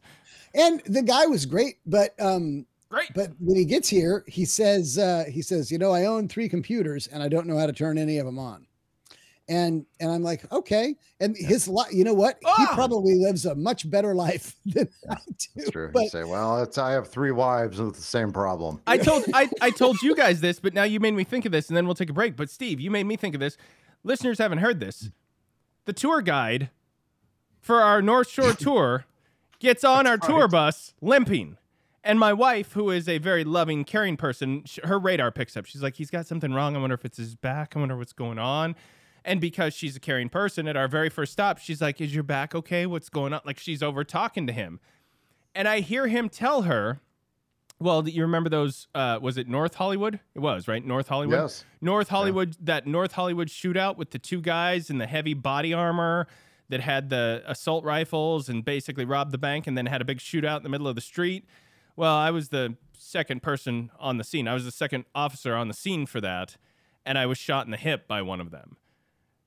and 0.56 0.82
the 0.86 1.02
guy 1.04 1.26
was 1.28 1.46
great, 1.46 1.78
but 1.86 2.14
um 2.20 2.66
Great. 2.90 3.12
but 3.14 3.32
when 3.40 3.58
he 3.58 3.66
gets 3.66 3.90
here, 3.90 4.24
he 4.28 4.46
says, 4.46 4.98
uh, 4.98 5.26
he 5.30 5.42
says, 5.42 5.72
you 5.72 5.78
know, 5.78 5.92
I 5.92 6.06
own 6.06 6.28
three 6.28 6.48
computers 6.48 7.08
and 7.08 7.22
I 7.22 7.28
don't 7.28 7.46
know 7.48 7.58
how 7.58 7.66
to 7.68 7.74
turn 7.74 7.98
any 7.98 8.18
of 8.18 8.26
them 8.26 8.40
on. 8.40 8.66
And 9.50 9.86
and 10.02 10.12
I'm 10.12 10.24
like, 10.24 10.50
okay. 10.52 10.96
And 11.22 11.36
his 11.38 11.70
life, 11.70 11.94
you 11.94 12.04
know 12.04 12.14
what? 12.14 12.38
He 12.42 12.48
Ah! 12.50 12.72
probably 12.74 13.16
lives 13.16 13.46
a 13.46 13.56
much 13.56 13.90
better 13.90 14.14
life 14.14 14.56
than 14.66 14.90
I 15.10 15.16
do. 15.16 15.46
It's 15.56 15.70
true. 15.72 15.90
But 15.94 16.04
you 16.04 16.10
say, 16.10 16.24
well, 16.26 16.62
it's 16.62 16.78
I 16.78 16.92
have 16.92 17.08
three 17.08 17.32
wives 17.32 17.80
with 17.80 17.96
the 17.96 18.02
same 18.02 18.34
problem. 18.34 18.82
I 18.88 18.98
told 18.98 19.24
I, 19.34 19.50
I 19.62 19.70
told 19.70 20.02
you 20.02 20.16
guys 20.16 20.42
this, 20.42 20.60
but 20.60 20.74
now 20.74 20.84
you 20.84 21.00
made 21.00 21.14
me 21.14 21.24
think 21.24 21.46
of 21.46 21.54
this, 21.54 21.70
and 21.70 21.78
then 21.78 21.86
we'll 21.86 21.96
take 21.96 22.10
a 22.10 22.14
break. 22.14 22.36
But 22.36 22.50
Steve, 22.50 22.82
you 22.82 22.92
made 22.92 23.06
me 23.06 23.16
think 23.16 23.36
of 23.36 23.40
this. 23.40 23.56
Listeners 24.04 24.38
haven't 24.38 24.58
heard 24.60 24.82
this. 24.82 25.12
The 25.86 25.94
tour 25.94 26.22
guide 26.22 26.70
for 27.62 27.82
our 27.82 28.02
North 28.02 28.30
Shore 28.30 28.52
tour 28.54 29.06
gets 29.60 29.86
on 29.86 30.06
our 30.08 30.18
tour 30.18 30.50
bus 30.50 30.94
limping. 31.02 31.58
And 32.04 32.20
my 32.20 32.32
wife, 32.32 32.74
who 32.74 32.90
is 32.90 33.10
a 33.10 33.18
very 33.18 33.44
loving, 33.44 33.84
caring 33.84 34.18
person, 34.18 34.64
sh- 34.66 34.80
her 34.84 34.98
radar 34.98 35.32
picks 35.32 35.58
up. 35.58 35.66
She's 35.66 35.84
like, 35.84 35.96
he's 35.96 36.10
got 36.10 36.26
something 36.26 36.54
wrong. 36.54 36.76
I 36.76 36.80
wonder 36.80 36.94
if 36.94 37.04
it's 37.04 37.18
his 37.18 37.36
back. 37.36 37.74
I 37.76 37.80
wonder 37.80 37.98
what's 37.98 38.14
going 38.14 38.40
on. 38.40 38.76
And 39.26 39.42
because 39.42 39.74
she's 39.74 39.96
a 39.98 40.00
caring 40.00 40.30
person, 40.30 40.68
at 40.68 40.78
our 40.78 40.88
very 40.88 41.10
first 41.10 41.34
stop, 41.34 41.58
she's 41.58 41.82
like, 41.82 42.00
Is 42.00 42.14
your 42.14 42.24
back 42.24 42.56
okay? 42.56 42.86
What's 42.86 43.10
going 43.10 43.34
on? 43.34 43.42
Like 43.46 43.60
she's 43.60 43.84
over 43.84 44.06
talking 44.06 44.48
to 44.48 44.54
him. 44.54 44.80
And 45.54 45.68
I 45.68 45.82
hear 45.82 46.08
him 46.08 46.30
tell 46.30 46.62
her, 46.62 47.02
well, 47.80 48.08
you 48.08 48.22
remember 48.24 48.50
those? 48.50 48.88
Uh, 48.96 49.20
was 49.22 49.38
it 49.38 49.48
North 49.48 49.76
Hollywood? 49.76 50.20
It 50.34 50.40
was 50.40 50.68
right, 50.68 50.84
North 50.84 51.10
Hollywood. 51.10 51.40
Yes. 51.40 51.66
North 51.82 52.10
Hollywood. 52.10 52.56
That 52.60 52.88
North 52.88 53.12
Hollywood 53.12 53.50
shootout 53.50 53.98
with 53.98 54.12
the 54.12 54.20
two 54.20 54.42
guys 54.42 54.90
in 54.90 54.98
the 54.98 55.08
heavy 55.08 55.34
body 55.34 55.74
armor 55.74 56.28
that 56.70 56.82
had 56.82 57.10
the 57.10 57.44
assault 57.46 57.84
rifles 57.84 58.50
and 58.50 58.66
basically 58.66 59.06
robbed 59.06 59.32
the 59.32 59.38
bank, 59.38 59.68
and 59.68 59.78
then 59.78 59.86
had 59.86 60.02
a 60.02 60.06
big 60.06 60.18
shootout 60.18 60.58
in 60.58 60.64
the 60.64 60.70
middle 60.70 60.88
of 60.88 60.96
the 60.96 61.02
street. 61.02 61.46
Well, 61.98 62.16
I 62.16 62.32
was 62.32 62.50
the 62.50 62.78
second 62.98 63.42
person 63.42 63.90
on 64.00 64.18
the 64.18 64.24
scene. 64.24 64.48
I 64.48 64.54
was 64.54 64.64
the 64.64 64.72
second 64.72 65.06
officer 65.14 65.56
on 65.56 65.68
the 65.68 65.74
scene 65.74 66.06
for 66.06 66.22
that, 66.22 66.56
and 67.06 67.18
I 67.18 67.26
was 67.26 67.38
shot 67.38 67.66
in 67.66 67.72
the 67.72 67.78
hip 67.78 68.08
by 68.08 68.22
one 68.22 68.40
of 68.40 68.52
them. 68.52 68.78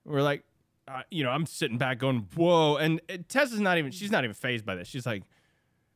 We're 0.04 0.22
like, 0.22 0.42
uh, 0.88 1.02
you 1.10 1.22
know, 1.22 1.30
I'm 1.30 1.46
sitting 1.46 1.78
back 1.78 1.98
going, 1.98 2.26
whoa. 2.34 2.76
And 2.76 3.00
uh, 3.08 3.18
Tessa's 3.28 3.60
not 3.60 3.78
even, 3.78 3.92
she's 3.92 4.10
not 4.10 4.24
even 4.24 4.34
fazed 4.34 4.66
by 4.66 4.74
this. 4.74 4.88
She's 4.88 5.06
like, 5.06 5.22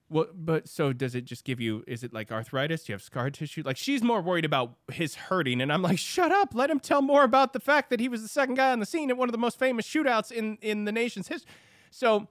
well, 0.08 0.26
but 0.32 0.68
so 0.68 0.92
does 0.92 1.16
it 1.16 1.24
just 1.24 1.44
give 1.44 1.60
you, 1.60 1.82
is 1.88 2.04
it 2.04 2.12
like 2.12 2.30
arthritis? 2.30 2.84
Do 2.84 2.92
you 2.92 2.94
have 2.94 3.02
scar 3.02 3.30
tissue? 3.30 3.62
Like 3.64 3.76
she's 3.76 4.02
more 4.02 4.20
worried 4.20 4.44
about 4.44 4.74
his 4.92 5.16
hurting. 5.16 5.60
And 5.60 5.72
I'm 5.72 5.82
like, 5.82 5.98
shut 5.98 6.30
up. 6.30 6.54
Let 6.54 6.70
him 6.70 6.78
tell 6.78 7.02
more 7.02 7.24
about 7.24 7.52
the 7.54 7.58
fact 7.58 7.90
that 7.90 7.98
he 7.98 8.08
was 8.08 8.22
the 8.22 8.28
second 8.28 8.54
guy 8.54 8.70
on 8.70 8.78
the 8.78 8.86
scene 8.86 9.10
at 9.10 9.16
one 9.16 9.28
of 9.28 9.32
the 9.32 9.38
most 9.38 9.58
famous 9.58 9.86
shootouts 9.86 10.30
in, 10.30 10.58
in 10.60 10.84
the 10.84 10.92
nation's 10.92 11.26
history. 11.26 11.50
So, 11.90 12.28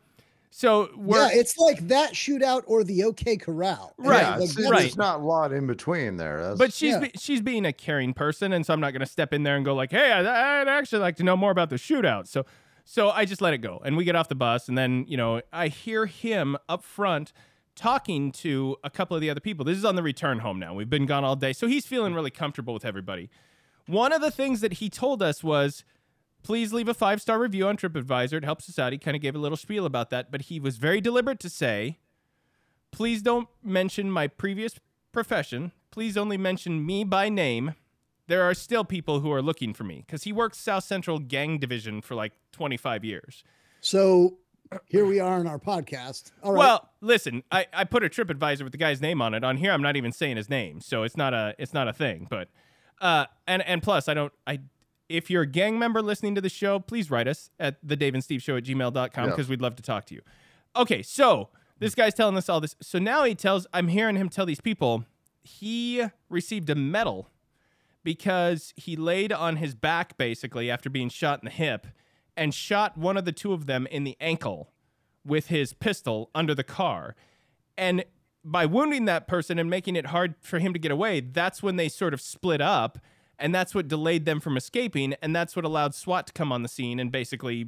so 0.55 0.91
we're, 0.95 1.17
yeah, 1.17 1.29
it's 1.31 1.57
like 1.57 1.87
that 1.87 2.13
shootout 2.13 2.61
or 2.67 2.83
the 2.83 3.05
OK 3.05 3.37
Corral. 3.37 3.95
And 3.97 4.07
Right, 4.07 4.21
Yeah, 4.21 4.35
like 4.35 4.43
it's, 4.43 4.69
right. 4.69 4.81
There's 4.81 4.97
not 4.97 5.21
a 5.21 5.23
lot 5.23 5.51
in 5.51 5.65
between 5.65 6.17
there. 6.17 6.43
That's, 6.43 6.59
but 6.59 6.71
she's 6.71 6.91
Yeah. 6.93 6.99
be, 6.99 7.11
she's 7.17 7.41
being 7.41 7.65
a 7.65 7.73
caring 7.73 8.13
person, 8.13 8.53
and 8.53 8.63
so 8.63 8.71
I'm 8.71 8.79
not 8.79 8.91
going 8.91 8.99
to 8.99 9.07
step 9.07 9.33
in 9.33 9.41
there 9.41 9.55
and 9.55 9.65
go 9.65 9.73
like, 9.73 9.89
"Hey, 9.89 10.11
I, 10.11 10.61
I'd 10.61 10.67
actually 10.67 10.99
like 10.99 11.15
to 11.15 11.23
know 11.23 11.35
more 11.35 11.49
about 11.49 11.71
the 11.71 11.77
shootout." 11.77 12.27
So, 12.27 12.45
so 12.85 13.09
I 13.09 13.25
just 13.25 13.41
let 13.41 13.55
it 13.55 13.59
go, 13.59 13.81
and 13.83 13.97
we 13.97 14.03
get 14.03 14.15
off 14.15 14.29
the 14.29 14.35
bus, 14.35 14.69
and 14.69 14.77
then 14.77 15.05
you 15.07 15.17
know 15.17 15.41
I 15.51 15.69
hear 15.69 16.05
him 16.05 16.55
up 16.69 16.83
front 16.83 17.33
talking 17.75 18.31
to 18.31 18.77
a 18.83 18.91
couple 18.91 19.15
of 19.17 19.21
the 19.21 19.31
other 19.31 19.39
people. 19.39 19.65
This 19.65 19.79
is 19.79 19.85
on 19.85 19.95
the 19.95 20.03
return 20.03 20.37
home 20.37 20.59
now. 20.59 20.75
We've 20.75 20.87
been 20.89 21.07
gone 21.07 21.23
all 21.23 21.35
day, 21.35 21.53
so 21.53 21.65
he's 21.65 21.87
feeling 21.87 22.13
really 22.13 22.29
comfortable 22.29 22.75
with 22.75 22.85
everybody. 22.85 23.31
One 23.87 24.13
of 24.13 24.21
the 24.21 24.29
things 24.29 24.61
that 24.61 24.73
he 24.73 24.87
told 24.87 25.23
us 25.23 25.43
was, 25.43 25.83
please 26.43 26.73
leave 26.73 26.87
a 26.87 26.93
five 26.93 27.21
star 27.21 27.39
review 27.39 27.67
on 27.67 27.77
TripAdvisor. 27.77 28.33
It 28.33 28.45
helps 28.45 28.69
us 28.69 28.77
out. 28.77 28.91
He 28.91 28.99
kind 28.99 29.15
of 29.15 29.21
gave 29.21 29.35
a 29.35 29.39
little 29.39 29.57
spiel 29.57 29.85
about 29.85 30.09
that, 30.11 30.31
but 30.31 30.43
he 30.43 30.59
was 30.59 30.77
very 30.77 31.01
deliberate 31.01 31.39
to 31.39 31.49
say, 31.49 31.97
please 32.91 33.21
don't 33.21 33.47
mention 33.63 34.11
my 34.11 34.27
previous 34.27 34.79
profession. 35.11 35.71
Please 35.91 36.17
only 36.17 36.37
mention 36.37 36.85
me 36.85 37.03
by 37.03 37.29
name. 37.29 37.75
There 38.27 38.43
are 38.43 38.53
still 38.53 38.85
people 38.85 39.19
who 39.19 39.31
are 39.31 39.41
looking 39.41 39.73
for 39.73 39.83
me 39.83 40.03
because 40.05 40.23
he 40.23 40.31
worked 40.31 40.55
South 40.55 40.83
Central 40.83 41.19
Gang 41.19 41.57
Division 41.57 42.01
for 42.01 42.15
like 42.15 42.33
25 42.53 43.03
years. 43.03 43.43
So 43.81 44.37
here 44.85 45.05
we 45.05 45.19
are 45.19 45.39
on 45.39 45.47
our 45.47 45.59
podcast. 45.59 46.31
All 46.41 46.53
right. 46.53 46.59
Well, 46.59 46.89
listen, 47.01 47.43
I, 47.51 47.67
I 47.73 47.83
put 47.83 48.03
a 48.03 48.09
TripAdvisor 48.09 48.63
with 48.63 48.71
the 48.71 48.77
guy's 48.77 49.01
name 49.01 49.21
on 49.21 49.33
it. 49.33 49.43
On 49.43 49.57
here, 49.57 49.71
I'm 49.71 49.81
not 49.81 49.95
even 49.95 50.11
saying 50.11 50.37
his 50.37 50.49
name, 50.49 50.81
so 50.81 51.03
it's 51.03 51.17
not 51.17 51.33
a 51.33 51.53
it's 51.59 51.73
not 51.73 51.87
a 51.87 51.93
thing. 51.93 52.27
But 52.29 52.49
uh, 53.01 53.25
and 53.47 53.61
and 53.63 53.83
plus, 53.83 54.07
I 54.07 54.13
don't 54.13 54.33
I 54.47 54.59
if 55.13 55.29
you're 55.29 55.43
a 55.43 55.47
gang 55.47 55.77
member 55.77 56.01
listening 56.01 56.33
to 56.35 56.41
the 56.41 56.49
show, 56.49 56.79
please 56.79 57.11
write 57.11 57.27
us 57.27 57.51
at 57.59 57.77
the 57.83 57.95
Dave 57.95 58.13
and 58.15 58.23
Steve 58.23 58.41
Show 58.41 58.57
at 58.57 58.63
gmail.com 58.63 59.23
Yeah. 59.25 59.29
because 59.29 59.47
we'd 59.47 59.61
love 59.61 59.75
to 59.75 59.83
talk 59.83 60.05
to 60.07 60.15
you. 60.15 60.21
Okay, 60.75 61.03
so 61.03 61.49
this 61.77 61.93
guy's 61.93 62.13
telling 62.15 62.35
us 62.35 62.49
all 62.49 62.59
this. 62.59 62.75
So 62.81 62.97
now 62.97 63.23
he 63.23 63.35
tells 63.35 63.67
I'm 63.73 63.89
hearing 63.89 64.15
him 64.15 64.27
tell 64.29 64.45
these 64.45 64.61
people 64.61 65.05
he 65.43 66.03
received 66.29 66.69
a 66.69 66.75
medal 66.75 67.29
because 68.03 68.73
he 68.75 68.95
laid 68.95 69.31
on 69.31 69.57
his 69.57 69.75
back 69.75 70.17
basically 70.17 70.69
after 70.71 70.89
being 70.89 71.09
shot 71.09 71.39
in 71.41 71.45
the 71.45 71.51
hip 71.51 71.87
and 72.35 72.53
shot 72.53 72.97
one 72.97 73.15
of 73.17 73.25
the 73.25 73.31
two 73.31 73.53
of 73.53 73.65
them 73.65 73.87
in 73.87 74.03
the 74.03 74.17
ankle 74.19 74.71
with 75.25 75.47
his 75.47 75.73
pistol 75.73 76.29
under 76.33 76.55
the 76.55 76.63
car. 76.63 77.15
And 77.77 78.03
by 78.43 78.65
wounding 78.65 79.05
that 79.05 79.27
person 79.27 79.57
and 79.59 79.69
making 79.69 79.95
it 79.95 80.07
hard 80.07 80.35
for 80.41 80.59
him 80.59 80.73
to 80.73 80.79
get 80.79 80.91
away, 80.91 81.21
that's 81.21 81.63
when 81.63 81.75
they 81.77 81.87
sort 81.87 82.13
of 82.13 82.19
split 82.21 82.59
up. 82.61 82.97
And 83.43 83.53
that's 83.53 83.75
what 83.75 83.89
delayed 83.89 84.23
them 84.23 84.39
from 84.39 84.55
escaping. 84.55 85.15
And 85.21 85.35
that's 85.35 85.53
what 85.53 85.65
allowed 85.65 85.93
SWAT 85.93 86.27
to 86.27 86.33
come 86.33 86.53
on 86.53 86.63
the 86.63 86.69
scene 86.69 86.97
and 86.97 87.11
basically 87.11 87.67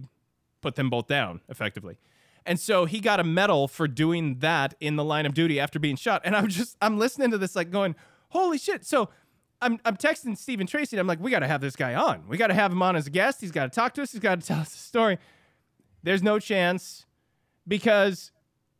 put 0.61 0.75
them 0.75 0.89
both 0.89 1.07
down 1.07 1.41
effectively. 1.49 1.97
And 2.45 2.57
so 2.57 2.85
he 2.85 3.01
got 3.01 3.19
a 3.19 3.25
medal 3.25 3.67
for 3.67 3.85
doing 3.85 4.39
that 4.39 4.73
in 4.79 4.95
the 4.95 5.03
line 5.03 5.25
of 5.25 5.33
duty 5.33 5.59
after 5.59 5.77
being 5.77 5.97
shot. 5.97 6.21
And 6.23 6.33
I'm 6.33 6.47
just, 6.47 6.77
I'm 6.81 6.97
listening 6.97 7.29
to 7.31 7.37
this, 7.37 7.57
like 7.57 7.71
going, 7.71 7.93
holy 8.29 8.57
shit. 8.57 8.85
So 8.85 9.09
I'm, 9.61 9.77
I'm 9.83 9.97
texting 9.97 10.37
Stephen 10.37 10.65
Tracy. 10.65 10.95
And 10.95 11.01
I'm 11.01 11.07
like, 11.07 11.19
we 11.19 11.29
got 11.29 11.39
to 11.39 11.47
have 11.47 11.59
this 11.59 11.75
guy 11.75 11.93
on. 11.93 12.25
We 12.29 12.37
got 12.37 12.47
to 12.47 12.53
have 12.53 12.71
him 12.71 12.81
on 12.81 12.95
as 12.95 13.07
a 13.07 13.09
guest. 13.09 13.41
He's 13.41 13.51
got 13.51 13.69
to 13.69 13.75
talk 13.75 13.95
to 13.95 14.01
us. 14.01 14.13
He's 14.13 14.21
got 14.21 14.39
to 14.39 14.47
tell 14.47 14.61
us 14.61 14.71
the 14.71 14.77
story. 14.77 15.17
There's 16.03 16.23
no 16.23 16.39
chance 16.39 17.05
because 17.67 18.31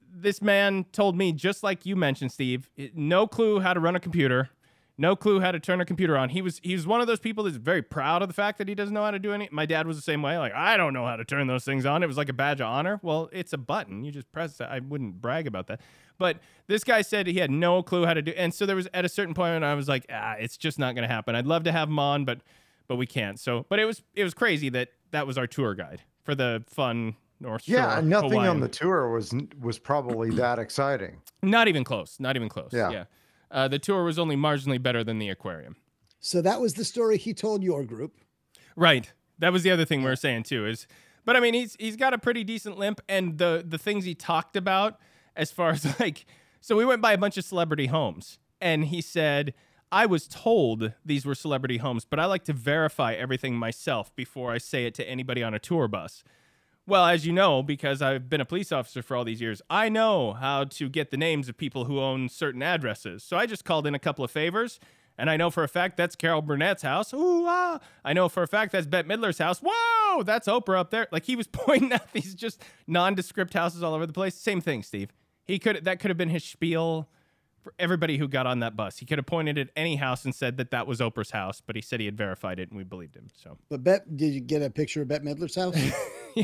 this 0.09 0.41
man 0.41 0.85
told 0.93 1.17
me, 1.17 1.33
just 1.33 1.61
like 1.61 1.85
you 1.85 1.97
mentioned, 1.97 2.31
Steve, 2.31 2.69
no 2.93 3.27
clue 3.27 3.59
how 3.59 3.73
to 3.73 3.81
run 3.81 3.97
a 3.97 3.99
computer 3.99 4.51
no 4.97 5.15
clue 5.15 5.39
how 5.39 5.51
to 5.51 5.59
turn 5.59 5.81
a 5.81 5.85
computer 5.85 6.17
on. 6.17 6.29
He 6.29 6.41
was 6.41 6.59
he 6.63 6.73
was 6.73 6.87
one 6.87 7.01
of 7.01 7.07
those 7.07 7.19
people 7.19 7.43
that's 7.43 7.57
very 7.57 7.81
proud 7.81 8.21
of 8.21 8.27
the 8.27 8.33
fact 8.33 8.57
that 8.59 8.67
he 8.67 8.75
doesn't 8.75 8.93
know 8.93 9.03
how 9.03 9.11
to 9.11 9.19
do 9.19 9.33
any. 9.33 9.49
My 9.51 9.65
dad 9.65 9.87
was 9.87 9.97
the 9.97 10.01
same 10.01 10.21
way. 10.21 10.37
Like 10.37 10.53
I 10.53 10.77
don't 10.77 10.93
know 10.93 11.05
how 11.05 11.15
to 11.15 11.25
turn 11.25 11.47
those 11.47 11.65
things 11.65 11.85
on. 11.85 12.03
It 12.03 12.07
was 12.07 12.17
like 12.17 12.29
a 12.29 12.33
badge 12.33 12.61
of 12.61 12.67
honor. 12.67 12.99
Well, 13.03 13.29
it's 13.33 13.53
a 13.53 13.57
button. 13.57 14.03
You 14.03 14.11
just 14.11 14.31
press 14.31 14.59
it. 14.59 14.67
I 14.69 14.79
wouldn't 14.79 15.21
brag 15.21 15.47
about 15.47 15.67
that. 15.67 15.81
But 16.17 16.37
this 16.67 16.83
guy 16.83 17.01
said 17.01 17.27
he 17.27 17.39
had 17.39 17.51
no 17.51 17.83
clue 17.83 18.05
how 18.05 18.13
to 18.13 18.21
do. 18.21 18.31
And 18.37 18.53
so 18.53 18.65
there 18.65 18.75
was 18.75 18.87
at 18.93 19.03
a 19.03 19.09
certain 19.09 19.33
point 19.33 19.53
when 19.53 19.63
I 19.63 19.73
was 19.73 19.89
like, 19.89 20.05
ah, 20.09 20.35
it's 20.39 20.55
just 20.55 20.79
not 20.79 20.95
going 20.95 21.07
to 21.07 21.13
happen. 21.13 21.35
I'd 21.35 21.47
love 21.47 21.63
to 21.65 21.73
have 21.73 21.89
him 21.89 21.99
on, 21.99 22.23
but 22.23 22.39
but 22.87 22.95
we 22.95 23.05
can't. 23.05 23.39
So, 23.39 23.65
but 23.69 23.79
it 23.79 23.85
was 23.85 24.01
it 24.13 24.23
was 24.23 24.33
crazy 24.33 24.69
that 24.69 24.89
that 25.11 25.27
was 25.27 25.37
our 25.37 25.47
tour 25.47 25.75
guide 25.75 26.01
for 26.23 26.35
the 26.35 26.63
fun 26.67 27.15
North 27.39 27.63
Shore. 27.63 27.75
Yeah, 27.75 28.01
nothing 28.03 28.31
Hawaiian. 28.31 28.49
on 28.49 28.59
the 28.61 28.69
tour 28.69 29.11
was 29.11 29.33
was 29.59 29.77
probably 29.77 30.29
that 30.31 30.59
exciting. 30.59 31.21
Not 31.41 31.67
even 31.67 31.83
close. 31.83 32.19
Not 32.19 32.35
even 32.35 32.49
close. 32.49 32.71
Yeah. 32.71 32.91
yeah. 32.91 33.03
Uh, 33.56 33.70
the 33.70 33.80
tour 33.80 34.03
was 34.03 34.20
only 34.20 34.36
marginally 34.36 34.82
better 34.82 35.01
than 35.01 35.18
the 35.18 35.30
aquarium. 35.30 35.78
So 36.20 36.41
that 36.41 36.60
was 36.60 36.74
the 36.74 36.84
story 36.84 37.18
he 37.18 37.34
told 37.34 37.64
your 37.64 37.86
group. 37.86 38.18
Right. 38.76 39.14
That 39.39 39.53
was 39.53 39.64
the 39.64 39.72
other 39.72 39.86
thing 39.86 40.03
we 40.03 40.10
were 40.10 40.18
saying 40.18 40.43
too. 40.43 40.68
Is 40.68 40.88
but 41.24 41.38
I 41.38 41.39
mean 41.39 41.53
he's 41.53 41.78
he's 41.80 41.95
got 41.95 42.14
a 42.14 42.18
pretty 42.18 42.43
decent 42.43 42.78
limp, 42.78 42.99
and 43.08 43.38
the 43.38 43.64
the 43.66 43.78
things 43.78 44.03
he 44.03 44.14
talked 44.14 44.58
about 44.58 44.99
as 45.38 45.51
far 45.51 45.70
as 45.70 45.99
like 45.99 46.26
so 46.60 46.76
we 46.76 46.84
went 46.84 47.01
by 47.01 47.14
a 47.14 47.18
bunch 47.18 47.38
of 47.38 47.45
celebrity 47.45 47.88
homes, 47.88 48.38
and 48.60 48.86
he 48.86 49.01
said. 49.01 49.53
I 49.91 50.08
was 50.08 50.28
told 50.28 50.93
these 51.06 51.26
were 51.26 51.36
celebrity 51.36 51.78
homes, 51.78 52.06
but 52.06 52.20
I 52.20 52.26
like 52.26 52.43
to 52.45 52.53
verify 52.53 53.14
everything 53.14 53.56
myself 53.56 54.14
before 54.16 54.51
I 54.51 54.58
say 54.58 54.88
it 54.88 54.95
to 54.95 55.08
anybody 55.08 55.43
on 55.43 55.53
a 55.53 55.60
tour 55.60 55.88
bus. 55.88 56.24
Well, 56.88 57.05
as 57.05 57.25
you 57.25 57.33
know, 57.33 57.63
because 57.63 58.03
I've 58.03 58.29
been 58.29 58.41
a 58.41 58.45
police 58.45 58.71
officer 58.71 59.01
for 59.01 59.17
all 59.17 59.23
these 59.23 59.41
years, 59.41 59.59
I 59.71 59.89
know 59.89 60.33
how 60.33 60.65
to 60.65 60.88
get 60.88 61.09
the 61.09 61.17
names 61.17 61.49
of 61.49 61.57
people 61.57 61.86
who 61.86 61.99
own 61.99 62.29
certain 62.29 62.61
addresses. 62.61 63.23
So 63.23 63.38
I 63.38 63.47
just 63.47 63.65
called 63.65 63.88
in 63.88 63.95
a 63.95 63.99
couple 63.99 64.23
of 64.23 64.29
favors, 64.29 64.79
and 65.17 65.27
I 65.27 65.36
know 65.36 65.49
for 65.49 65.63
a 65.63 65.67
fact 65.67 65.97
that's 65.97 66.15
Carol 66.15 66.43
Burnett's 66.43 66.83
house. 66.83 67.11
Ooh, 67.11 67.45
ah. 67.47 67.79
I 68.03 68.13
know 68.13 68.29
for 68.29 68.43
a 68.43 68.47
fact 68.47 68.71
that's 68.71 68.86
Bette 68.86 69.07
Midler's 69.07 69.39
house. 69.39 69.61
Whoa, 69.65 70.21
that's 70.21 70.47
Oprah 70.47 70.77
up 70.77 70.91
there. 70.91 71.07
Like 71.11 71.25
he 71.25 71.36
was 71.36 71.47
pointing 71.51 71.91
out 71.91 72.13
these 72.13 72.36
just 72.36 72.61
nondescript 72.86 73.55
houses 73.55 73.81
all 73.81 73.95
over 73.95 74.05
the 74.05 74.13
place. 74.13 74.36
Same 74.36 74.61
thing, 74.61 74.83
Steve. 74.83 75.11
He 75.43 75.57
could 75.57 75.86
that 75.86 75.99
could 75.99 76.09
have 76.09 76.17
been 76.17 76.29
his 76.29 76.43
spiel 76.43 77.09
for 77.66 77.74
everybody 77.80 78.20
who 78.20 78.28
got 78.28 78.45
on 78.45 78.59
that 78.59 78.76
bus. 78.76 78.99
He 78.99 79.07
could 79.07 79.18
have 79.18 79.26
pointed 79.26 79.57
at 79.57 79.70
any 79.76 79.95
house 79.95 80.24
and 80.24 80.36
said 80.36 80.57
that 80.57 80.70
that 80.70 80.86
was 80.86 80.99
Oprah's 80.99 81.32
house, 81.32 81.61
but 81.66 81.76
he 81.76 81.82
said 81.82 81.99
he 81.99 82.05
had 82.05 82.16
verified 82.16 82.59
it, 82.59 82.70
and 82.70 82.78
we 82.78 82.84
believed 82.84 83.16
him. 83.16 83.28
So, 83.36 83.57
but 83.70 83.84
Bet, 83.84 84.16
did 84.16 84.28
you 84.28 84.39
get 84.39 84.61
a 84.61 84.70
picture 84.70 85.01
of 85.01 85.07
Bette 85.07 85.26
Midler's 85.26 85.55
house? 85.55 85.76
yeah, 86.36 86.43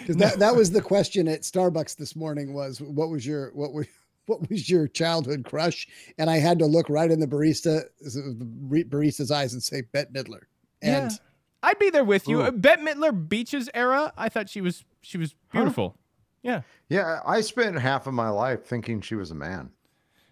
because 0.00 0.16
that, 0.16 0.38
that 0.38 0.54
was 0.54 0.70
the 0.70 0.82
question 0.82 1.28
at 1.28 1.42
Starbucks 1.42 1.96
this 1.96 2.14
morning. 2.14 2.52
Was 2.52 2.78
what 2.82 3.08
was 3.08 3.26
your 3.26 3.52
what 3.54 3.72
was 3.72 3.86
what 4.26 4.50
was 4.50 4.68
your 4.68 4.86
childhood 4.86 5.46
crush? 5.46 5.88
And 6.18 6.28
I 6.28 6.36
had 6.36 6.58
to 6.58 6.66
look 6.66 6.90
right 6.90 7.10
in 7.10 7.20
the 7.20 7.26
barista 7.26 7.84
barista's 8.04 9.30
eyes 9.30 9.54
and 9.54 9.62
say 9.62 9.80
Bette 9.80 10.12
Midler. 10.12 10.42
And 10.82 11.10
yeah. 11.10 11.16
I'd 11.62 11.78
be 11.78 11.88
there 11.88 12.04
with 12.04 12.28
you. 12.28 12.42
Ooh. 12.42 12.52
Bette 12.52 12.82
Midler 12.82 13.28
Beaches 13.28 13.70
era. 13.72 14.12
I 14.14 14.28
thought 14.28 14.50
she 14.50 14.60
was 14.60 14.84
she 15.00 15.16
was 15.16 15.34
beautiful. 15.50 15.96
Huh? 15.96 16.02
Yeah. 16.42 16.62
Yeah, 16.90 17.20
I 17.26 17.40
spent 17.40 17.78
half 17.78 18.06
of 18.06 18.12
my 18.12 18.28
life 18.28 18.66
thinking 18.66 19.00
she 19.00 19.14
was 19.14 19.30
a 19.30 19.34
man. 19.34 19.70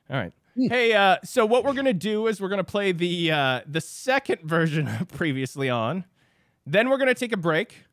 All 0.09 0.17
right. 0.17 0.33
Hey, 0.57 0.95
uh, 0.95 1.19
so 1.23 1.45
what 1.45 1.65
we're 1.65 1.75
gonna 1.75 1.93
do 1.93 2.29
is 2.29 2.41
we're 2.41 2.49
gonna 2.49 2.65
play 2.65 2.93
the 2.93 3.31
uh, 3.31 3.61
the 3.67 3.81
second 3.81 4.41
version 4.45 4.89
of 4.89 5.09
previously 5.09 5.69
on, 5.69 6.05
then 6.65 6.89
we're 6.89 6.97
gonna 6.97 7.15
take 7.15 7.33
a 7.33 7.37
break, 7.37 7.85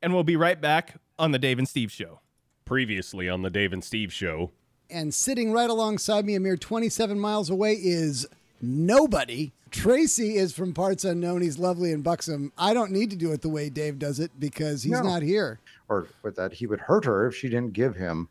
and 0.00 0.14
we'll 0.14 0.22
be 0.22 0.36
right 0.36 0.60
back 0.60 0.94
on 1.18 1.32
the 1.32 1.38
Dave 1.38 1.58
and 1.58 1.68
Steve 1.68 1.90
show. 1.90 2.20
Previously 2.64 3.28
on 3.28 3.42
the 3.42 3.50
Dave 3.50 3.72
and 3.72 3.82
Steve 3.82 4.12
show, 4.12 4.52
and 4.88 5.12
sitting 5.12 5.52
right 5.52 5.68
alongside 5.68 6.24
me, 6.24 6.36
a 6.36 6.40
mere 6.40 6.56
27 6.56 7.18
miles 7.18 7.50
away, 7.50 7.72
is 7.72 8.26
nobody. 8.60 9.52
Tracy 9.72 10.36
is 10.36 10.52
from 10.52 10.74
parts 10.74 11.04
unknown. 11.04 11.40
He's 11.40 11.58
lovely 11.58 11.92
and 11.92 12.04
buxom. 12.04 12.52
I 12.56 12.74
don't 12.74 12.92
need 12.92 13.10
to 13.10 13.16
do 13.16 13.32
it 13.32 13.40
the 13.40 13.48
way 13.48 13.70
Dave 13.70 13.98
does 13.98 14.20
it 14.20 14.30
because 14.38 14.82
he's 14.82 14.92
no. 14.92 15.02
not 15.02 15.22
here. 15.22 15.60
Or 15.88 16.08
with 16.22 16.36
that, 16.36 16.52
he 16.52 16.66
would 16.66 16.80
hurt 16.80 17.06
her 17.06 17.26
if 17.26 17.34
she 17.34 17.48
didn't 17.48 17.72
give 17.72 17.96
him 17.96 18.28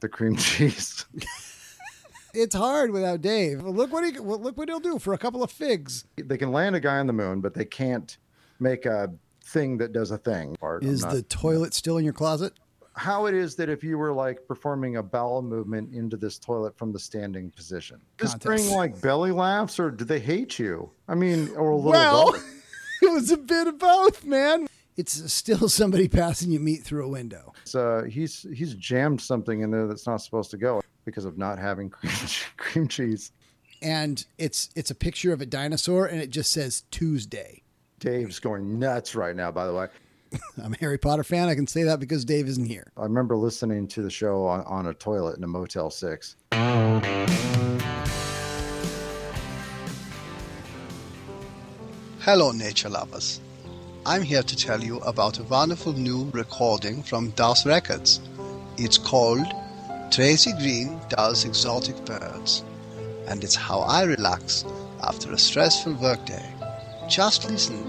the 0.00 0.08
cream 0.08 0.36
cheese. 0.36 1.04
It's 2.34 2.54
hard 2.54 2.90
without 2.90 3.20
Dave. 3.20 3.62
Look 3.62 3.92
what 3.92 4.04
he 4.04 4.18
look 4.18 4.56
what 4.56 4.68
he'll 4.68 4.80
do 4.80 4.98
for 4.98 5.14
a 5.14 5.18
couple 5.18 5.42
of 5.42 5.50
figs. 5.50 6.04
They 6.16 6.38
can 6.38 6.52
land 6.52 6.76
a 6.76 6.80
guy 6.80 6.98
on 6.98 7.06
the 7.06 7.12
moon, 7.12 7.40
but 7.40 7.54
they 7.54 7.64
can't 7.64 8.16
make 8.60 8.86
a 8.86 9.12
thing 9.44 9.78
that 9.78 9.92
does 9.92 10.10
a 10.10 10.18
thing. 10.18 10.56
Is 10.80 11.02
not, 11.02 11.12
the 11.12 11.22
toilet 11.22 11.74
still 11.74 11.98
in 11.98 12.04
your 12.04 12.12
closet? 12.12 12.54
How 12.94 13.26
it 13.26 13.34
is 13.34 13.56
that 13.56 13.68
if 13.68 13.82
you 13.82 13.96
were 13.96 14.12
like 14.12 14.46
performing 14.46 14.96
a 14.96 15.02
bowel 15.02 15.42
movement 15.42 15.94
into 15.94 16.16
this 16.16 16.38
toilet 16.38 16.76
from 16.76 16.92
the 16.92 16.98
standing 16.98 17.50
position, 17.50 18.00
just 18.18 18.40
bring 18.40 18.68
like 18.70 19.00
belly 19.00 19.30
laughs, 19.30 19.78
or 19.78 19.90
do 19.90 20.04
they 20.04 20.20
hate 20.20 20.58
you? 20.58 20.90
I 21.08 21.14
mean, 21.14 21.48
or 21.56 21.70
a 21.70 21.76
little. 21.76 21.90
Well, 21.92 22.34
it 23.02 23.12
was 23.12 23.30
a 23.30 23.36
bit 23.36 23.66
of 23.66 23.78
both, 23.78 24.24
man 24.24 24.68
it's 24.94 25.32
still 25.32 25.70
somebody 25.70 26.06
passing 26.20 26.50
you 26.50 26.60
meat 26.60 26.82
through 26.82 27.06
a 27.06 27.08
window. 27.08 27.54
So 27.64 28.00
uh, 28.00 28.04
he's 28.04 28.46
he's 28.54 28.74
jammed 28.74 29.22
something 29.22 29.62
in 29.62 29.70
there 29.70 29.86
that's 29.86 30.06
not 30.06 30.18
supposed 30.18 30.50
to 30.50 30.58
go 30.58 30.82
because 31.04 31.24
of 31.24 31.38
not 31.38 31.58
having 31.58 31.90
cream, 31.90 32.12
cream 32.56 32.88
cheese. 32.88 33.32
And 33.80 34.24
it's 34.38 34.70
it's 34.76 34.90
a 34.90 34.94
picture 34.94 35.32
of 35.32 35.40
a 35.40 35.46
dinosaur, 35.46 36.06
and 36.06 36.20
it 36.20 36.30
just 36.30 36.52
says 36.52 36.84
Tuesday. 36.90 37.62
Dave's 37.98 38.38
going 38.38 38.78
nuts 38.78 39.14
right 39.14 39.34
now. 39.34 39.50
By 39.50 39.66
the 39.66 39.74
way, 39.74 39.88
I'm 40.62 40.74
a 40.74 40.76
Harry 40.78 40.98
Potter 40.98 41.24
fan. 41.24 41.48
I 41.48 41.54
can 41.54 41.66
say 41.66 41.82
that 41.84 42.00
because 42.00 42.24
Dave 42.24 42.46
isn't 42.46 42.66
here. 42.66 42.92
I 42.96 43.02
remember 43.02 43.36
listening 43.36 43.88
to 43.88 44.02
the 44.02 44.10
show 44.10 44.46
on, 44.46 44.60
on 44.62 44.86
a 44.86 44.94
toilet 44.94 45.36
in 45.36 45.44
a 45.44 45.48
Motel 45.48 45.90
Six. 45.90 46.36
Hello, 52.20 52.52
nature 52.52 52.88
lovers. 52.88 53.40
I'm 54.06 54.22
here 54.22 54.42
to 54.42 54.56
tell 54.56 54.82
you 54.82 54.98
about 54.98 55.38
a 55.38 55.44
wonderful 55.44 55.92
new 55.92 56.30
recording 56.30 57.02
from 57.02 57.30
DOS 57.30 57.66
Records. 57.66 58.20
It's 58.76 58.98
called 58.98 59.46
Tracy 60.12 60.52
Green 60.52 61.00
Does 61.08 61.46
Exotic 61.46 62.04
Birds, 62.04 62.64
and 63.28 63.42
it's 63.42 63.54
how 63.54 63.78
I 63.78 64.02
relax 64.02 64.62
after 65.02 65.32
a 65.32 65.38
stressful 65.38 65.94
workday. 65.94 66.44
Just 67.08 67.48
listen. 67.48 67.82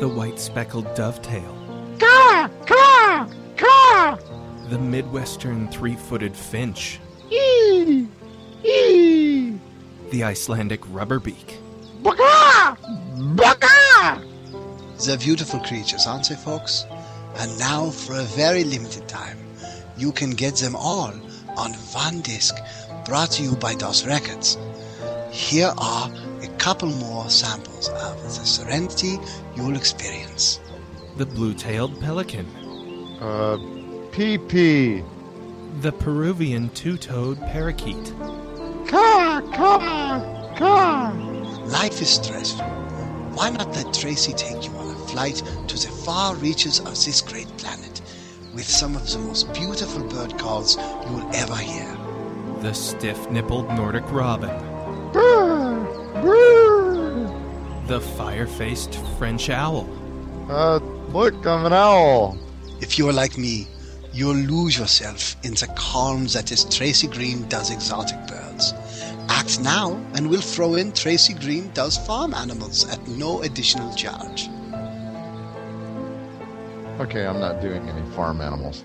The 0.00 0.08
white 0.08 0.40
speckled 0.40 0.92
dovetail. 0.96 1.54
Caw! 2.00 2.50
Caw! 2.66 3.28
Caw! 3.56 4.18
The 4.70 4.78
Midwestern 4.80 5.68
three 5.68 5.94
footed 5.94 6.36
finch. 6.36 6.98
Ee! 7.30 8.08
Ee! 8.64 9.56
The 10.10 10.24
Icelandic 10.24 10.80
rubberbeak. 10.86 11.58
Baka! 12.02 12.76
Baka! 13.36 14.20
They're 15.06 15.16
beautiful 15.16 15.60
creatures, 15.60 16.08
aren't 16.08 16.28
they, 16.28 16.34
folks? 16.34 16.86
And 17.36 17.56
now, 17.56 17.90
for 17.90 18.18
a 18.18 18.24
very 18.24 18.64
limited 18.64 19.06
time, 19.06 19.38
you 19.96 20.10
can 20.10 20.30
get 20.30 20.56
them 20.56 20.74
all 20.74 21.12
on 21.58 21.72
one 21.92 22.20
disc 22.20 22.56
brought 23.04 23.32
to 23.32 23.42
you 23.42 23.56
by 23.56 23.74
DOS 23.74 24.06
Records. 24.06 24.56
Here 25.32 25.72
are 25.76 26.10
a 26.42 26.48
couple 26.58 26.88
more 26.88 27.28
samples 27.28 27.88
of 27.88 28.22
the 28.22 28.30
serenity 28.30 29.18
you'll 29.56 29.76
experience. 29.76 30.60
The 31.16 31.26
blue-tailed 31.26 32.00
pelican. 32.00 32.46
Uh, 33.20 33.58
PP. 34.12 35.04
The 35.80 35.92
Peruvian 35.92 36.70
two-toed 36.70 37.40
parakeet. 37.40 38.14
Car, 38.86 39.42
car, 39.42 40.54
car. 40.56 41.12
Life 41.66 42.00
is 42.00 42.10
stressful. 42.10 42.64
Why 43.34 43.50
not 43.50 43.68
let 43.74 43.92
Tracy 43.92 44.32
take 44.32 44.64
you 44.64 44.70
on 44.72 44.94
a 44.94 44.98
flight 45.08 45.42
to 45.66 45.76
the 45.76 45.92
far 46.04 46.34
reaches 46.36 46.78
of 46.80 46.94
this 47.04 47.20
great 47.20 47.48
planet? 47.58 47.87
With 48.58 48.68
some 48.68 48.96
of 48.96 49.08
the 49.08 49.18
most 49.20 49.54
beautiful 49.54 50.02
bird 50.08 50.36
calls 50.36 50.76
you 50.76 51.12
will 51.12 51.30
ever 51.32 51.54
hear. 51.54 51.96
The 52.60 52.72
stiff 52.72 53.16
nippled 53.30 53.72
Nordic 53.76 54.10
robin. 54.10 54.50
Brr, 55.12 55.78
brr. 56.20 57.86
The 57.86 58.00
fire 58.00 58.48
faced 58.48 58.96
French 59.16 59.48
owl. 59.48 59.88
Uh, 60.50 60.78
look, 61.12 61.46
I'm 61.46 61.66
an 61.66 61.72
owl. 61.72 62.36
If 62.80 62.98
you're 62.98 63.12
like 63.12 63.38
me, 63.38 63.68
you'll 64.12 64.34
lose 64.34 64.76
yourself 64.76 65.36
in 65.44 65.54
the 65.54 65.72
calm 65.76 66.26
that 66.34 66.50
is 66.50 66.64
Tracy 66.64 67.06
Green 67.06 67.46
Does 67.46 67.70
Exotic 67.70 68.18
Birds. 68.26 68.74
Act 69.28 69.60
now, 69.60 69.92
and 70.14 70.28
we'll 70.28 70.40
throw 70.40 70.74
in 70.74 70.90
Tracy 70.90 71.34
Green 71.34 71.70
Does 71.74 71.96
Farm 71.96 72.34
Animals 72.34 72.88
at 72.88 73.06
no 73.06 73.40
additional 73.42 73.94
charge. 73.94 74.48
Okay, 77.00 77.24
I'm 77.24 77.38
not 77.38 77.60
doing 77.60 77.88
any 77.88 78.10
farm 78.10 78.40
animals. 78.40 78.82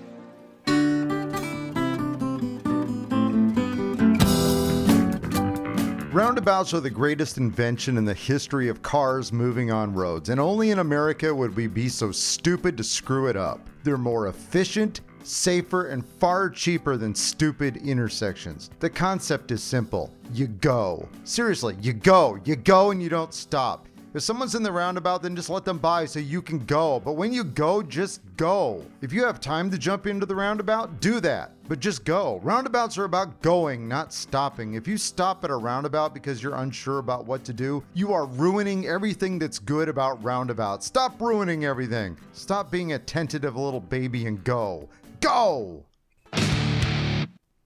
Roundabouts 6.14 6.72
are 6.72 6.80
the 6.80 6.90
greatest 6.90 7.38
invention 7.38 7.98
in 7.98 8.04
the 8.04 8.14
history 8.14 8.68
of 8.68 8.82
cars 8.82 9.32
moving 9.32 9.72
on 9.72 9.92
roads, 9.92 10.28
and 10.28 10.38
only 10.38 10.70
in 10.70 10.78
America 10.78 11.34
would 11.34 11.56
we 11.56 11.66
be 11.66 11.88
so 11.88 12.12
stupid 12.12 12.76
to 12.76 12.84
screw 12.84 13.26
it 13.26 13.36
up. 13.36 13.68
They're 13.82 13.98
more 13.98 14.28
efficient, 14.28 15.00
safer, 15.24 15.86
and 15.86 16.06
far 16.06 16.50
cheaper 16.50 16.96
than 16.96 17.16
stupid 17.16 17.78
intersections. 17.78 18.70
The 18.78 18.90
concept 18.90 19.50
is 19.50 19.60
simple 19.60 20.14
you 20.32 20.46
go. 20.46 21.08
Seriously, 21.24 21.76
you 21.82 21.92
go. 21.92 22.38
You 22.44 22.54
go 22.54 22.92
and 22.92 23.02
you 23.02 23.08
don't 23.08 23.34
stop. 23.34 23.88
If 24.14 24.22
someone's 24.22 24.54
in 24.54 24.62
the 24.62 24.70
roundabout, 24.70 25.22
then 25.22 25.34
just 25.34 25.50
let 25.50 25.64
them 25.64 25.78
by 25.78 26.04
so 26.04 26.20
you 26.20 26.40
can 26.40 26.60
go. 26.60 27.00
But 27.00 27.14
when 27.14 27.32
you 27.32 27.42
go, 27.42 27.82
just 27.82 28.20
go. 28.36 28.86
If 29.02 29.12
you 29.12 29.24
have 29.24 29.40
time 29.40 29.72
to 29.72 29.78
jump 29.78 30.06
into 30.06 30.24
the 30.24 30.36
roundabout, 30.36 31.00
do 31.00 31.18
that. 31.18 31.50
But 31.66 31.80
just 31.80 32.04
go. 32.04 32.38
Roundabouts 32.44 32.96
are 32.96 33.06
about 33.06 33.42
going, 33.42 33.88
not 33.88 34.12
stopping. 34.12 34.74
If 34.74 34.86
you 34.86 34.98
stop 34.98 35.42
at 35.42 35.50
a 35.50 35.56
roundabout 35.56 36.14
because 36.14 36.40
you're 36.40 36.54
unsure 36.54 37.00
about 37.00 37.26
what 37.26 37.42
to 37.44 37.52
do, 37.52 37.82
you 37.92 38.12
are 38.12 38.26
ruining 38.26 38.86
everything 38.86 39.40
that's 39.40 39.58
good 39.58 39.88
about 39.88 40.22
roundabouts. 40.22 40.86
Stop 40.86 41.20
ruining 41.20 41.64
everything. 41.64 42.16
Stop 42.34 42.70
being 42.70 42.92
a 42.92 42.98
tentative 43.00 43.56
little 43.56 43.80
baby 43.80 44.26
and 44.26 44.44
go. 44.44 44.88
Go! 45.20 45.84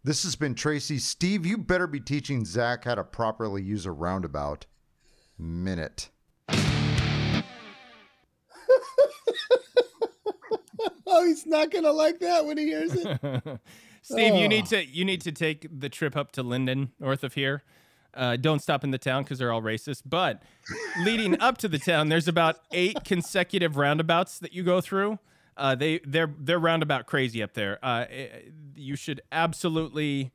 This 0.03 0.22
has 0.22 0.34
been 0.34 0.55
Tracy. 0.55 0.96
Steve, 0.96 1.44
you 1.44 1.59
better 1.59 1.86
be 1.86 2.01
teaching 2.01 2.46
Zach 2.46 2.84
how 2.84 2.94
to 2.94 3.05
properly 3.05 3.62
use 3.62 3.84
a 3.84 3.92
roundabout. 3.92 4.64
Minute. 5.38 6.09
Oh, 11.11 11.25
he's 11.27 11.47
not 11.47 11.71
gonna 11.71 11.91
like 11.93 12.21
that 12.21 12.45
when 12.45 12.59
he 12.59 12.65
hears 12.67 12.93
it. 12.95 13.19
Steve, 14.03 14.35
you 14.37 14.45
Oh. 14.45 14.49
need 14.49 14.67
to 14.67 14.85
you 14.85 15.05
need 15.05 15.21
to 15.23 15.33
take 15.33 15.67
the 15.71 15.89
trip 15.89 16.17
up 16.17 16.33
to 16.33 16.45
Lynden, 16.45 16.91
north 17.01 17.25
of 17.25 17.35
here. 17.35 17.63
Uh, 18.15 18.37
don't 18.37 18.61
stop 18.61 18.85
in 18.85 18.91
the 18.91 18.99
town 18.99 19.23
because 19.23 19.39
they're 19.39 19.53
all 19.53 19.63
racist. 19.63 20.03
But 20.07 20.43
leading 21.05 21.41
up 21.41 21.59
to 21.59 21.69
the 21.69 21.79
town, 21.79 22.09
there's 22.09 22.27
about 22.29 22.57
eight 22.73 23.05
consecutive 23.05 23.77
roundabouts 23.77 24.39
that 24.41 24.53
you 24.53 24.63
go 24.63 24.81
through. 24.81 25.19
Uh, 25.57 25.75
they 25.75 26.01
they're 26.07 26.33
they're 26.39 26.59
roundabout 26.59 27.07
crazy 27.07 27.43
up 27.43 27.55
there. 27.55 27.79
Uh, 27.83 28.07
eh, 28.11 28.27
you 28.77 28.97
should 28.97 29.21
absolutely 29.33 30.33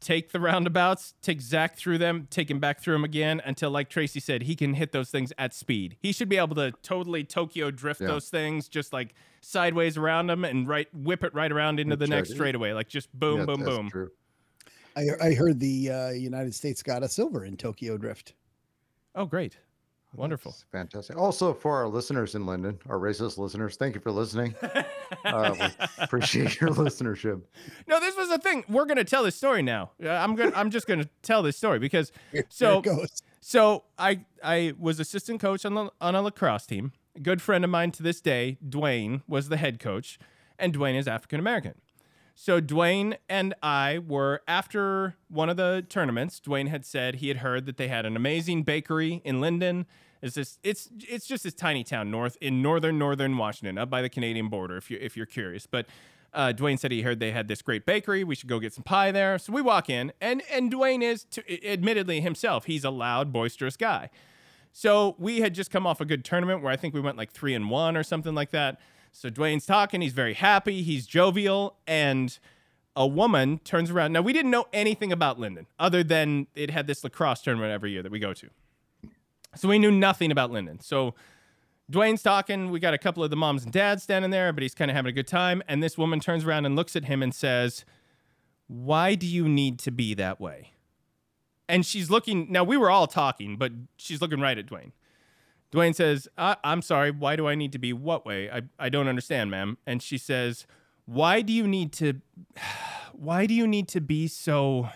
take 0.00 0.32
the 0.32 0.40
roundabouts, 0.40 1.14
take 1.22 1.40
Zach 1.40 1.76
through 1.76 1.98
them, 1.98 2.26
take 2.30 2.50
him 2.50 2.60
back 2.60 2.80
through 2.80 2.94
them 2.94 3.04
again 3.04 3.40
until, 3.44 3.70
like 3.70 3.88
Tracy 3.88 4.20
said, 4.20 4.42
he 4.42 4.54
can 4.54 4.74
hit 4.74 4.92
those 4.92 5.10
things 5.10 5.32
at 5.38 5.54
speed. 5.54 5.96
He 6.00 6.12
should 6.12 6.28
be 6.28 6.36
able 6.36 6.54
to 6.56 6.72
totally 6.82 7.24
Tokyo 7.24 7.70
drift 7.70 8.00
Yeah. 8.00 8.08
those 8.08 8.28
things, 8.28 8.68
just 8.68 8.92
like 8.92 9.14
sideways 9.40 9.96
around 9.96 10.26
them 10.28 10.44
and 10.44 10.68
right 10.68 10.88
whip 10.94 11.24
it 11.24 11.34
right 11.34 11.50
around 11.50 11.80
into 11.80 11.96
the 11.96 12.06
next 12.06 12.30
right. 12.30 12.36
straightaway, 12.36 12.72
like 12.72 12.88
just 12.88 13.12
boom, 13.18 13.40
Yeah, 13.40 13.44
boom, 13.46 13.60
that's 13.60 13.76
boom. 13.76 13.90
True. 13.90 14.10
I, 14.96 15.08
I 15.22 15.34
heard 15.34 15.60
the 15.60 15.90
uh, 15.90 16.10
United 16.10 16.54
States 16.54 16.82
got 16.82 17.02
a 17.02 17.08
silver 17.08 17.44
in 17.44 17.56
Tokyo 17.56 17.98
Drift. 17.98 18.34
Oh, 19.14 19.26
great, 19.26 19.58
wonderful. 20.16 20.52
That's 20.52 20.64
fantastic. 20.72 21.16
Also, 21.16 21.52
for 21.52 21.76
our 21.76 21.88
listeners 21.88 22.34
in 22.34 22.46
London, 22.46 22.78
our 22.88 22.98
racist 22.98 23.38
listeners, 23.38 23.76
thank 23.76 23.94
you 23.94 24.00
for 24.00 24.10
listening. 24.10 24.54
uh, 25.24 25.70
appreciate 25.98 26.60
your 26.60 26.70
listenership. 26.70 27.42
No, 27.86 28.00
this 28.00 28.16
was 28.16 28.28
the 28.28 28.38
thing. 28.38 28.64
We're 28.68 28.86
gonna 28.86 29.04
tell 29.04 29.24
this 29.24 29.36
story 29.36 29.62
now. 29.62 29.90
Uh, 30.02 30.10
I'm 30.10 30.34
gonna 30.34 30.52
I'm 30.54 30.70
just 30.70 30.86
gonna 30.86 31.08
tell 31.22 31.42
this 31.42 31.56
story 31.56 31.78
because 31.78 32.12
so 32.48 32.78
it 32.78 32.84
goes. 32.84 33.22
So 33.40 33.84
I 33.98 34.24
I 34.42 34.72
was 34.78 34.98
assistant 35.00 35.40
coach 35.40 35.64
on 35.64 35.74
the, 35.74 35.90
on 36.00 36.14
a 36.14 36.22
lacrosse 36.22 36.66
team. 36.66 36.92
A 37.14 37.20
good 37.20 37.40
friend 37.40 37.64
of 37.64 37.70
mine 37.70 37.92
to 37.92 38.02
this 38.02 38.20
day, 38.20 38.58
Dwayne, 38.66 39.22
was 39.26 39.48
the 39.48 39.56
head 39.56 39.78
coach, 39.78 40.18
and 40.58 40.74
Dwayne 40.74 40.98
is 40.98 41.08
African 41.08 41.40
American. 41.40 41.74
So 42.38 42.60
Dwayne 42.60 43.16
and 43.30 43.54
I 43.62 43.98
were 43.98 44.42
after 44.46 45.16
one 45.28 45.48
of 45.48 45.56
the 45.56 45.86
tournaments. 45.88 46.38
Dwayne 46.38 46.68
had 46.68 46.84
said 46.84 47.16
he 47.16 47.28
had 47.28 47.38
heard 47.38 47.64
that 47.64 47.78
they 47.78 47.88
had 47.88 48.04
an 48.04 48.14
amazing 48.14 48.62
bakery 48.62 49.22
in 49.24 49.40
Lynden. 49.40 49.86
It's 50.26 50.34
this 50.34 50.58
it's 50.62 50.90
it's 51.08 51.26
just 51.26 51.44
this 51.44 51.54
tiny 51.54 51.84
town 51.84 52.10
north 52.10 52.36
in 52.40 52.60
northern 52.60 52.98
northern 52.98 53.36
Washington, 53.36 53.78
up 53.78 53.88
by 53.88 54.02
the 54.02 54.08
Canadian 54.08 54.48
border. 54.48 54.76
If 54.76 54.90
you 54.90 54.98
if 55.00 55.16
you're 55.16 55.26
curious, 55.26 55.66
but 55.66 55.86
uh, 56.34 56.52
Dwayne 56.54 56.78
said 56.78 56.92
he 56.92 57.02
heard 57.02 57.18
they 57.18 57.32
had 57.32 57.48
this 57.48 57.62
great 57.62 57.86
bakery. 57.86 58.22
We 58.22 58.34
should 58.34 58.48
go 58.48 58.60
get 58.60 58.74
some 58.74 58.84
pie 58.84 59.10
there. 59.10 59.38
So 59.38 59.52
we 59.52 59.62
walk 59.62 59.88
in, 59.88 60.12
and 60.20 60.42
and 60.52 60.70
Dwayne 60.70 61.02
is, 61.02 61.24
to, 61.30 61.66
admittedly 61.66 62.20
himself, 62.20 62.66
he's 62.66 62.84
a 62.84 62.90
loud, 62.90 63.32
boisterous 63.32 63.76
guy. 63.76 64.10
So 64.72 65.16
we 65.18 65.40
had 65.40 65.54
just 65.54 65.70
come 65.70 65.86
off 65.86 66.02
a 66.02 66.04
good 66.04 66.22
tournament 66.22 66.62
where 66.62 66.70
I 66.70 66.76
think 66.76 66.92
we 66.92 67.00
went 67.00 67.16
like 67.16 67.32
three 67.32 67.54
and 67.54 67.70
one 67.70 67.96
or 67.96 68.02
something 68.02 68.34
like 68.34 68.50
that. 68.50 68.78
So 69.10 69.30
Dwayne's 69.30 69.64
talking, 69.64 70.02
he's 70.02 70.12
very 70.12 70.34
happy, 70.34 70.82
he's 70.82 71.06
jovial, 71.06 71.78
and 71.86 72.38
a 72.94 73.06
woman 73.06 73.58
turns 73.60 73.90
around. 73.90 74.12
Now 74.12 74.20
we 74.20 74.34
didn't 74.34 74.50
know 74.50 74.66
anything 74.74 75.12
about 75.12 75.40
Lynden 75.40 75.64
other 75.78 76.04
than 76.04 76.48
it 76.54 76.70
had 76.70 76.86
this 76.86 77.02
lacrosse 77.02 77.40
tournament 77.40 77.72
every 77.72 77.92
year 77.92 78.02
that 78.02 78.12
we 78.12 78.18
go 78.18 78.34
to. 78.34 78.50
So 79.56 79.68
we 79.68 79.78
knew 79.78 79.90
nothing 79.90 80.30
about 80.30 80.50
Lynden. 80.50 80.82
So 80.82 81.14
Dwayne's 81.90 82.22
talking. 82.22 82.70
We 82.70 82.80
got 82.80 82.94
a 82.94 82.98
couple 82.98 83.22
of 83.22 83.30
the 83.30 83.36
moms 83.36 83.64
and 83.64 83.72
dads 83.72 84.02
standing 84.02 84.30
there, 84.30 84.52
but 84.52 84.62
he's 84.62 84.74
kind 84.74 84.90
of 84.90 84.96
having 84.96 85.10
a 85.10 85.12
good 85.12 85.26
time. 85.26 85.62
And 85.68 85.82
this 85.82 85.96
woman 85.96 86.20
turns 86.20 86.44
around 86.44 86.66
and 86.66 86.74
looks 86.74 86.96
at 86.96 87.04
him 87.04 87.22
and 87.22 87.34
says, 87.34 87.84
Why 88.66 89.14
do 89.14 89.26
you 89.26 89.48
need 89.48 89.78
to 89.80 89.90
be 89.90 90.14
that 90.14 90.40
way? 90.40 90.72
And 91.68 91.86
she's 91.86 92.10
looking. 92.10 92.50
Now, 92.50 92.64
we 92.64 92.76
were 92.76 92.90
all 92.90 93.06
talking, 93.06 93.56
but 93.56 93.72
she's 93.96 94.20
looking 94.20 94.40
right 94.40 94.58
at 94.58 94.66
Dwayne. 94.66 94.92
Dwayne 95.72 95.94
says, 95.94 96.28
I- 96.38 96.56
I'm 96.64 96.82
sorry. 96.82 97.10
Why 97.10 97.36
do 97.36 97.46
I 97.48 97.54
need 97.54 97.72
to 97.72 97.78
be 97.78 97.92
what 97.92 98.24
way? 98.24 98.50
I, 98.50 98.62
I 98.78 98.88
don't 98.88 99.08
understand, 99.08 99.50
ma'am. 99.50 99.78
And 99.86 100.02
she 100.02 100.18
says, 100.18 100.66
Why 101.06 101.42
do 101.42 101.52
you 101.52 101.66
need 101.68 101.92
to. 101.94 102.14
Why 103.12 103.46
do 103.46 103.54
you 103.54 103.66
need 103.66 103.88
to 103.88 104.00
be 104.00 104.28
so 104.28 104.90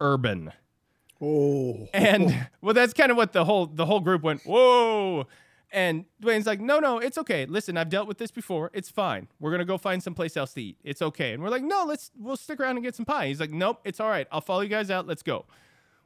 urban? 0.00 0.52
Oh, 1.22 1.88
And 1.94 2.48
well, 2.60 2.74
that's 2.74 2.92
kind 2.92 3.10
of 3.10 3.16
what 3.16 3.32
the 3.32 3.44
whole 3.44 3.66
the 3.66 3.86
whole 3.86 4.00
group 4.00 4.22
went, 4.22 4.42
whoa. 4.44 5.26
And 5.74 6.04
Dwayne's 6.22 6.44
like, 6.46 6.60
no, 6.60 6.80
no, 6.80 6.98
it's 6.98 7.16
okay. 7.16 7.46
Listen, 7.46 7.78
I've 7.78 7.88
dealt 7.88 8.06
with 8.06 8.18
this 8.18 8.30
before. 8.30 8.70
It's 8.74 8.90
fine. 8.90 9.28
We're 9.40 9.52
gonna 9.52 9.64
go 9.64 9.78
find 9.78 10.02
someplace 10.02 10.36
else 10.36 10.52
to 10.54 10.62
eat. 10.62 10.76
It's 10.84 11.00
okay. 11.00 11.32
And 11.32 11.42
we're 11.42 11.48
like, 11.48 11.62
no, 11.62 11.84
let's 11.86 12.10
we'll 12.18 12.36
stick 12.36 12.60
around 12.60 12.76
and 12.76 12.84
get 12.84 12.94
some 12.94 13.06
pie. 13.06 13.28
He's 13.28 13.40
like, 13.40 13.52
nope, 13.52 13.80
it's 13.84 14.00
all 14.00 14.10
right. 14.10 14.26
I'll 14.30 14.40
follow 14.40 14.60
you 14.60 14.68
guys 14.68 14.90
out. 14.90 15.06
Let's 15.06 15.22
go. 15.22 15.46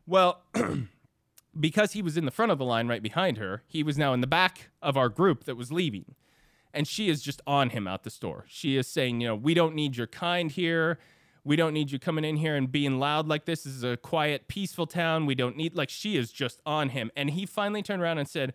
Well, 0.07 0.43
because 1.59 1.93
he 1.93 2.03
was 2.03 2.17
in 2.17 2.27
the 2.27 2.31
front 2.31 2.53
of 2.53 2.59
the 2.59 2.65
line 2.65 2.87
right 2.87 3.03
behind 3.03 3.39
her, 3.39 3.63
he 3.67 3.83
was 3.83 3.99
now 3.99 4.13
in 4.13 4.21
the 4.21 4.27
back 4.27 4.71
of 4.83 4.97
our 4.97 5.09
group 5.09 5.45
that 5.45 5.57
was 5.57 5.73
leaving. 5.73 6.15
And 6.73 6.87
she 6.87 7.09
is 7.09 7.23
just 7.23 7.41
on 7.47 7.71
him 7.71 7.89
out 7.89 8.05
the 8.05 8.11
store. 8.11 8.45
She 8.49 8.77
is 8.77 8.87
saying, 8.87 9.21
you 9.21 9.29
know, 9.29 9.35
we 9.35 9.55
don't 9.55 9.75
need 9.75 9.97
your 9.97 10.07
kind 10.07 10.51
here. 10.51 10.99
We 11.47 11.55
don't 11.55 11.73
need 11.73 11.93
you 11.93 12.01
coming 12.01 12.25
in 12.25 12.39
here 12.39 12.57
and 12.57 12.73
being 12.73 12.99
loud 12.99 13.29
like 13.29 13.45
this. 13.45 13.63
This 13.63 13.73
is 13.73 13.85
a 13.85 13.97
quiet, 13.97 14.49
peaceful 14.49 14.85
town. 14.85 15.27
We 15.27 15.37
don't 15.37 15.57
need, 15.57 15.77
like, 15.77 15.91
she 15.91 16.17
is 16.17 16.33
just 16.33 16.61
on 16.67 16.89
him. 16.89 17.13
And 17.15 17.31
he 17.31 17.47
finally 17.47 17.85
turned 17.85 18.03
around 18.03 18.19
and 18.19 18.29
said, 18.29 18.53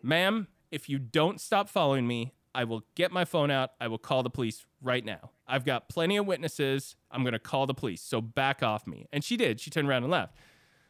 Ma'am, 0.00 0.46
if 0.70 0.88
you 0.88 1.00
don't 1.00 1.40
stop 1.40 1.68
following 1.68 2.06
me, 2.06 2.34
I 2.54 2.62
will 2.62 2.84
get 2.94 3.10
my 3.10 3.24
phone 3.24 3.50
out. 3.50 3.70
I 3.80 3.88
will 3.88 3.98
call 3.98 4.22
the 4.22 4.30
police 4.30 4.64
right 4.80 5.04
now. 5.04 5.32
I've 5.48 5.64
got 5.64 5.88
plenty 5.88 6.16
of 6.16 6.24
witnesses. 6.24 6.94
I'm 7.10 7.22
going 7.24 7.32
to 7.32 7.40
call 7.40 7.66
the 7.66 7.74
police. 7.74 8.00
So 8.00 8.20
back 8.20 8.62
off 8.62 8.86
me. 8.86 9.08
And 9.12 9.24
she 9.24 9.36
did. 9.36 9.58
She 9.58 9.70
turned 9.70 9.88
around 9.88 10.04
and 10.04 10.12
left. 10.12 10.36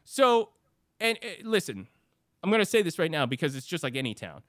So, 0.05 0.51
and 1.01 1.17
uh, 1.23 1.29
listen, 1.43 1.89
I'm 2.45 2.51
going 2.51 2.61
to 2.61 2.67
say 2.67 2.83
this 2.83 2.99
right 2.99 3.11
now 3.11 3.25
because 3.25 3.57
it's 3.57 3.67
just 3.67 3.83
like 3.83 3.97
any 3.97 4.13
town. 4.13 4.43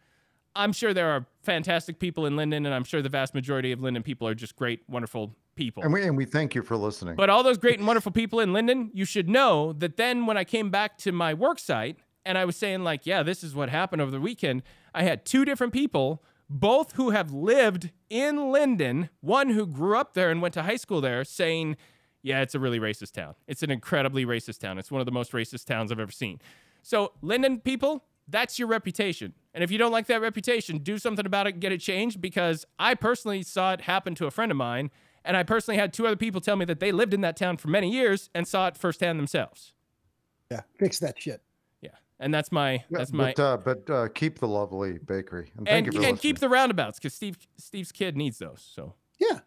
I'm 0.58 0.74
sure 0.74 0.94
there 0.94 1.10
are 1.10 1.26
fantastic 1.42 2.00
people 2.00 2.26
in 2.26 2.36
Lynden, 2.36 2.66
and 2.66 2.74
I'm 2.74 2.84
sure 2.84 3.02
the 3.02 3.08
vast 3.08 3.34
majority 3.34 3.72
of 3.72 3.80
Lynden 3.80 4.04
people 4.04 4.28
are 4.28 4.36
just 4.36 4.58
great, 4.58 4.82
wonderful 4.90 5.38
people. 5.62 5.84
And 5.84 5.94
we 5.94 6.04
and 6.04 6.18
we 6.18 6.26
thank 6.26 6.56
you 6.56 6.64
for 6.64 6.76
listening. 6.76 7.16
But 7.16 7.30
all 7.30 7.44
those 7.44 7.58
great 7.58 7.78
and 7.78 7.88
wonderful 7.88 8.12
people 8.12 8.40
in 8.40 8.52
Lynden, 8.52 8.90
you 8.94 9.06
should 9.06 9.30
know 9.30 9.74
that 9.74 9.96
then 9.96 10.26
when 10.26 10.38
I 10.38 10.44
came 10.44 10.70
back 10.72 10.98
to 11.00 11.12
my 11.12 11.34
work 11.34 11.60
site 11.60 11.98
and 12.26 12.38
I 12.38 12.46
was 12.46 12.56
saying, 12.56 12.84
like, 12.84 13.06
yeah, 13.06 13.22
this 13.24 13.44
is 13.44 13.54
what 13.54 13.70
happened 13.70 14.02
over 14.02 14.12
the 14.12 14.20
weekend, 14.20 14.64
I 14.94 15.04
had 15.04 15.26
two 15.26 15.46
different 15.46 15.72
people, 15.74 16.24
both 16.50 16.94
who 16.94 17.12
have 17.12 17.32
lived 17.32 17.92
in 18.10 18.38
Lynden, 18.38 19.10
one 19.22 19.52
who 19.52 19.68
grew 19.68 19.98
up 19.98 20.14
there 20.14 20.32
and 20.32 20.42
went 20.42 20.54
to 20.56 20.64
high 20.64 20.76
school 20.76 21.02
there, 21.02 21.24
saying, 21.24 21.78
yeah, 22.24 22.42
it's 22.42 22.56
a 22.56 22.60
really 22.60 22.80
racist 22.80 23.14
town. 23.14 23.36
It's 23.48 23.64
an 23.64 23.72
incredibly 23.72 24.26
racist 24.26 24.60
town. 24.60 24.78
It's 24.78 24.92
one 24.92 25.02
of 25.02 25.06
the 25.06 25.12
most 25.12 25.32
racist 25.32 25.66
towns 25.66 25.92
I've 25.92 26.00
ever 26.00 26.12
seen. 26.12 26.40
So, 26.84 27.14
Lynden 27.24 27.64
people, 27.64 28.06
that's 28.28 28.58
your 28.58 28.68
reputation. 28.68 29.34
And 29.54 29.64
if 29.64 29.72
you 29.72 29.78
don't 29.78 29.92
like 29.92 30.08
that 30.08 30.22
reputation, 30.22 30.80
do 30.80 30.98
something 30.98 31.26
about 31.26 31.48
it 31.48 31.54
and 31.54 31.62
get 31.62 31.72
it 31.72 31.80
changed 31.80 32.22
because 32.22 32.66
I 32.80 32.96
personally 32.96 33.44
saw 33.44 33.74
it 33.74 33.82
happen 33.82 34.16
to 34.16 34.26
a 34.26 34.32
friend 34.32 34.52
of 34.52 34.58
mine. 34.58 34.92
And 35.24 35.38
I 35.38 35.44
personally 35.44 35.78
had 35.78 35.94
two 35.94 36.08
other 36.08 36.16
people 36.16 36.42
tell 36.42 36.56
me 36.56 36.66
that 36.66 36.80
they 36.80 36.92
lived 36.92 37.14
in 37.14 37.22
that 37.22 37.38
town 37.38 37.58
for 37.58 37.68
many 37.68 37.92
years 37.92 38.30
and 38.34 38.48
saw 38.48 38.68
it 38.68 38.78
firsthand 38.78 39.20
themselves. 39.20 39.74
yeah, 40.50 40.62
fix 40.80 41.00
that 41.00 41.22
shit. 41.22 41.42
Yeah. 41.82 41.92
And 42.20 42.34
that's 42.34 42.52
my, 42.52 42.84
that's 42.90 43.12
my, 43.14 43.34
but 43.36 43.44
uh, 43.44 43.58
but 43.58 43.90
uh, 43.90 44.08
keep 44.10 44.40
the 44.40 44.48
lovely 44.48 44.98
bakery. 44.98 45.52
And 45.58 45.68
thank 45.68 45.86
and, 45.88 45.94
you 45.96 46.02
for 46.02 46.08
and 46.08 46.20
keep 46.20 46.40
the 46.40 46.50
roundabouts 46.50 47.00
because 47.00 47.14
Steve, 47.14 47.38
Steve's 47.58 47.92
kid 47.92 48.18
needs 48.18 48.40
those. 48.40 48.68
So, 48.74 48.96
Yeah, 49.20 49.40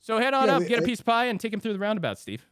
so 0.00 0.18
head 0.18 0.34
on 0.34 0.46
Yeah, 0.48 0.56
up, 0.56 0.62
we- 0.62 0.68
get 0.68 0.80
a 0.80 0.82
I- 0.82 0.86
piece 0.86 1.00
of 1.00 1.06
pie 1.06 1.26
and 1.26 1.40
take 1.40 1.52
him 1.52 1.60
through 1.60 1.72
the 1.74 1.78
roundabout, 1.78 2.18
Steve. 2.18 2.46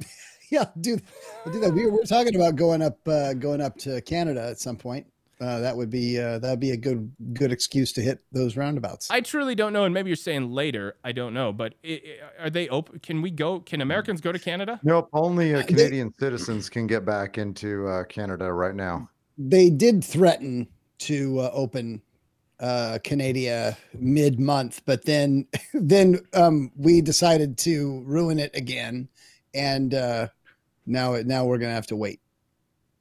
yeah, 0.50 0.64
dude, 0.80 1.02
I'll 1.44 1.52
do 1.52 1.60
that. 1.60 1.72
We 1.72 1.84
were, 1.84 1.92
we 1.92 1.98
were 1.98 2.04
talking 2.04 2.34
about 2.34 2.56
going 2.56 2.80
up, 2.82 2.98
uh, 3.06 3.34
going 3.34 3.60
up 3.60 3.76
to 3.78 4.00
Canada 4.00 4.42
at 4.48 4.58
some 4.58 4.76
point. 4.76 5.06
Uh, 5.42 5.58
that 5.60 5.76
would 5.76 5.90
be 5.90 6.18
uh, 6.18 6.38
that 6.38 6.50
would 6.50 6.60
be 6.60 6.70
a 6.70 6.76
good 6.76 7.10
good 7.32 7.50
excuse 7.50 7.92
to 7.94 8.00
hit 8.00 8.20
those 8.30 8.56
roundabouts. 8.56 9.10
I 9.10 9.20
truly 9.20 9.54
don't 9.54 9.72
know, 9.72 9.84
and 9.84 9.92
maybe 9.92 10.08
you're 10.08 10.16
saying 10.16 10.50
later. 10.50 10.94
I 11.02 11.12
don't 11.12 11.34
know, 11.34 11.52
but 11.52 11.74
i 11.84 12.00
i 12.38 12.44
are 12.44 12.50
they 12.50 12.68
open? 12.68 13.00
Can 13.00 13.22
we 13.22 13.30
go? 13.30 13.60
Can 13.60 13.80
Americans 13.80 14.20
go 14.20 14.30
to 14.30 14.38
Canada? 14.38 14.78
Nope. 14.84 15.08
Only 15.12 15.54
uh, 15.54 15.58
they- 15.58 15.64
Canadian 15.64 16.14
citizens 16.18 16.70
can 16.70 16.86
get 16.86 17.04
back 17.04 17.38
into 17.38 17.88
uh, 17.88 18.04
Canada 18.04 18.52
right 18.52 18.74
now. 18.74 19.08
they 19.36 19.68
did 19.70 20.04
threaten 20.04 20.68
to 20.98 21.40
uh, 21.40 21.50
open 21.52 22.00
uh, 22.60 22.98
Canada 23.02 23.76
mid 23.94 24.38
month, 24.38 24.82
but 24.84 25.04
then 25.04 25.48
then 25.74 26.20
um, 26.34 26.70
we 26.76 27.00
decided 27.00 27.58
to 27.58 28.02
ruin 28.06 28.38
it 28.38 28.54
again, 28.54 29.08
and 29.54 29.94
uh, 29.94 30.28
now 30.86 31.16
now 31.24 31.44
we're 31.44 31.58
gonna 31.58 31.74
have 31.74 31.88
to 31.88 31.96
wait. 31.96 32.20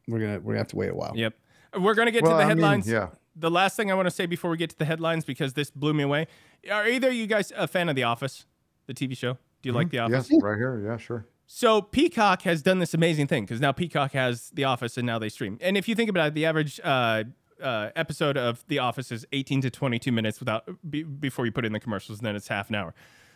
We're 0.08 0.20
gonna 0.20 0.39
we're 0.39 0.54
gonna 0.54 0.60
have 0.60 0.70
to 0.70 0.78
wait 0.78 0.89
a 0.89 0.96
while. 0.96 1.14
Yep. 1.16 1.36
We're 1.78 1.93
gonna 1.95 2.11
get 2.11 2.24
Well, 2.24 2.34
to 2.34 2.38
the 2.38 2.43
I 2.43 2.47
mean, 2.47 2.57
headlines. 2.57 2.88
yeah. 2.88 3.09
The 3.36 3.49
last 3.51 3.78
thing 3.78 3.89
I 3.91 3.93
want 3.93 4.07
to 4.07 4.11
say 4.11 4.26
before 4.26 4.51
we 4.51 4.57
get 4.57 4.69
to 4.72 4.78
the 4.78 4.86
headlines, 4.86 5.24
because 5.24 5.53
this 5.53 5.69
blew 5.72 5.93
me 5.93 6.03
away. 6.03 6.28
Are 6.69 6.86
either 6.88 7.09
you 7.11 7.28
guys 7.28 7.53
a 7.55 7.67
fan 7.67 7.88
of 7.88 7.95
The 7.95 8.03
Office, 8.03 8.45
the 8.88 8.93
TV 8.93 9.15
show? 9.15 9.34
Do 9.61 9.69
you 9.69 9.74
like 9.74 9.89
The 9.89 9.99
Office? 9.99 10.30
Yes, 10.30 10.41
right 10.43 10.57
here. 10.57 10.82
Yeah, 10.86 10.97
sure. 10.97 11.26
So 11.47 11.82
Peacock 11.82 12.41
has 12.43 12.61
done 12.61 12.80
this 12.80 12.93
amazing 12.93 13.28
thing 13.28 13.43
because 13.43 13.61
now 13.61 13.72
Peacock 13.72 14.11
has 14.13 14.49
The 14.53 14.63
Office 14.65 14.97
and 14.97 15.05
now 15.05 15.17
they 15.19 15.30
stream. 15.30 15.57
And 15.61 15.78
if 15.78 15.88
you 15.88 15.95
think 15.95 16.09
about 16.09 16.28
it, 16.30 16.34
the 16.34 16.45
average 16.45 16.80
uh, 16.84 17.24
uh, 17.61 17.89
episode 17.95 18.38
of 18.38 18.65
The 18.67 18.80
Office 18.80 19.11
is 19.11 19.26
18 19.32 19.61
to 19.61 19.69
22 19.69 20.11
minutes 20.11 20.39
without 20.39 20.63
be, 20.89 21.03
before 21.03 21.45
you 21.45 21.51
put 21.51 21.65
in 21.65 21.74
the 21.74 21.80
commercials, 21.80 22.19
and 22.19 22.26
then 22.26 22.36
it's 22.36 22.47
half 22.47 22.69
an 22.69 22.76
hour. 22.76 22.93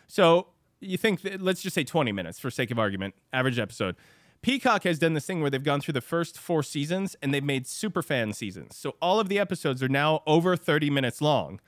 So 0.08 0.48
you 0.80 0.96
think 0.98 1.22
that, 1.22 1.40
let's 1.40 1.62
just 1.62 1.74
say 1.74 1.84
20 1.84 2.12
minutes 2.12 2.38
for 2.38 2.50
sake 2.50 2.70
of 2.70 2.78
argument, 2.78 3.14
average 3.32 3.58
episode. 3.58 3.96
Peacock 4.42 4.84
has 4.84 4.98
done 4.98 5.14
this 5.14 5.26
thing 5.26 5.40
where 5.40 5.50
they've 5.50 5.62
gone 5.62 5.80
through 5.80 5.94
the 5.94 6.00
first 6.00 6.38
four 6.38 6.62
seasons 6.62 7.16
and 7.22 7.32
they've 7.34 7.42
made 7.44 7.66
super 7.66 8.02
fan 8.02 8.32
seasons. 8.32 8.76
So 8.76 8.94
all 9.02 9.18
of 9.20 9.28
the 9.28 9.38
episodes 9.38 9.82
are 9.82 9.88
now 9.88 10.22
over 10.26 10.56
30 10.56 10.90
minutes 10.90 11.20
long 11.20 11.60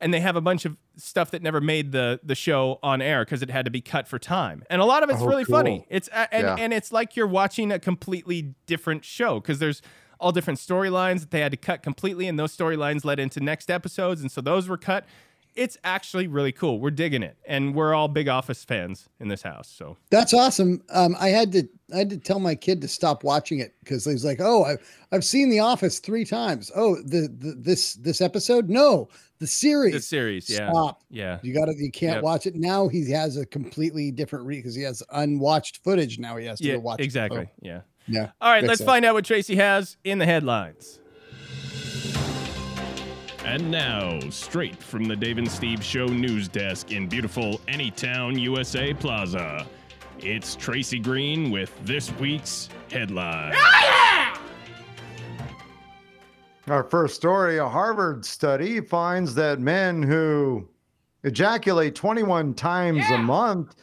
and 0.00 0.12
they 0.12 0.20
have 0.20 0.34
a 0.34 0.40
bunch 0.40 0.64
of 0.64 0.76
stuff 0.96 1.30
that 1.30 1.42
never 1.42 1.60
made 1.60 1.92
the 1.92 2.18
the 2.24 2.34
show 2.34 2.78
on 2.82 3.00
air 3.00 3.24
because 3.24 3.42
it 3.42 3.50
had 3.50 3.64
to 3.66 3.70
be 3.70 3.80
cut 3.80 4.08
for 4.08 4.18
time. 4.18 4.64
And 4.68 4.80
a 4.80 4.84
lot 4.84 5.02
of 5.02 5.10
it's 5.10 5.20
Oh, 5.22 5.26
really 5.26 5.44
funny. 5.44 5.86
It's 5.88 6.08
uh, 6.12 6.26
and 6.32 6.42
Yeah. 6.44 6.56
and 6.58 6.72
it's 6.72 6.90
like 6.92 7.14
you're 7.16 7.26
watching 7.26 7.70
a 7.70 7.78
completely 7.78 8.54
different 8.66 9.04
show 9.04 9.38
because 9.40 9.58
there's 9.58 9.80
all 10.18 10.32
different 10.32 10.58
storylines 10.58 11.20
that 11.20 11.30
they 11.32 11.40
had 11.40 11.50
to 11.52 11.56
cut 11.56 11.82
completely, 11.82 12.28
and 12.28 12.38
those 12.38 12.56
storylines 12.56 13.04
led 13.04 13.18
into 13.18 13.40
next 13.40 13.70
episodes, 13.70 14.20
and 14.22 14.30
so 14.30 14.40
those 14.40 14.68
were 14.68 14.76
cut. 14.76 15.04
It's 15.54 15.76
actually 15.84 16.26
really 16.28 16.52
cool. 16.52 16.80
We're 16.80 16.90
digging 16.90 17.22
it, 17.22 17.36
and 17.46 17.74
we're 17.74 17.94
all 17.94 18.08
big 18.08 18.28
Office 18.28 18.64
fans 18.64 19.08
in 19.20 19.28
this 19.28 19.42
house. 19.42 19.68
So 19.68 19.96
That's 20.10 20.32
awesome. 20.32 20.82
Um, 20.90 21.14
I 21.20 21.28
had 21.28 21.52
to 21.52 21.68
I 21.92 21.98
had 21.98 22.10
to 22.10 22.16
tell 22.18 22.38
my 22.40 22.54
kid 22.54 22.80
to 22.80 22.88
stop 22.88 23.22
watching 23.22 23.58
it 23.58 23.74
because 23.80 24.04
he's 24.04 24.24
like, 24.24 24.40
"Oh, 24.40 24.64
I've 24.64 24.78
I've 25.12 25.24
seen 25.24 25.50
The 25.50 25.60
Office 25.60 25.98
three 25.98 26.24
times. 26.24 26.70
Oh, 26.74 26.96
the, 27.02 27.28
the 27.38 27.54
this 27.58 27.94
this 27.94 28.20
episode? 28.20 28.68
No, 28.70 29.08
the 29.40 29.46
series. 29.46 29.92
the 29.92 30.00
series, 30.00 30.48
yeah, 30.48 30.70
Stop. 30.70 31.02
yeah, 31.10 31.38
You 31.42 31.52
got 31.52 31.66
to 31.66 31.74
You 31.76 31.90
can't 31.90 32.16
Yep. 32.16 32.22
watch 32.22 32.46
it 32.46 32.54
now. 32.54 32.88
He 32.88 33.10
has 33.10 33.36
a 33.36 33.44
completely 33.44 34.10
different 34.10 34.46
read 34.46 34.58
because 34.58 34.74
he 34.74 34.82
has 34.84 35.02
unwatched 35.12 35.80
footage 35.84 36.18
now. 36.18 36.36
He 36.36 36.46
has 36.46 36.58
to 36.60 36.64
yeah, 36.68 36.76
watch. 36.76 37.00
it. 37.00 37.04
exactly, 37.04 37.48
yeah. 37.60 37.80
yeah. 38.08 38.30
All 38.40 38.50
right, 38.50 38.62
let's 38.64 38.78
sense. 38.78 38.88
find 38.88 39.04
out 39.04 39.14
what 39.14 39.24
Tracy 39.24 39.56
has 39.56 39.96
in 40.04 40.18
the 40.18 40.26
headlines. 40.26 41.00
And 43.44 43.72
now, 43.72 44.20
straight 44.30 44.80
from 44.80 45.04
the 45.04 45.16
Dave 45.16 45.36
and 45.36 45.50
Steve 45.50 45.82
Show 45.82 46.06
news 46.06 46.46
desk 46.46 46.92
in 46.92 47.08
beautiful 47.08 47.58
Anytown, 47.66 48.38
USA 48.40 48.94
Plaza, 48.94 49.66
it's 50.20 50.54
Tracy 50.54 51.00
Green 51.00 51.50
with 51.50 51.76
this 51.84 52.12
week's 52.18 52.68
headline. 52.90 53.52
Oh, 53.56 54.34
Our 56.68 56.84
first 56.84 57.16
story 57.16 57.58
a 57.58 57.68
Harvard 57.68 58.24
study 58.24 58.80
finds 58.80 59.34
that 59.34 59.58
men 59.58 60.04
who 60.04 60.68
ejaculate 61.24 61.96
21 61.96 62.54
times 62.54 63.04
a 63.10 63.18
month 63.18 63.74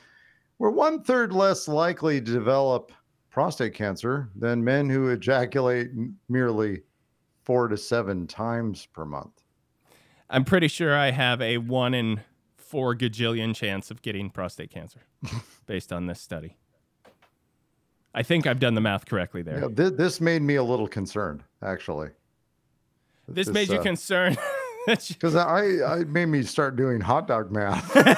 were 0.58 0.72
one 0.72 1.04
third 1.04 1.34
less 1.34 1.68
likely 1.68 2.22
to 2.22 2.32
develop 2.32 2.94
prostate 3.30 3.74
cancer 3.74 4.30
than 4.38 4.64
men 4.64 4.90
who 4.90 5.10
ejaculate 5.10 5.90
merely 6.30 6.82
four 7.44 7.68
to 7.68 7.76
seven 7.76 8.26
times 8.26 8.88
per 8.94 9.04
month. 9.04 9.39
I'm 10.30 10.46
pretty 10.46 10.68
sure 10.68 10.96
I 10.96 11.12
have 11.12 11.42
a 11.42 11.58
one 11.58 11.94
in 11.94 12.22
four 12.56 12.96
gajillion 12.96 13.56
chance 13.56 13.90
of 13.90 14.02
getting 14.02 14.30
prostate 14.30 14.70
cancer 14.70 15.02
based 15.66 15.92
on 15.92 16.06
this 16.06 16.22
study. 16.22 16.56
I 18.14 18.24
think 18.24 18.48
I've 18.48 18.60
done 18.60 18.76
the 18.76 18.82
math 18.82 19.06
correctly 19.06 19.42
there. 19.42 19.60
Yeah, 19.62 19.68
thi- 19.90 19.96
this 19.96 20.22
made 20.22 20.42
me 20.42 20.56
a 20.56 20.64
little 20.64 20.88
concerned, 20.88 21.44
actually. 21.62 22.10
this 23.28 23.48
made 23.48 23.70
you 23.70 23.80
concerned. 23.80 24.38
Because 24.86 25.36
I, 25.36 25.62
I 25.86 26.04
made 26.06 26.28
me 26.28 26.42
start 26.42 26.76
doing 26.76 27.00
hot 27.00 27.28
dog 27.28 27.52
math. 27.52 27.96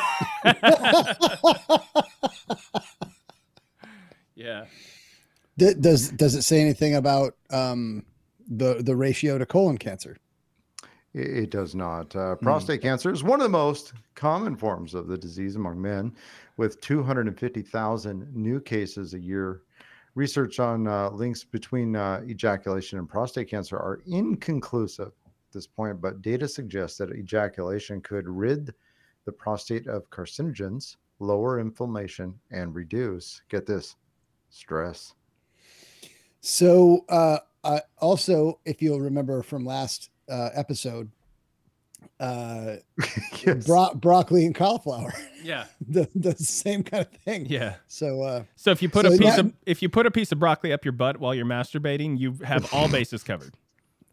yeah. 4.35 4.65
D- 5.57 5.73
does 5.79 6.11
does 6.11 6.35
it 6.35 6.43
say 6.43 6.61
anything 6.61 6.95
about 6.95 7.35
um, 7.49 8.05
the 8.47 8.75
the 8.81 8.95
ratio 8.95 9.37
to 9.37 9.45
colon 9.45 9.77
cancer? 9.77 10.17
It, 11.13 11.29
it 11.29 11.49
does 11.49 11.75
not. 11.75 12.15
Uh, 12.15 12.35
prostate 12.35 12.81
cancer 12.81 13.11
is 13.11 13.23
one 13.23 13.39
of 13.39 13.45
the 13.45 13.49
most 13.49 13.93
common 14.15 14.55
forms 14.55 14.93
of 14.93 15.07
the 15.07 15.17
disease 15.17 15.55
among 15.55 15.81
men, 15.81 16.13
with 16.57 16.81
250,000 16.81 18.35
new 18.35 18.59
cases 18.59 19.13
a 19.13 19.19
year. 19.19 19.61
Research 20.15 20.59
on 20.59 20.87
uh, 20.87 21.09
links 21.09 21.43
between 21.43 21.95
uh, 21.95 22.21
ejaculation 22.27 22.99
and 22.99 23.07
prostate 23.07 23.49
cancer 23.49 23.77
are 23.77 24.01
inconclusive 24.07 25.07
at 25.07 25.53
this 25.53 25.67
point, 25.67 26.01
but 26.01 26.21
data 26.21 26.47
suggests 26.47 26.97
that 26.97 27.11
ejaculation 27.11 28.01
could 28.01 28.27
rid 28.27 28.73
the 29.25 29.31
prostate 29.31 29.87
of 29.87 30.09
carcinogens, 30.09 30.97
lower 31.19 31.59
inflammation, 31.59 32.37
and 32.51 32.75
reduce, 32.75 33.41
get 33.49 33.65
this, 33.65 33.95
stress. 34.49 35.13
So, 36.41 37.05
uh, 37.09 37.39
uh, 37.63 37.79
also, 37.99 38.59
if 38.65 38.81
you'll 38.81 39.01
remember 39.01 39.43
from 39.43 39.65
last 39.65 40.10
uh, 40.29 40.49
episode, 40.53 41.09
uh, 42.19 42.75
yes. 43.45 43.65
bro- 43.65 43.93
broccoli 43.95 44.45
and 44.45 44.55
cauliflower, 44.55 45.13
Yeah. 45.43 45.65
the, 45.87 46.07
the 46.15 46.35
same 46.35 46.83
kind 46.83 47.05
of 47.05 47.11
thing. 47.21 47.45
Yeah. 47.47 47.75
So, 47.87 48.21
uh, 48.21 48.43
So 48.55 48.71
if 48.71 48.81
you 48.81 48.89
put 48.89 49.05
So 49.05 49.13
a 49.13 49.17
piece 49.17 49.35
that- 49.35 49.39
of 49.39 49.53
if 49.65 49.81
you 49.81 49.89
put 49.89 50.05
a 50.05 50.11
piece 50.11 50.31
of 50.31 50.39
broccoli 50.39 50.71
up 50.73 50.85
your 50.85 50.91
butt 50.93 51.17
while 51.19 51.33
you're 51.35 51.45
masturbating, 51.45 52.19
you 52.19 52.37
have 52.43 52.71
all 52.73 52.87
bases 52.91 53.23
covered. 53.23 53.55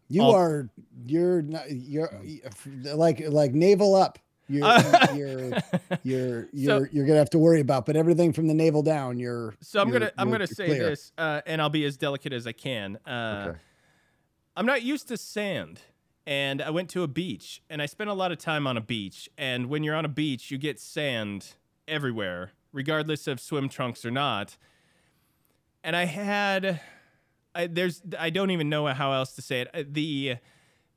you 0.09 0.21
All- 0.23 0.35
are 0.35 0.69
you're 1.05 1.41
not 1.41 1.69
you're 1.71 2.09
like 2.83 3.21
like 3.29 3.53
navel 3.53 3.95
up. 3.95 4.19
You're 4.51 4.65
Uh, 4.65 5.07
you're 5.15 5.51
you're 6.03 6.49
you're 6.51 6.89
you're 6.91 7.05
gonna 7.05 7.19
have 7.19 7.29
to 7.31 7.37
worry 7.39 7.59
about, 7.61 7.85
but 7.85 7.95
everything 7.95 8.33
from 8.33 8.47
the 8.47 8.53
navel 8.55 8.81
down, 8.81 9.19
you're. 9.19 9.53
So 9.61 9.79
I'm 9.79 9.89
you're- 9.89 9.99
gonna 9.99 10.11
I'm 10.17 10.31
gonna 10.31 10.47
say 10.47 10.65
clear. 10.65 10.89
this, 10.89 11.11
uh, 11.19 11.41
and 11.45 11.61
I'll 11.61 11.69
be 11.69 11.85
as 11.85 11.97
delicate 11.97 12.33
as 12.33 12.47
I 12.47 12.51
can. 12.53 12.97
Uh, 13.05 13.45
Okay. 13.49 13.59
I'm 14.57 14.65
not 14.65 14.81
used 14.81 15.07
to 15.09 15.17
sand, 15.17 15.79
and 16.29 16.61
I 16.61 16.69
went 16.69 16.89
to 16.91 17.01
a 17.01 17.07
beach, 17.07 17.61
and 17.71 17.81
I 17.81 17.87
spent 17.87 18.09
a 18.09 18.13
lot 18.13 18.31
of 18.31 18.37
time 18.37 18.67
on 18.67 18.77
a 18.77 18.81
beach. 18.81 19.27
And 19.35 19.67
when 19.67 19.83
you're 19.83 19.95
on 19.95 20.05
a 20.05 20.09
beach, 20.23 20.51
you 20.51 20.59
get 20.59 20.79
sand 20.79 21.55
everywhere, 21.87 22.51
regardless 22.71 23.25
of 23.27 23.39
swim 23.39 23.67
trunks 23.67 24.05
or 24.05 24.11
not. 24.11 24.55
And 25.83 25.95
I 25.95 26.05
had, 26.05 26.81
I, 27.55 27.65
there's 27.65 28.03
I 28.17 28.29
don't 28.29 28.51
even 28.51 28.69
know 28.69 28.85
how 28.87 29.11
else 29.13 29.31
to 29.33 29.41
say 29.41 29.61
it. 29.61 29.69
Uh, 29.73 29.83
The 29.89 30.35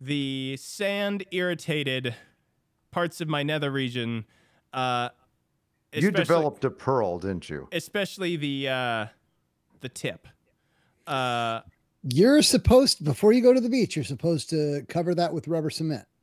the 0.01 0.57
sand 0.59 1.25
irritated 1.31 2.15
parts 2.91 3.21
of 3.23 3.29
my 3.29 3.43
nether 3.43 3.71
region. 3.71 4.27
Uh, 4.73 5.09
You 5.95 6.11
developed 6.11 6.65
a 6.65 6.71
pearl, 6.71 7.19
didn't 7.21 7.49
you? 7.49 7.69
especially 7.73 8.37
the 8.37 8.69
uh 8.69 9.07
the 9.81 9.89
tip. 9.89 10.29
Uh 11.07 11.61
You're 12.05 12.43
supposed 12.43 13.05
before 13.05 13.33
you 13.33 13.41
go 13.43 13.53
to 13.55 13.61
the 13.61 13.69
beach, 13.69 13.95
you're 13.97 14.05
supposed 14.05 14.51
to 14.51 14.85
cover 14.89 15.15
that 15.15 15.33
with 15.33 15.47
rubber 15.49 15.71
cement. 15.71 16.05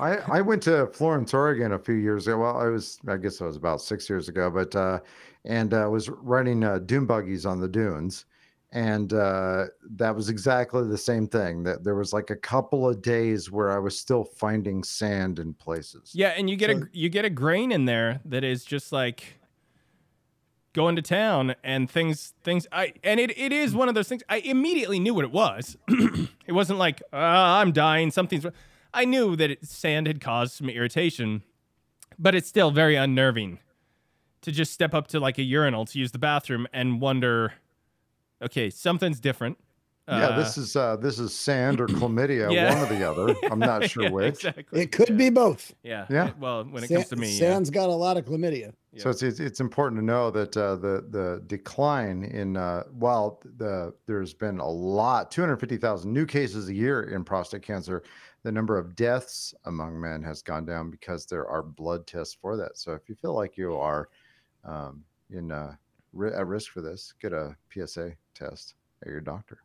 I, 0.00 0.16
I 0.28 0.40
went 0.40 0.62
to 0.64 0.86
Florence, 0.88 1.34
Oregon 1.34 1.72
a 1.72 1.78
few 1.78 1.94
years 1.96 2.26
ago. 2.28 2.38
Well, 2.38 2.56
I 2.56 2.66
was, 2.66 2.98
I 3.08 3.16
guess 3.16 3.40
it 3.40 3.44
was 3.44 3.56
about 3.56 3.80
six 3.80 4.08
years 4.08 4.28
ago, 4.28 4.48
but, 4.48 4.74
uh, 4.76 5.00
and 5.44 5.74
uh, 5.74 5.88
was 5.90 6.08
riding 6.08 6.62
uh, 6.62 6.78
dune 6.78 7.04
buggies 7.04 7.44
on 7.44 7.60
the 7.60 7.68
dunes. 7.68 8.24
And 8.70 9.12
uh, 9.14 9.64
that 9.96 10.14
was 10.14 10.28
exactly 10.28 10.86
the 10.86 10.98
same 10.98 11.26
thing. 11.26 11.62
That 11.64 11.84
there 11.84 11.94
was 11.94 12.12
like 12.12 12.28
a 12.30 12.36
couple 12.36 12.86
of 12.86 13.00
days 13.00 13.50
where 13.50 13.72
I 13.72 13.78
was 13.78 13.98
still 13.98 14.24
finding 14.24 14.84
sand 14.84 15.38
in 15.38 15.54
places. 15.54 16.10
yeah, 16.14 16.34
and 16.36 16.50
you 16.50 16.56
get 16.56 16.70
So- 16.70 16.82
a 16.82 16.86
you 16.92 17.08
get 17.08 17.24
a 17.24 17.30
grain 17.30 17.72
in 17.72 17.86
there 17.86 18.20
that 18.26 18.44
is 18.44 18.64
just 18.64 18.92
like 18.92 19.37
going 20.78 20.96
to 20.96 21.02
town 21.02 21.56
and 21.64 21.90
things 21.90 22.34
things 22.42 22.66
I 22.70 22.92
and 23.02 23.18
it, 23.18 23.36
it 23.36 23.52
is 23.52 23.74
one 23.74 23.88
of 23.88 23.94
those 23.94 24.08
things 24.08 24.22
I 24.28 24.38
immediately 24.38 25.00
knew 25.00 25.12
what 25.12 25.24
it 25.24 25.32
was. 25.32 25.76
it 26.46 26.52
wasn't 26.52 26.78
like 26.78 27.02
uh, 27.12 27.16
I'm 27.16 27.72
dying 27.72 28.10
something's. 28.10 28.46
I 28.94 29.04
knew 29.04 29.36
that 29.36 29.50
it, 29.50 29.66
sand 29.66 30.06
had 30.06 30.20
caused 30.20 30.52
some 30.54 30.68
irritation, 30.68 31.42
but 32.18 32.34
it's 32.34 32.48
still 32.48 32.70
very 32.70 32.94
unnerving 32.94 33.58
to 34.42 34.52
just 34.52 34.72
step 34.72 34.94
up 34.94 35.08
to 35.08 35.18
like 35.20 35.36
a 35.38 35.42
urinal 35.42 35.84
to 35.86 35.98
use 35.98 36.12
the 36.12 36.18
bathroom 36.18 36.68
and 36.72 37.00
wonder 37.00 37.54
Okay, 38.40 38.70
something's 38.70 39.20
different. 39.20 39.58
Yeah, 40.08 40.28
Uh, 40.28 40.36
this 40.38 40.56
is 40.58 40.74
uh, 40.76 40.96
this 40.96 41.18
is 41.18 41.34
sand 41.34 41.80
or 41.80 41.86
chlamydia, 41.98 42.50
Yeah. 42.52 42.74
one 42.74 42.82
or 42.84 42.94
the 42.98 43.08
other. 43.08 43.36
I'm 43.50 43.58
not 43.58 43.88
sure 43.90 44.04
yeah, 44.04 44.10
which. 44.10 44.44
Exactly. 44.44 44.80
It 44.82 44.92
could 44.92 45.16
be 45.18 45.30
both. 45.30 45.74
Yeah. 45.82 46.06
Yeah. 46.10 46.30
Well, 46.40 46.64
when 46.64 46.82
it 46.84 46.88
Sa- 46.88 46.94
comes 46.96 47.08
to 47.08 47.16
me, 47.16 47.30
yeah. 47.32 47.38
Sam's 47.52 47.70
got 47.70 47.88
a 47.88 47.92
lot 47.94 48.16
of 48.16 48.24
chlamydia. 48.24 48.72
So 48.96 49.10
it's, 49.10 49.22
it's 49.22 49.38
it's 49.38 49.60
important 49.60 50.00
to 50.00 50.04
know 50.04 50.30
that 50.32 50.56
uh, 50.56 50.74
the 50.76 51.04
the 51.10 51.42
decline 51.46 52.24
in 52.24 52.56
uh, 52.56 52.82
while 52.90 53.40
the 53.58 53.94
there's 54.06 54.34
been 54.34 54.58
a 54.58 54.68
lot 54.68 55.30
250,000 55.30 56.12
new 56.12 56.26
cases 56.26 56.68
a 56.68 56.74
year 56.74 57.02
in 57.14 57.22
prostate 57.22 57.62
cancer, 57.62 58.02
the 58.42 58.50
number 58.50 58.76
of 58.76 58.96
deaths 58.96 59.54
among 59.66 60.00
men 60.00 60.20
has 60.24 60.42
gone 60.42 60.64
down 60.64 60.90
because 60.90 61.26
there 61.26 61.46
are 61.46 61.62
blood 61.62 62.08
tests 62.08 62.34
for 62.40 62.56
that. 62.56 62.76
So 62.76 62.92
if 62.92 63.08
you 63.08 63.14
feel 63.14 63.34
like 63.34 63.56
you 63.56 63.76
are 63.76 64.08
um, 64.64 65.04
in 65.30 65.52
uh, 65.52 65.76
ri- 66.12 66.32
at 66.34 66.46
risk 66.48 66.72
for 66.72 66.80
this, 66.80 67.14
get 67.20 67.32
a 67.32 67.54
PSA 67.72 68.14
test 68.34 68.74
at 69.02 69.08
your 69.08 69.20
doctor. 69.20 69.58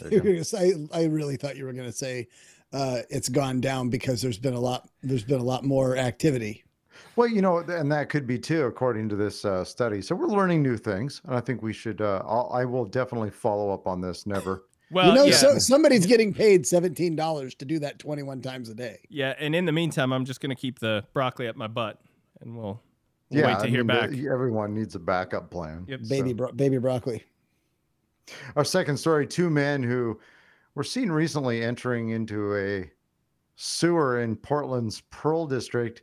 There 0.00 0.10
You 0.10 0.16
you 0.16 0.22
were 0.22 0.28
go. 0.28 0.32
gonna 0.32 0.44
say, 0.44 0.74
I 0.92 1.04
really 1.04 1.36
thought 1.36 1.56
you 1.56 1.64
were 1.64 1.72
going 1.72 1.86
to 1.88 1.92
say 1.96 2.28
uh, 2.72 3.00
it's 3.10 3.28
gone 3.28 3.60
down 3.60 3.88
because 3.90 4.20
there's 4.22 4.38
been 4.38 4.54
a 4.54 4.60
lot. 4.60 4.88
There's 5.02 5.24
been 5.24 5.40
a 5.40 5.44
lot 5.44 5.64
more 5.64 5.96
activity. 5.96 6.64
Well, 7.16 7.28
you 7.28 7.40
know, 7.42 7.58
and 7.58 7.90
that 7.92 8.08
could 8.08 8.26
be 8.26 8.38
too, 8.38 8.64
according 8.64 9.08
to 9.10 9.16
this 9.16 9.44
uh, 9.44 9.64
study. 9.64 10.02
So 10.02 10.14
we're 10.16 10.26
learning 10.26 10.62
new 10.62 10.76
things, 10.76 11.20
and 11.24 11.34
I 11.36 11.40
think 11.40 11.62
we 11.62 11.72
should. 11.72 12.00
Uh, 12.00 12.22
I'll, 12.26 12.50
I 12.52 12.64
will 12.64 12.84
definitely 12.84 13.30
follow 13.30 13.72
up 13.72 13.86
on 13.86 14.00
this. 14.00 14.26
Never. 14.26 14.64
Well, 14.90 15.08
you 15.10 15.14
know, 15.16 15.24
yeah. 15.24 15.34
so, 15.36 15.58
somebody's 15.58 16.06
getting 16.06 16.32
paid 16.32 16.66
seventeen 16.66 17.14
dollars 17.14 17.54
to 17.56 17.66
do 17.66 17.78
that 17.80 17.98
twenty-one 17.98 18.40
times 18.40 18.70
a 18.70 18.74
day. 18.74 19.00
yeah. 19.10 19.34
And 19.38 19.54
in 19.54 19.66
the 19.66 19.72
meantime, 19.72 20.14
I'm 20.14 20.24
just 20.24 20.40
gonna 20.40 20.54
keep 20.56 20.78
the 20.78 21.04
broccoli 21.12 21.46
up 21.46 21.56
my 21.56 21.66
butt, 21.66 22.00
and 22.40 22.56
we'll, 22.56 22.80
we'll 23.28 23.40
yeah, 23.40 23.48
wait 23.48 23.58
to 23.58 23.64
I 23.66 23.68
hear 23.68 23.84
mean, 23.84 24.00
the- 24.10 24.16
back. 24.16 24.32
everyone 24.32 24.72
needs 24.72 24.94
a 24.94 24.98
backup 24.98 25.50
plan. 25.50 25.84
Yep. 25.88 26.00
Baby, 26.08 26.30
So- 26.30 26.34
bro- 26.36 26.52
baby 26.52 26.78
broccoli. 26.78 27.22
Our 28.56 28.64
second 28.64 28.96
story: 28.96 29.26
two 29.26 29.50
men 29.50 29.82
who 29.82 30.18
were 30.74 30.84
seen 30.84 31.10
recently 31.10 31.62
entering 31.62 32.10
into 32.10 32.56
a 32.56 32.90
sewer 33.56 34.20
in 34.20 34.36
Portland's 34.36 35.02
Pearl 35.10 35.46
District, 35.46 36.02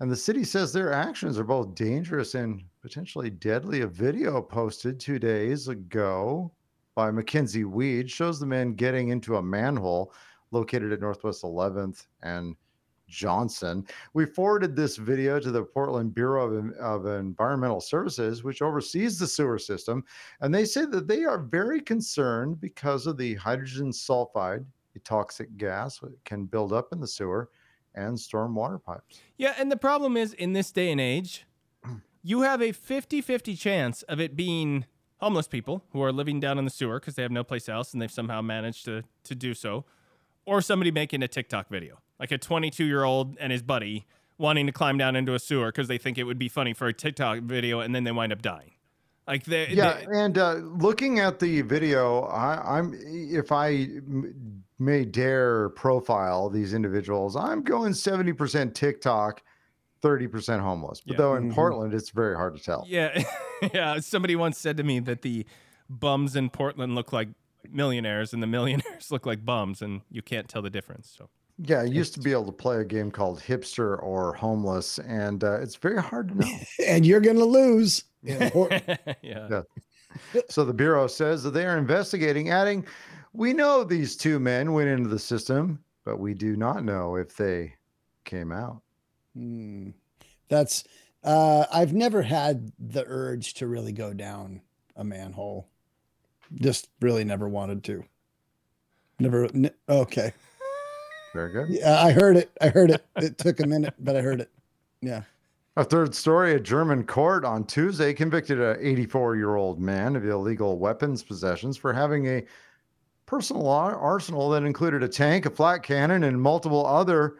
and 0.00 0.10
the 0.10 0.16
city 0.16 0.44
says 0.44 0.72
their 0.72 0.92
actions 0.92 1.38
are 1.38 1.44
both 1.44 1.74
dangerous 1.74 2.34
and 2.34 2.62
potentially 2.82 3.30
deadly. 3.30 3.80
A 3.80 3.86
video 3.86 4.42
posted 4.42 4.98
two 4.98 5.18
days 5.18 5.68
ago 5.68 6.52
by 6.94 7.10
Mackenzie 7.10 7.64
Weed 7.64 8.10
shows 8.10 8.38
the 8.38 8.46
men 8.46 8.74
getting 8.74 9.08
into 9.08 9.36
a 9.36 9.42
manhole 9.42 10.12
located 10.50 10.92
at 10.92 11.00
Northwest 11.00 11.42
11th 11.42 12.06
and 12.22 12.54
Johnson. 13.12 13.86
We 14.14 14.24
forwarded 14.24 14.74
this 14.74 14.96
video 14.96 15.38
to 15.38 15.50
the 15.50 15.62
Portland 15.62 16.14
Bureau 16.14 16.50
of, 16.50 16.72
of 16.76 17.06
Environmental 17.06 17.80
Services, 17.80 18.42
which 18.42 18.62
oversees 18.62 19.18
the 19.18 19.26
sewer 19.26 19.58
system, 19.58 20.02
and 20.40 20.52
they 20.52 20.64
say 20.64 20.86
that 20.86 21.06
they 21.06 21.24
are 21.24 21.38
very 21.38 21.80
concerned 21.80 22.60
because 22.60 23.06
of 23.06 23.18
the 23.18 23.34
hydrogen 23.34 23.90
sulfide, 23.90 24.64
a 24.96 24.98
toxic 25.00 25.56
gas 25.58 25.98
that 25.98 26.12
can 26.24 26.46
build 26.46 26.72
up 26.72 26.88
in 26.92 27.00
the 27.00 27.06
sewer 27.06 27.50
and 27.94 28.18
storm 28.18 28.54
water 28.54 28.78
pipes. 28.78 29.20
Yeah, 29.36 29.54
and 29.58 29.70
the 29.70 29.76
problem 29.76 30.16
is 30.16 30.32
in 30.32 30.54
this 30.54 30.72
day 30.72 30.90
and 30.90 31.00
age, 31.00 31.44
you 32.22 32.40
have 32.40 32.62
a 32.62 32.72
50-50 32.72 33.58
chance 33.58 34.02
of 34.04 34.20
it 34.20 34.34
being 34.34 34.86
homeless 35.18 35.46
people 35.46 35.84
who 35.92 36.02
are 36.02 36.12
living 36.12 36.40
down 36.40 36.58
in 36.58 36.64
the 36.64 36.70
sewer 36.70 36.98
because 36.98 37.14
they 37.14 37.22
have 37.22 37.30
no 37.30 37.44
place 37.44 37.68
else 37.68 37.92
and 37.92 38.02
they've 38.02 38.10
somehow 38.10 38.40
managed 38.42 38.84
to 38.86 39.02
to 39.22 39.34
do 39.34 39.54
so, 39.54 39.84
or 40.44 40.60
somebody 40.60 40.90
making 40.90 41.22
a 41.22 41.28
TikTok 41.28 41.68
video, 41.68 42.01
like 42.22 42.30
a 42.30 42.38
22-year-old 42.38 43.36
and 43.40 43.50
his 43.50 43.62
buddy 43.62 44.06
wanting 44.38 44.64
to 44.66 44.72
climb 44.72 44.96
down 44.96 45.16
into 45.16 45.34
a 45.34 45.40
sewer 45.40 45.66
because 45.72 45.88
they 45.88 45.98
think 45.98 46.18
it 46.18 46.22
would 46.22 46.38
be 46.38 46.48
funny 46.48 46.72
for 46.72 46.86
a 46.86 46.92
TikTok 46.92 47.40
video 47.40 47.80
and 47.80 47.92
then 47.96 48.04
they 48.04 48.12
wind 48.12 48.32
up 48.32 48.40
dying. 48.40 48.70
Like 49.26 49.42
they, 49.44 49.68
Yeah, 49.70 49.94
they- 50.06 50.18
and 50.20 50.38
uh, 50.38 50.54
looking 50.54 51.18
at 51.18 51.40
the 51.40 51.62
video, 51.62 52.20
I, 52.26 52.78
I'm 52.78 52.94
if 53.04 53.50
I 53.50 53.88
may 54.78 55.04
dare 55.04 55.70
profile 55.70 56.48
these 56.48 56.74
individuals, 56.74 57.34
I'm 57.34 57.62
going 57.62 57.92
70% 57.92 58.72
TikTok, 58.72 59.42
30% 60.02 60.60
homeless. 60.60 61.00
But 61.00 61.14
Yeah. 61.14 61.18
though 61.18 61.34
in 61.34 61.50
Mhm. 61.50 61.54
Portland, 61.54 61.92
it's 61.92 62.10
very 62.10 62.36
hard 62.36 62.56
to 62.56 62.62
tell. 62.62 62.84
Yeah, 62.88 63.24
yeah. 63.74 63.98
Somebody 63.98 64.36
once 64.36 64.58
said 64.58 64.76
to 64.76 64.84
me 64.84 65.00
that 65.00 65.22
the 65.22 65.44
bums 65.90 66.36
in 66.36 66.50
Portland 66.50 66.94
look 66.94 67.12
like 67.12 67.30
millionaires 67.68 68.32
and 68.32 68.40
the 68.42 68.46
millionaires 68.48 69.10
look 69.10 69.26
like 69.26 69.44
bums, 69.44 69.82
and 69.82 70.02
you 70.08 70.22
can't 70.22 70.48
tell 70.48 70.62
the 70.62 70.70
difference. 70.70 71.12
So 71.16 71.28
Yeah, 71.64 71.80
I 71.80 71.84
used 71.84 72.14
to 72.14 72.20
be 72.20 72.32
able 72.32 72.46
to 72.46 72.52
play 72.52 72.78
a 72.78 72.84
game 72.84 73.10
called 73.10 73.40
Hipster 73.40 74.02
or 74.02 74.34
Homeless, 74.34 74.98
and 74.98 75.44
uh, 75.44 75.60
it's 75.60 75.76
very 75.76 76.02
hard 76.02 76.28
to 76.28 76.34
know. 76.38 76.58
And 76.86 77.06
you're 77.06 77.20
going 77.20 77.38
to 77.38 77.44
lose. 77.44 78.04
yeah. 78.22 78.50
Yeah. 79.22 79.62
so 80.48 80.64
the 80.64 80.74
Bureau 80.74 81.06
says 81.06 81.42
that 81.44 81.50
they 81.50 81.64
are 81.64 81.78
investigating, 81.78 82.50
adding, 82.50 82.84
We 83.32 83.52
know 83.52 83.84
these 83.84 84.16
two 84.16 84.40
men 84.40 84.72
went 84.72 84.88
into 84.88 85.08
the 85.08 85.18
system, 85.18 85.78
but 86.04 86.18
we 86.18 86.34
do 86.34 86.56
not 86.56 86.84
know 86.84 87.14
if 87.14 87.36
they 87.36 87.74
came 88.24 88.50
out. 88.50 88.80
Hmm. 89.34 89.90
That's. 90.48 90.84
Uh, 91.24 91.66
I've 91.72 91.92
never 91.92 92.22
had 92.22 92.72
the 92.80 93.04
urge 93.06 93.54
to 93.54 93.68
really 93.68 93.92
go 93.92 94.12
down 94.12 94.60
a 94.96 95.04
manhole. 95.04 95.68
Just 96.56 96.88
really 97.00 97.22
never 97.22 97.48
wanted 97.48 97.84
to. 97.84 98.04
Never. 99.20 99.44
N- 99.44 99.70
okay. 99.88 100.32
Very 101.32 101.52
good. 101.52 101.68
Yeah, 101.70 102.02
I 102.02 102.12
heard 102.12 102.36
it. 102.36 102.50
I 102.60 102.68
heard 102.68 102.90
it. 102.90 103.04
It 103.16 103.38
took 103.38 103.60
a 103.60 103.66
minute, 103.66 103.94
but 103.98 104.16
I 104.16 104.20
heard 104.20 104.40
it. 104.40 104.50
Yeah. 105.00 105.22
A 105.76 105.84
third 105.84 106.14
story 106.14 106.52
a 106.52 106.60
German 106.60 107.04
court 107.04 107.46
on 107.46 107.64
Tuesday 107.64 108.12
convicted 108.12 108.60
a 108.60 108.76
84 108.86 109.36
year 109.36 109.56
old 109.56 109.80
man 109.80 110.16
of 110.16 110.26
illegal 110.26 110.78
weapons 110.78 111.22
possessions 111.22 111.78
for 111.78 111.94
having 111.94 112.26
a 112.26 112.44
personal 113.24 113.66
arsenal 113.66 114.50
that 114.50 114.64
included 114.64 115.02
a 115.02 115.08
tank, 115.08 115.46
a 115.46 115.50
flak 115.50 115.82
cannon, 115.82 116.24
and 116.24 116.40
multiple 116.40 116.84
other 116.84 117.36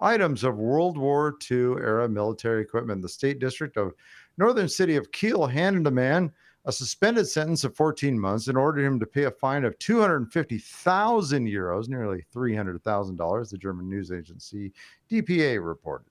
items 0.00 0.44
of 0.44 0.58
World 0.58 0.98
War 0.98 1.36
II 1.50 1.76
era 1.78 2.06
military 2.06 2.60
equipment. 2.60 3.00
The 3.00 3.08
state 3.08 3.38
district 3.38 3.78
of 3.78 3.94
northern 4.36 4.68
city 4.68 4.96
of 4.96 5.10
Kiel 5.12 5.46
handed 5.46 5.86
a 5.86 5.90
man 5.90 6.30
a 6.64 6.72
suspended 6.72 7.26
sentence 7.26 7.64
of 7.64 7.74
14 7.74 8.18
months 8.18 8.48
and 8.48 8.56
ordered 8.56 8.84
him 8.84 9.00
to 9.00 9.06
pay 9.06 9.24
a 9.24 9.30
fine 9.30 9.64
of 9.64 9.78
250,000 9.78 11.46
euros, 11.46 11.88
nearly 11.88 12.24
$300,000, 12.34 13.50
the 13.50 13.58
German 13.58 13.88
news 13.88 14.12
agency 14.12 14.72
DPA 15.10 15.64
reported. 15.64 16.06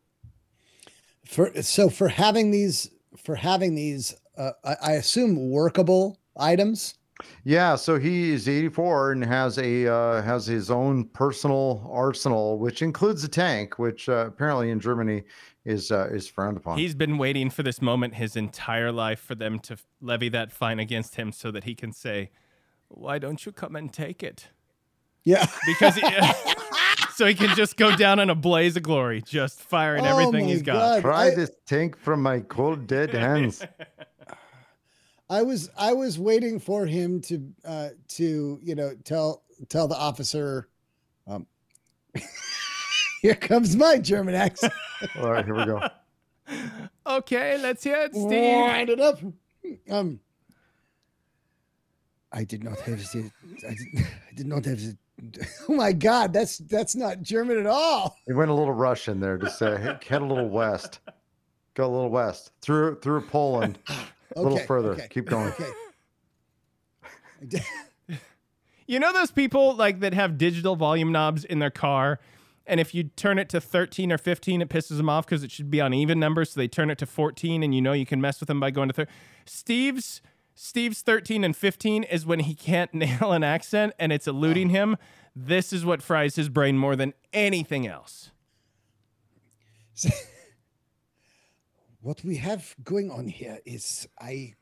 For 1.25 1.61
so 1.61 1.89
for 1.89 2.07
having 2.07 2.51
these 2.51 2.89
for 3.17 3.35
having 3.35 3.75
these, 3.75 4.15
uh, 4.37 4.51
I, 4.63 4.75
I 4.81 4.91
assume 4.93 5.49
workable 5.49 6.19
items. 6.37 6.95
Yeah, 7.43 7.75
so 7.75 7.97
he 7.99 8.31
is 8.31 8.47
84 8.47 9.13
and 9.13 9.25
has 9.25 9.57
a 9.57 9.87
uh, 9.87 10.21
has 10.21 10.45
his 10.45 10.69
own 10.71 11.05
personal 11.05 11.89
arsenal, 11.91 12.57
which 12.57 12.81
includes 12.81 13.23
a 13.23 13.27
tank, 13.27 13.79
which 13.79 14.09
uh, 14.09 14.25
apparently 14.27 14.69
in 14.69 14.79
Germany 14.79 15.23
is 15.65 15.91
uh, 15.91 16.09
is 16.11 16.27
frowned 16.27 16.57
upon. 16.57 16.77
He's 16.77 16.95
been 16.95 17.17
waiting 17.17 17.49
for 17.49 17.63
this 17.63 17.81
moment 17.81 18.15
his 18.15 18.35
entire 18.35 18.91
life 18.91 19.19
for 19.19 19.35
them 19.35 19.59
to 19.59 19.77
levy 20.01 20.29
that 20.29 20.51
fine 20.51 20.79
against 20.79 21.15
him 21.15 21.31
so 21.31 21.51
that 21.51 21.63
he 21.63 21.75
can 21.75 21.91
say, 21.91 22.31
"Why 22.87 23.19
don't 23.19 23.45
you 23.45 23.51
come 23.51 23.75
and 23.75 23.91
take 23.91 24.23
it?" 24.23 24.49
Yeah. 25.23 25.47
Because 25.65 25.95
he, 25.95 26.03
so 27.15 27.25
he 27.25 27.33
can 27.35 27.55
just 27.55 27.77
go 27.77 27.95
down 27.95 28.19
in 28.19 28.29
a 28.29 28.35
blaze 28.35 28.75
of 28.75 28.83
glory, 28.83 29.21
just 29.21 29.61
firing 29.61 30.05
Oh 30.05 30.09
everything 30.17 30.47
he's 30.47 30.61
got. 30.61 30.73
God. 30.73 31.01
Try 31.01 31.25
I- 31.27 31.35
this 31.35 31.51
tank 31.65 31.97
from 31.97 32.21
my 32.21 32.39
cold 32.41 32.87
dead 32.87 33.13
hands. 33.13 33.65
I 35.31 35.43
was 35.43 35.69
I 35.77 35.93
was 35.93 36.19
waiting 36.19 36.59
for 36.59 36.85
him 36.85 37.21
to 37.21 37.41
uh 37.63 37.89
to 38.09 38.59
you 38.61 38.75
know 38.75 38.93
tell 39.05 39.43
tell 39.69 39.87
the 39.87 39.95
officer 39.95 40.67
um 41.25 41.47
here 43.21 43.35
comes 43.35 43.77
my 43.77 43.97
German 43.97 44.35
accent. 44.35 44.73
All 45.17 45.31
right, 45.31 45.45
here 45.45 45.55
we 45.55 45.65
go. 45.65 45.87
okay, 47.07 47.57
let's 47.57 47.81
hear 47.81 48.01
it, 48.01 48.11
Steve. 48.11 48.25
Wind 48.29 48.89
it 48.89 48.99
up. 48.99 49.19
Um 49.89 50.19
I 52.33 52.43
did 52.43 52.65
not 52.65 52.81
have 52.81 52.99
the 52.99 53.31
I 53.65 53.73
did, 53.73 54.05
I 54.05 54.35
did 54.35 54.47
not 54.47 54.65
have 54.65 54.81
the 54.81 54.97
Oh 55.69 55.73
my 55.73 55.93
god, 55.93 56.33
that's 56.33 56.57
that's 56.57 56.93
not 56.93 57.21
German 57.21 57.57
at 57.57 57.67
all. 57.67 58.17
He 58.27 58.33
went 58.33 58.51
a 58.51 58.53
little 58.53 58.73
Russian 58.73 59.21
there 59.21 59.37
to 59.37 59.49
say 59.49 59.79
head 59.79 60.21
a 60.21 60.25
little 60.25 60.49
west, 60.49 60.99
go 61.73 61.85
a 61.85 61.87
little 61.87 62.09
west 62.09 62.51
through 62.59 62.99
through 62.99 63.21
Poland, 63.21 63.79
a 64.35 64.41
little 64.41 64.59
further. 64.59 64.91
okay, 64.93 65.07
Keep 65.09 65.25
going. 65.25 65.53
Okay. 67.43 67.59
You 68.87 68.99
know 68.99 69.13
those 69.13 69.31
people 69.31 69.73
like 69.75 70.01
that 70.01 70.13
have 70.13 70.37
digital 70.37 70.75
volume 70.75 71.13
knobs 71.13 71.45
in 71.45 71.59
their 71.59 71.69
car, 71.69 72.19
and 72.67 72.77
if 72.77 72.93
you 72.93 73.03
turn 73.03 73.39
it 73.39 73.47
to 73.49 73.61
13 73.61 74.11
or 74.11 74.17
15, 74.17 74.61
it 74.61 74.67
pisses 74.67 74.97
them 74.97 75.07
off 75.07 75.25
because 75.25 75.43
it 75.43 75.51
should 75.51 75.71
be 75.71 75.79
on 75.79 75.93
even 75.93 76.19
numbers. 76.19 76.51
So 76.51 76.59
they 76.59 76.67
turn 76.67 76.89
it 76.89 76.97
to 76.97 77.05
14, 77.05 77.63
and 77.63 77.73
you 77.73 77.81
know 77.81 77.93
you 77.93 78.05
can 78.05 78.19
mess 78.19 78.41
with 78.41 78.47
them 78.47 78.59
by 78.59 78.69
going 78.69 78.89
to 78.89 78.93
13. 78.93 79.13
Steve's 79.45 80.21
Steve's 80.55 81.01
13 81.01 81.45
and 81.45 81.55
15 81.55 82.03
is 82.03 82.25
when 82.25 82.41
he 82.41 82.53
can't 82.53 82.93
nail 82.93 83.31
an 83.31 83.43
accent 83.43 83.93
and 83.97 84.11
it's 84.11 84.27
eluding 84.27 84.69
him. 84.69 84.97
This 85.33 85.71
is 85.71 85.85
what 85.85 86.01
fries 86.01 86.35
his 86.35 86.49
brain 86.49 86.77
more 86.77 86.97
than 86.97 87.13
anything 87.31 87.87
else. 87.87 88.31
what 92.01 92.23
we 92.23 92.35
have 92.37 92.75
going 92.83 93.11
on 93.11 93.27
here 93.27 93.59
is 93.65 94.07
I 94.19 94.55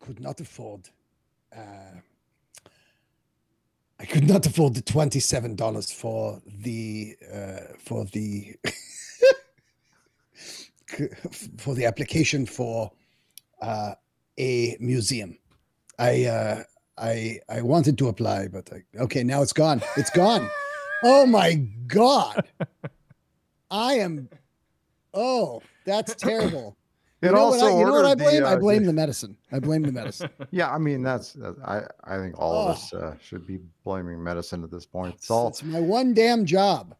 could 0.00 0.20
not 0.20 0.40
afford 0.40 0.88
uh, 1.54 2.00
I 3.98 4.04
could 4.04 4.26
not 4.26 4.44
afford 4.46 4.74
the 4.74 4.82
twenty-seven 4.82 5.54
dollars 5.54 5.92
for 5.92 6.40
the 6.44 7.16
uh, 7.32 7.74
for 7.78 8.04
the 8.06 8.56
for 11.58 11.74
the 11.74 11.86
application 11.86 12.44
for 12.46 12.90
uh, 13.60 13.94
a 14.38 14.76
museum. 14.80 15.38
I 15.98 16.24
uh, 16.24 16.62
I 16.98 17.38
I 17.48 17.62
wanted 17.62 17.96
to 17.98 18.08
apply, 18.08 18.48
but 18.48 18.70
I, 18.72 18.82
okay, 19.02 19.22
now 19.22 19.40
it's 19.40 19.52
gone. 19.52 19.80
It's 19.96 20.10
gone. 20.10 20.50
oh 21.04 21.24
my 21.24 21.54
god! 21.86 22.48
I 23.70 23.94
am. 23.94 24.28
Oh, 25.14 25.62
that's 25.84 26.14
terrible. 26.16 26.76
It 27.22 27.26
you 27.26 27.32
know 27.32 27.50
what 27.50 27.60
also 27.62 27.66
I, 27.66 27.78
you 27.78 27.84
know 27.86 27.92
what 27.92 28.04
I 28.04 28.14
the, 28.14 28.24
blame? 28.24 28.44
I 28.44 28.52
uh, 28.54 28.58
blame 28.58 28.82
the- 28.82 28.86
the 28.88 28.92
medicine. 28.94 29.36
I 29.52 29.60
blame 29.60 29.82
the 29.82 29.92
medicine. 29.92 30.30
Yeah, 30.50 30.70
I 30.70 30.78
mean 30.78 31.02
that's 31.02 31.36
uh, 31.36 31.52
I 31.64 31.82
I 32.04 32.18
think 32.18 32.38
all 32.38 32.52
of 32.54 32.68
Oh. 32.68 32.70
us 32.72 32.92
uh, 32.92 33.14
should 33.22 33.46
be 33.46 33.60
blaming 33.84 34.22
medicine 34.22 34.64
at 34.64 34.70
this 34.70 34.86
point. 34.86 35.14
It's 35.14 35.30
all 35.30 35.48
It's 35.48 35.62
my 35.62 35.80
one 35.80 36.14
damn 36.14 36.44
job. 36.44 36.94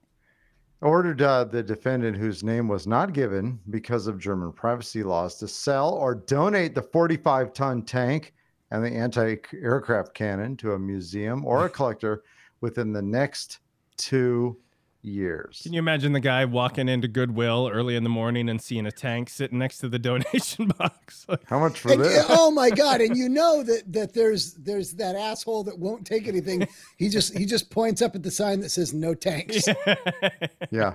ordered 0.80 1.22
uh, 1.22 1.44
the 1.44 1.62
defendant 1.62 2.16
whose 2.16 2.42
name 2.42 2.68
was 2.68 2.86
not 2.86 3.12
given 3.12 3.58
because 3.70 4.06
of 4.06 4.18
German 4.18 4.52
privacy 4.52 5.02
laws 5.02 5.36
to 5.38 5.48
sell 5.48 5.94
or 5.94 6.14
donate 6.14 6.74
the 6.74 6.82
45 6.82 7.52
ton 7.52 7.82
tank 7.82 8.32
and 8.70 8.84
the 8.84 8.90
anti 8.90 9.36
aircraft 9.54 10.14
cannon 10.14 10.56
to 10.58 10.72
a 10.72 10.78
museum 10.78 11.44
or 11.44 11.66
a 11.66 11.68
collector 11.78 12.22
within 12.60 12.92
the 12.92 13.02
next 13.02 13.58
two 13.96 14.56
years. 15.02 15.60
Can 15.62 15.72
you 15.72 15.78
imagine 15.80 16.12
the 16.12 16.20
guy 16.20 16.44
walking 16.44 16.88
into 16.88 17.08
Goodwill 17.08 17.68
early 17.72 17.96
in 17.96 18.02
the 18.04 18.08
morning 18.08 18.48
and 18.48 18.60
seeing 18.62 18.86
a 18.86 18.92
tank 18.92 19.28
sitting 19.28 19.58
next 19.58 19.78
to 19.78 19.88
the 19.88 19.98
donation 19.98 20.68
box? 20.78 21.26
Like, 21.28 21.42
How 21.46 21.58
much 21.58 21.80
for 21.80 21.92
And, 21.92 22.02
this? 22.02 22.24
oh 22.28 22.50
my 22.50 22.70
god! 22.70 23.00
And 23.00 23.16
you 23.16 23.28
know 23.28 23.62
that 23.62 23.92
that 23.92 24.14
there's 24.14 24.54
there's 24.54 24.92
that 24.94 25.16
asshole 25.16 25.64
that 25.64 25.78
won't 25.78 26.06
take 26.06 26.28
anything. 26.28 26.66
He 26.96 27.08
just 27.08 27.36
he 27.36 27.44
just 27.46 27.70
points 27.70 28.00
up 28.02 28.14
at 28.14 28.22
the 28.22 28.30
sign 28.30 28.60
that 28.60 28.70
says 28.70 28.94
no 28.94 29.14
tanks, 29.14 29.66
Yeah. 30.70 30.94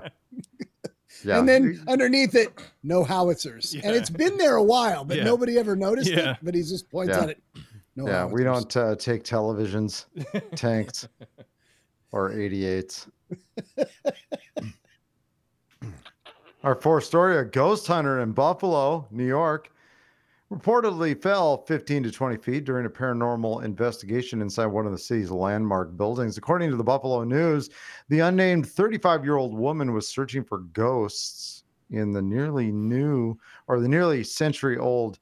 Yeah. 1.23 1.39
and 1.39 1.49
then 1.49 1.83
underneath 1.87 2.35
it, 2.35 2.51
no 2.83 3.03
howitzers. 3.03 3.73
Yeah. 3.75 3.81
And 3.85 3.95
it's 3.95 4.09
been 4.09 4.37
there 4.37 4.55
a 4.55 4.63
while, 4.63 5.03
but 5.03 5.17
Yeah. 5.17 5.23
nobody 5.23 5.57
ever 5.57 5.75
noticed 5.75 6.09
Yeah. 6.11 6.31
it. 6.31 6.37
But 6.43 6.55
he 6.55 6.61
just 6.61 6.89
points 6.89 7.15
Yeah. 7.15 7.23
at 7.23 7.29
it. 7.31 7.43
No 7.95 8.05
yeah, 8.07 8.25
we 8.25 8.43
don't 8.43 8.77
uh, 8.77 8.95
take 8.95 9.23
televisions, 9.23 10.05
tanks, 10.55 11.07
or 12.17 12.31
88s. 12.31 13.07
Our 16.63 16.75
fourth 16.75 17.03
story 17.03 17.37
a 17.37 17.45
ghost 17.45 17.85
hunter 17.85 18.21
in 18.21 18.31
Buffalo, 18.31 19.07
New 19.11 19.27
York, 19.27 19.71
reportedly 20.51 21.21
fell 21.21 21.63
15 21.65 22.03
to 22.03 22.11
20 22.11 22.37
feet 22.37 22.65
during 22.65 22.87
a 22.87 22.89
paranormal 22.89 23.63
investigation 23.63 24.41
inside 24.41 24.65
one 24.65 24.87
of 24.87 24.91
the 24.91 24.97
city's 24.97 25.29
landmark 25.29 25.95
buildings. 25.95 26.37
According 26.37 26.71
to 26.71 26.75
the 26.75 26.83
Buffalo 26.83 27.23
News, 27.23 27.69
the 28.09 28.19
unnamed 28.19 28.67
35 28.67 29.23
year 29.23 29.37
old 29.37 29.53
woman 29.53 29.93
was 29.93 30.07
searching 30.07 30.43
for 30.43 30.59
ghosts 30.59 31.63
in 31.91 32.11
the 32.11 32.21
nearly 32.21 32.71
new 32.71 33.37
or 33.67 33.79
the 33.79 33.87
nearly 33.87 34.23
century 34.23 34.77
old 34.77 35.19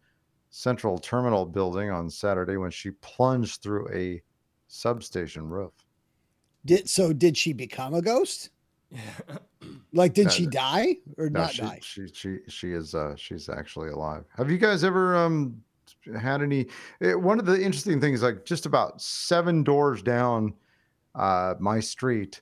Central 0.50 0.98
Terminal 0.98 1.46
building 1.46 1.92
on 1.92 2.10
Saturday 2.10 2.56
when 2.56 2.72
she 2.72 2.92
plunged 2.92 3.62
through 3.62 3.90
a 3.94 4.22
substation 4.68 5.50
roof. 5.50 5.85
Did 6.66 6.90
so? 6.90 7.14
Did 7.14 7.38
she 7.38 7.54
become 7.54 7.94
a 7.94 8.02
ghost? 8.02 8.50
Like, 9.94 10.14
did 10.14 10.26
No, 10.26 10.30
she 10.32 10.46
die 10.46 10.98
or 11.18 11.30
No, 11.30 11.42
not 11.42 11.52
she, 11.52 11.62
die? 11.62 11.80
she 11.82 12.08
she 12.14 12.38
she 12.50 12.72
is 12.74 12.94
uh 12.94 13.16
she's 13.16 13.48
actually 13.50 13.90
alive. 13.90 14.26
Have 14.36 14.52
you 14.52 14.58
guys 14.58 14.84
ever 14.84 15.16
um 15.16 15.64
had 16.20 16.42
any 16.42 16.68
eh, 17.02 17.14
one 17.14 17.40
of 17.40 17.46
the 17.46 17.56
interesting 17.56 18.00
things 18.02 18.22
like 18.22 18.46
just 18.46 18.66
about 18.66 19.02
seven 19.02 19.64
doors 19.64 20.04
down 20.04 20.54
uh 21.16 21.56
my 21.60 21.80
street 21.80 22.42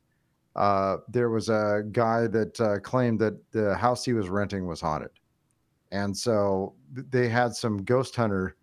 uh 0.55 0.97
there 1.09 1.29
was 1.29 1.47
a 1.49 1.83
guy 1.91 2.27
that 2.27 2.59
uh, 2.59 2.79
claimed 2.79 3.19
that 3.19 3.35
the 3.51 3.75
house 3.75 4.03
he 4.03 4.13
was 4.13 4.29
renting 4.29 4.65
was 4.65 4.81
haunted. 4.81 5.11
And 5.91 6.15
so 6.17 6.73
they 6.91 7.29
had 7.29 7.55
some 7.55 7.83
ghost 7.83 8.15
hunter 8.15 8.57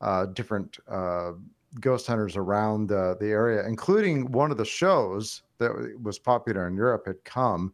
uh 0.00 0.26
different 0.26 0.78
uh 0.88 1.32
ghost 1.78 2.06
hunters 2.06 2.36
around 2.36 2.88
the, 2.88 3.16
the 3.20 3.28
area 3.28 3.64
including 3.66 4.30
one 4.32 4.50
of 4.50 4.56
the 4.56 4.64
shows 4.64 5.42
that 5.58 5.70
was 6.02 6.18
popular 6.18 6.66
in 6.66 6.74
Europe 6.74 7.06
had 7.06 7.22
come 7.24 7.72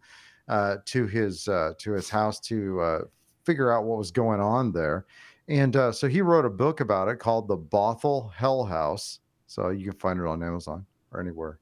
uh, 0.48 0.76
to 0.84 1.06
his 1.06 1.48
uh, 1.48 1.72
to 1.78 1.92
his 1.92 2.10
house 2.10 2.38
to 2.40 2.80
uh, 2.80 3.00
figure 3.44 3.72
out 3.72 3.84
what 3.84 3.98
was 3.98 4.10
going 4.10 4.40
on 4.40 4.72
there, 4.72 5.06
and 5.48 5.74
uh, 5.76 5.90
so 5.90 6.06
he 6.06 6.20
wrote 6.20 6.44
a 6.44 6.50
book 6.50 6.80
about 6.80 7.08
it 7.08 7.16
called 7.16 7.48
"The 7.48 7.56
Bothell 7.56 8.32
Hell 8.32 8.64
House." 8.64 9.20
So 9.46 9.70
you 9.70 9.90
can 9.90 9.98
find 9.98 10.20
it 10.20 10.26
on 10.26 10.42
Amazon 10.42 10.86
or 11.12 11.20
anywhere. 11.20 11.58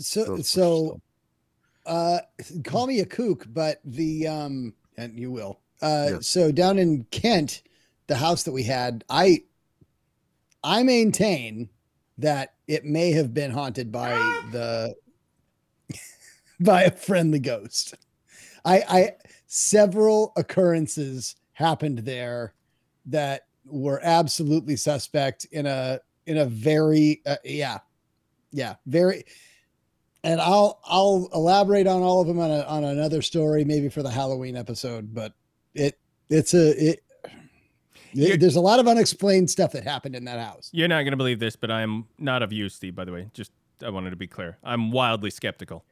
So 0.00 0.38
so 0.38 1.00
uh 1.86 2.18
call 2.64 2.86
me 2.86 3.00
a 3.00 3.06
kook 3.06 3.46
but 3.52 3.80
the 3.84 4.26
um 4.26 4.74
and 4.96 5.18
you 5.18 5.30
will 5.30 5.60
uh 5.82 6.08
Yes. 6.14 6.26
so 6.26 6.50
down 6.50 6.78
in 6.78 7.04
kent 7.10 7.62
the 8.08 8.16
house 8.16 8.42
that 8.42 8.52
we 8.52 8.64
had 8.64 9.04
i 9.08 9.42
i 10.66 10.82
maintain 10.82 11.68
that 12.18 12.54
it 12.66 12.84
may 12.84 13.12
have 13.12 13.32
been 13.32 13.50
haunted 13.50 13.92
by 13.92 14.10
the 14.52 14.94
by 16.60 16.82
a 16.82 16.90
friendly 16.90 17.38
ghost 17.38 17.94
i 18.64 18.82
i 18.88 19.10
several 19.46 20.32
occurrences 20.36 21.36
happened 21.52 21.98
there 22.00 22.52
that 23.06 23.46
were 23.64 24.00
absolutely 24.02 24.76
suspect 24.76 25.44
in 25.52 25.66
a 25.66 26.00
in 26.26 26.38
a 26.38 26.46
very 26.46 27.22
uh, 27.26 27.36
yeah 27.44 27.78
yeah 28.52 28.74
very 28.86 29.24
and 30.26 30.40
I'll 30.40 30.80
I'll 30.84 31.28
elaborate 31.32 31.86
on 31.86 32.02
all 32.02 32.20
of 32.20 32.26
them 32.26 32.40
on 32.40 32.50
a, 32.50 32.62
on 32.62 32.82
another 32.82 33.22
story, 33.22 33.64
maybe 33.64 33.88
for 33.88 34.02
the 34.02 34.10
Halloween 34.10 34.56
episode. 34.56 35.14
But 35.14 35.32
it 35.72 36.00
it's 36.28 36.52
a 36.52 36.90
it. 36.90 37.00
There's 38.14 38.56
a 38.56 38.60
lot 38.60 38.80
of 38.80 38.88
unexplained 38.88 39.50
stuff 39.50 39.72
that 39.72 39.84
happened 39.84 40.14
in 40.14 40.24
that 40.24 40.38
house. 40.38 40.70
You're 40.72 40.88
not 40.88 41.02
going 41.02 41.12
to 41.12 41.16
believe 41.16 41.38
this, 41.38 41.56
but 41.56 41.70
I 41.70 41.82
am 41.82 42.06
not 42.18 42.42
of 42.42 42.52
you, 42.52 42.68
Steve, 42.68 42.94
by 42.94 43.04
the 43.04 43.12
way. 43.12 43.30
Just 43.32 43.52
I 43.82 43.90
wanted 43.90 44.10
to 44.10 44.16
be 44.16 44.26
clear. 44.26 44.58
I'm 44.64 44.90
wildly 44.90 45.30
skeptical. 45.30 45.84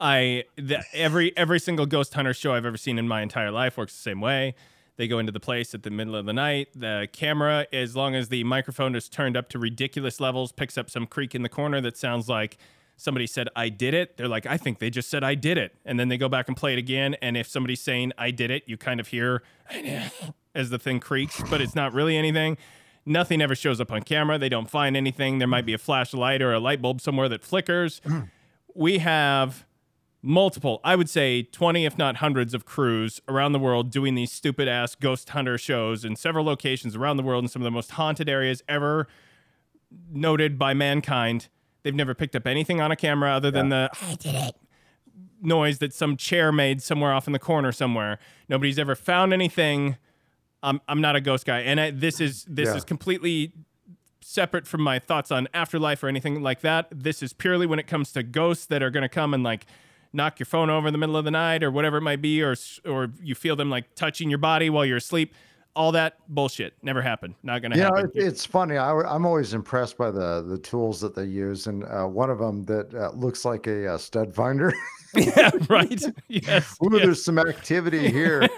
I 0.00 0.44
the, 0.56 0.84
every 0.92 1.36
every 1.36 1.58
single 1.58 1.86
ghost 1.86 2.14
hunter 2.14 2.34
show 2.34 2.52
I've 2.54 2.66
ever 2.66 2.76
seen 2.76 2.98
in 2.98 3.08
my 3.08 3.22
entire 3.22 3.50
life 3.50 3.76
works 3.76 3.94
the 3.94 4.02
same 4.02 4.20
way. 4.20 4.54
They 4.96 5.08
go 5.08 5.18
into 5.18 5.32
the 5.32 5.40
place 5.40 5.74
at 5.74 5.82
the 5.82 5.90
middle 5.90 6.16
of 6.16 6.24
the 6.24 6.32
night. 6.32 6.68
The 6.74 7.08
camera, 7.12 7.66
as 7.72 7.94
long 7.94 8.14
as 8.14 8.28
the 8.28 8.44
microphone 8.44 8.94
is 8.94 9.08
turned 9.08 9.36
up 9.36 9.48
to 9.50 9.58
ridiculous 9.58 10.20
levels, 10.20 10.52
picks 10.52 10.78
up 10.78 10.88
some 10.88 11.06
creak 11.06 11.34
in 11.34 11.42
the 11.42 11.50
corner 11.50 11.82
that 11.82 11.98
sounds 11.98 12.28
like 12.28 12.56
somebody 12.96 13.26
said 13.26 13.48
I 13.54 13.68
did 13.68 13.92
it. 13.92 14.16
They're 14.16 14.28
like, 14.28 14.46
I 14.46 14.56
think 14.56 14.78
they 14.78 14.88
just 14.88 15.10
said 15.10 15.22
I 15.22 15.34
did 15.34 15.58
it. 15.58 15.74
And 15.84 16.00
then 16.00 16.08
they 16.08 16.16
go 16.16 16.30
back 16.30 16.48
and 16.48 16.56
play 16.56 16.72
it 16.72 16.78
again. 16.78 17.14
And 17.20 17.36
if 17.36 17.46
somebody's 17.46 17.80
saying 17.82 18.12
I 18.16 18.30
did 18.30 18.50
it, 18.50 18.64
you 18.66 18.78
kind 18.78 19.00
of 19.00 19.08
hear 19.08 19.42
as 20.56 20.70
the 20.70 20.78
thing 20.78 21.00
creaks, 21.00 21.42
but 21.50 21.60
it's 21.60 21.74
not 21.74 21.92
really 21.92 22.16
anything. 22.16 22.56
Nothing 23.04 23.40
ever 23.40 23.54
shows 23.54 23.80
up 23.80 23.92
on 23.92 24.02
camera. 24.02 24.38
They 24.38 24.48
don't 24.48 24.68
find 24.68 24.96
anything. 24.96 25.38
There 25.38 25.46
might 25.46 25.66
be 25.66 25.74
a 25.74 25.78
flashlight 25.78 26.42
or 26.42 26.52
a 26.52 26.58
light 26.58 26.82
bulb 26.82 27.00
somewhere 27.00 27.28
that 27.28 27.44
flickers. 27.44 28.00
we 28.74 28.98
have 28.98 29.64
multiple, 30.22 30.80
I 30.82 30.96
would 30.96 31.08
say 31.08 31.42
20, 31.42 31.84
if 31.84 31.96
not 31.96 32.16
hundreds, 32.16 32.52
of 32.52 32.64
crews 32.64 33.20
around 33.28 33.52
the 33.52 33.60
world 33.60 33.90
doing 33.90 34.16
these 34.16 34.32
stupid 34.32 34.66
ass 34.66 34.96
ghost 34.96 35.30
hunter 35.30 35.56
shows 35.56 36.04
in 36.04 36.16
several 36.16 36.44
locations 36.44 36.96
around 36.96 37.18
the 37.18 37.22
world 37.22 37.44
in 37.44 37.48
some 37.48 37.62
of 37.62 37.64
the 37.64 37.70
most 37.70 37.92
haunted 37.92 38.28
areas 38.28 38.62
ever 38.68 39.06
noted 40.10 40.58
by 40.58 40.74
mankind. 40.74 41.48
They've 41.84 41.94
never 41.94 42.14
picked 42.14 42.34
up 42.34 42.46
anything 42.46 42.80
on 42.80 42.90
a 42.90 42.96
camera 42.96 43.30
other 43.30 43.52
than 43.52 43.68
the 43.68 43.88
I 44.02 44.14
did 44.16 44.34
it 44.34 44.56
noise 45.42 45.78
that 45.78 45.92
some 45.92 46.16
chair 46.16 46.52
made 46.52 46.82
somewhere 46.82 47.12
off 47.12 47.26
in 47.26 47.32
the 47.32 47.38
corner 47.38 47.72
somewhere. 47.72 48.18
Nobody's 48.48 48.78
ever 48.78 48.94
found 48.94 49.32
anything. 49.32 49.96
I'm 50.66 50.80
I'm 50.88 51.00
not 51.00 51.16
a 51.16 51.20
ghost 51.20 51.46
guy, 51.46 51.60
and 51.60 51.80
I, 51.80 51.90
this 51.92 52.20
is 52.20 52.44
this 52.48 52.68
Yeah. 52.68 52.74
is 52.76 52.84
completely 52.84 53.52
separate 54.20 54.66
from 54.66 54.82
my 54.82 54.98
thoughts 54.98 55.30
on 55.30 55.46
afterlife 55.54 56.02
or 56.02 56.08
anything 56.08 56.42
like 56.42 56.60
that. 56.60 56.88
This 56.90 57.22
is 57.22 57.32
purely 57.32 57.64
when 57.66 57.78
it 57.78 57.86
comes 57.86 58.10
to 58.12 58.22
ghosts 58.24 58.66
that 58.66 58.82
are 58.82 58.90
going 58.90 59.02
to 59.02 59.08
come 59.08 59.32
and 59.32 59.42
like 59.44 59.66
knock 60.12 60.38
your 60.40 60.46
phone 60.46 60.68
over 60.68 60.88
in 60.88 60.92
the 60.92 60.98
middle 60.98 61.16
of 61.16 61.24
the 61.24 61.30
night 61.30 61.62
or 61.62 61.70
whatever 61.70 61.98
it 61.98 62.02
might 62.02 62.20
be, 62.20 62.42
or 62.42 62.56
or 62.84 63.12
you 63.22 63.34
feel 63.34 63.54
them 63.56 63.70
like 63.70 63.94
touching 63.94 64.28
your 64.28 64.38
body 64.40 64.68
while 64.68 64.84
you're 64.84 64.96
asleep. 64.98 65.32
All 65.76 65.92
that 65.92 66.16
bullshit 66.28 66.74
never 66.82 67.02
happened. 67.02 67.34
Not 67.42 67.60
going 67.60 67.72
to 67.72 67.76
know, 67.76 67.84
happen. 67.84 68.10
it, 68.14 68.22
it's 68.24 68.46
funny. 68.46 68.78
I, 68.78 69.14
am 69.14 69.26
always 69.26 69.52
impressed 69.52 69.98
by 69.98 70.10
the 70.10 70.42
the 70.42 70.58
tools 70.58 71.00
that 71.02 71.14
they 71.14 71.24
use, 71.26 71.66
and 71.66 71.84
uh, 71.84 72.06
one 72.06 72.30
of 72.30 72.38
them 72.38 72.64
that 72.64 72.94
uh, 72.94 73.10
looks 73.10 73.44
like 73.44 73.66
a, 73.66 73.94
uh 73.94 73.98
stud 73.98 74.34
finder. 74.34 74.72
yeah, 75.16 75.50
right. 75.68 76.02
Yes. 76.28 76.76
Ooh, 76.82 76.90
yes. 76.92 77.02
there's 77.02 77.24
some 77.24 77.38
activity 77.38 78.10
here. 78.10 78.48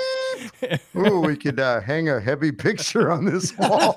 Ooh, 0.96 1.20
we 1.20 1.36
could 1.36 1.60
uh, 1.60 1.80
hang 1.80 2.08
a 2.08 2.18
heavy 2.18 2.50
picture 2.50 3.12
on 3.12 3.24
this 3.24 3.56
wall. 3.56 3.94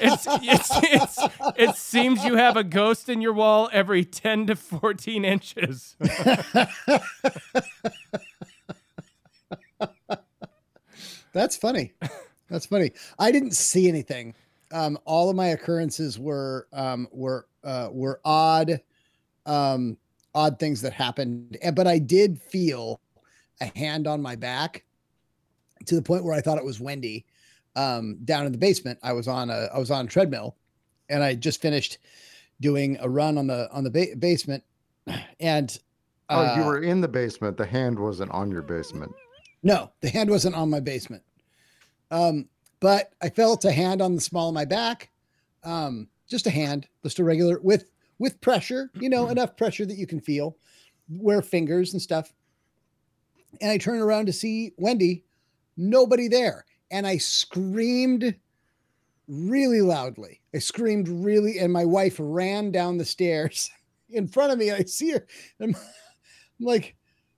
it's, 0.00 0.26
it's, 0.42 0.70
it's, 0.82 1.18
it 1.56 1.76
seems 1.76 2.24
you 2.24 2.36
have 2.36 2.56
a 2.56 2.64
ghost 2.64 3.08
in 3.08 3.20
your 3.20 3.34
wall 3.34 3.68
every 3.72 4.04
10 4.04 4.46
to 4.46 4.56
14 4.56 5.24
inches. 5.24 5.96
That's 11.36 11.56
funny. 11.56 11.92
That's 12.48 12.66
funny. 12.66 12.92
I 13.18 13.30
didn't 13.30 13.52
see 13.52 13.88
anything. 13.88 14.34
um, 14.72 14.98
all 15.04 15.28
of 15.30 15.36
my 15.36 15.48
occurrences 15.48 16.18
were 16.18 16.66
um, 16.72 17.06
were 17.12 17.46
uh, 17.62 17.88
were 17.92 18.20
odd, 18.24 18.80
um, 19.44 19.96
odd 20.34 20.58
things 20.58 20.80
that 20.82 20.92
happened. 20.92 21.58
But 21.74 21.86
I 21.86 21.98
did 21.98 22.40
feel 22.40 23.00
a 23.60 23.66
hand 23.78 24.06
on 24.06 24.22
my 24.22 24.34
back 24.36 24.84
to 25.86 25.94
the 25.94 26.02
point 26.02 26.24
where 26.24 26.34
I 26.34 26.40
thought 26.40 26.58
it 26.58 26.64
was 26.64 26.80
Wendy 26.80 27.26
um, 27.76 28.18
down 28.24 28.46
in 28.46 28.52
the 28.52 28.58
basement. 28.58 28.98
I 29.02 29.12
was 29.12 29.28
on 29.28 29.50
a 29.50 29.68
I 29.74 29.78
was 29.78 29.90
on 29.90 30.06
a 30.06 30.08
treadmill, 30.08 30.56
and 31.08 31.22
I 31.22 31.34
just 31.34 31.60
finished 31.60 31.98
doing 32.60 32.96
a 33.00 33.08
run 33.08 33.36
on 33.38 33.46
the 33.46 33.68
on 33.72 33.84
the 33.84 33.90
ba- 33.90 34.16
basement, 34.18 34.64
and 35.40 35.78
Oh, 36.28 36.56
you 36.56 36.62
uh, 36.62 36.66
were 36.66 36.82
in 36.82 37.00
the 37.00 37.08
basement. 37.08 37.56
The 37.56 37.66
hand 37.66 37.98
wasn't 37.98 38.32
on 38.32 38.50
your 38.50 38.62
basement. 38.62 39.12
no, 39.62 39.92
the 40.00 40.08
hand 40.08 40.28
wasn't 40.30 40.56
on 40.56 40.68
my 40.70 40.80
basement. 40.80 41.22
Um, 42.10 42.48
but 42.80 43.12
I 43.22 43.28
felt 43.28 43.64
a 43.64 43.72
hand 43.72 44.02
on 44.02 44.14
the 44.14 44.20
small 44.20 44.48
of 44.48 44.54
my 44.54 44.64
back. 44.64 45.10
Um, 45.64 46.08
just 46.28 46.46
a 46.46 46.50
hand, 46.50 46.86
just 47.02 47.18
a 47.18 47.24
regular 47.24 47.58
with 47.60 47.90
with 48.18 48.40
pressure, 48.40 48.90
you 48.94 49.08
know, 49.08 49.28
enough 49.28 49.56
pressure 49.56 49.84
that 49.84 49.98
you 49.98 50.06
can 50.06 50.20
feel, 50.20 50.56
where 51.08 51.42
fingers 51.42 51.92
and 51.92 52.00
stuff. 52.00 52.32
And 53.60 53.70
I 53.70 53.78
turned 53.78 54.00
around 54.00 54.26
to 54.26 54.32
see 54.32 54.72
Wendy, 54.78 55.24
nobody 55.76 56.28
there. 56.28 56.64
And 56.90 57.06
I 57.06 57.18
screamed 57.18 58.34
really 59.28 59.82
loudly. 59.82 60.40
I 60.54 60.58
screamed 60.58 61.08
really, 61.08 61.58
and 61.58 61.72
my 61.72 61.84
wife 61.84 62.16
ran 62.18 62.70
down 62.70 62.96
the 62.96 63.04
stairs 63.04 63.70
in 64.10 64.28
front 64.28 64.52
of 64.52 64.58
me. 64.58 64.70
I 64.70 64.84
see 64.84 65.12
her. 65.12 65.26
I'm 65.60 65.76
like, 66.60 66.96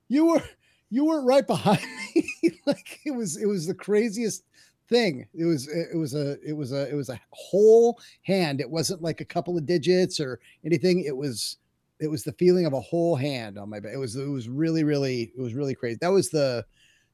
you 0.08 0.26
were 0.26 0.42
you 0.90 1.04
weren't 1.04 1.26
right 1.26 1.46
behind 1.46 1.84
me. 2.14 2.24
like 2.66 3.00
it 3.04 3.10
was 3.10 3.36
it 3.36 3.46
was 3.46 3.66
the 3.66 3.74
craziest 3.74 4.44
thing. 4.88 5.26
It 5.34 5.44
was 5.44 5.68
it 5.68 5.96
was 5.96 6.14
a 6.14 6.38
it 6.46 6.52
was 6.56 6.72
a 6.72 6.88
it 6.90 6.94
was 6.94 7.08
a 7.08 7.20
whole 7.30 7.98
hand. 8.22 8.60
It 8.60 8.70
wasn't 8.70 9.02
like 9.02 9.20
a 9.20 9.24
couple 9.24 9.56
of 9.56 9.66
digits 9.66 10.18
or 10.20 10.40
anything. 10.64 11.04
It 11.04 11.16
was 11.16 11.58
it 12.00 12.08
was 12.08 12.22
the 12.24 12.32
feeling 12.32 12.64
of 12.66 12.72
a 12.72 12.80
whole 12.80 13.16
hand 13.16 13.58
on 13.58 13.68
my 13.68 13.80
back. 13.80 13.92
It 13.94 13.98
was 13.98 14.16
it 14.16 14.28
was 14.28 14.48
really 14.48 14.84
really 14.84 15.32
it 15.36 15.40
was 15.40 15.54
really 15.54 15.74
crazy. 15.74 15.98
That 16.00 16.12
was 16.12 16.30
the 16.30 16.64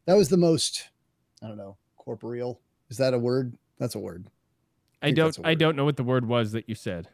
that 0.07 0.15
was 0.15 0.29
the 0.29 0.37
most 0.37 0.89
I 1.43 1.49
don't 1.49 1.57
know 1.57 1.77
corporeal. 1.97 2.61
Is 2.91 2.99
that 2.99 3.15
a 3.15 3.19
word? 3.19 3.57
That's 3.79 3.95
a 3.95 3.99
word. 3.99 4.27
I 5.03 5.07
think 5.07 5.17
don't. 5.17 5.27
that's 5.29 5.39
a 5.39 5.43
I 5.47 5.51
word. 5.51 5.59
don't 5.59 5.77
know 5.77 5.85
what 5.85 5.97
the 5.97 6.05
word 6.05 6.27
was 6.27 6.53
that 6.53 6.69
you 6.69 6.75
said. 6.75 7.09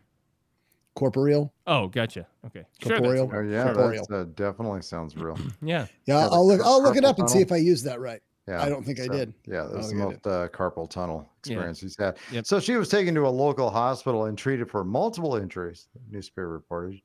Corporeal. 0.94 1.52
Oh, 1.66 1.86
gotcha. 1.86 2.26
Okay. 2.46 2.64
Sure, 2.82 2.98
that's- 2.98 3.00
Corporeal. 3.00 3.30
Oh 3.32 3.40
yeah, 3.48 3.72
Corporeal. 3.72 4.06
that 4.10 4.16
uh, 4.16 4.24
definitely 4.34 4.82
sounds 4.82 5.16
real. 5.16 5.38
yeah. 5.62 5.86
Yeah, 6.06 6.18
Yeah, 6.18 6.28
I'll 6.30 6.46
look. 6.46 6.60
I'll 6.62 6.82
look 6.82 6.96
it 6.96 7.04
up 7.04 7.18
and 7.18 7.30
see 7.30 7.40
if 7.40 7.52
I 7.52 7.56
use 7.56 7.82
that 7.84 8.00
right. 8.00 8.20
Yeah, 8.50 8.62
I 8.62 8.68
don't 8.68 8.84
think 8.84 9.00
I 9.00 9.06
did. 9.06 9.32
Yeah, 9.46 9.62
that 9.62 9.76
was 9.76 9.90
the 9.90 9.94
most 9.94 10.26
uh, 10.26 10.48
carpal 10.48 10.90
tunnel 10.90 11.28
Yeah. 11.44 11.52
experience 11.54 11.80
he's 11.80 11.96
had. 11.96 12.16
Yep. 12.32 12.46
So 12.46 12.58
she 12.58 12.74
was 12.76 12.88
taken 12.88 13.14
to 13.14 13.26
a 13.26 13.30
local 13.30 13.70
hospital 13.70 14.24
and 14.24 14.36
treated 14.36 14.68
for 14.68 14.82
multiple 14.82 15.36
injuries. 15.36 15.86
Newspaper 16.10 16.48
reported 16.48 17.00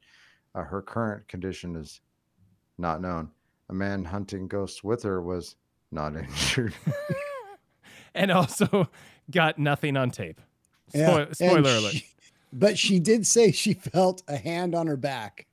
uh, 0.56 0.64
her 0.64 0.82
current 0.82 1.28
condition 1.28 1.76
is 1.76 2.02
not 2.80 3.00
known. 3.02 3.30
A 3.70 3.74
man 3.74 4.04
hunting 4.06 4.48
ghosts 4.48 4.84
with 4.84 5.04
her 5.04 5.22
was 5.22 5.56
not 5.91 6.16
injured. 6.18 6.74
And 8.18 8.32
also 8.32 8.88
got 9.30 9.60
nothing 9.60 9.98
on 9.98 10.10
tape. 10.10 10.39
Yeah, 10.93 11.08
Spoil- 11.10 11.26
and 11.26 11.36
spoiler 11.36 11.76
alert. 11.76 11.91
she- 11.93 12.08
but 12.54 12.78
she 12.78 13.00
did 13.00 13.28
say 13.28 13.52
she 13.52 13.74
felt 13.74 14.24
a 14.30 14.38
hand 14.38 14.74
on 14.74 14.88
her 14.88 14.96
back 14.96 15.48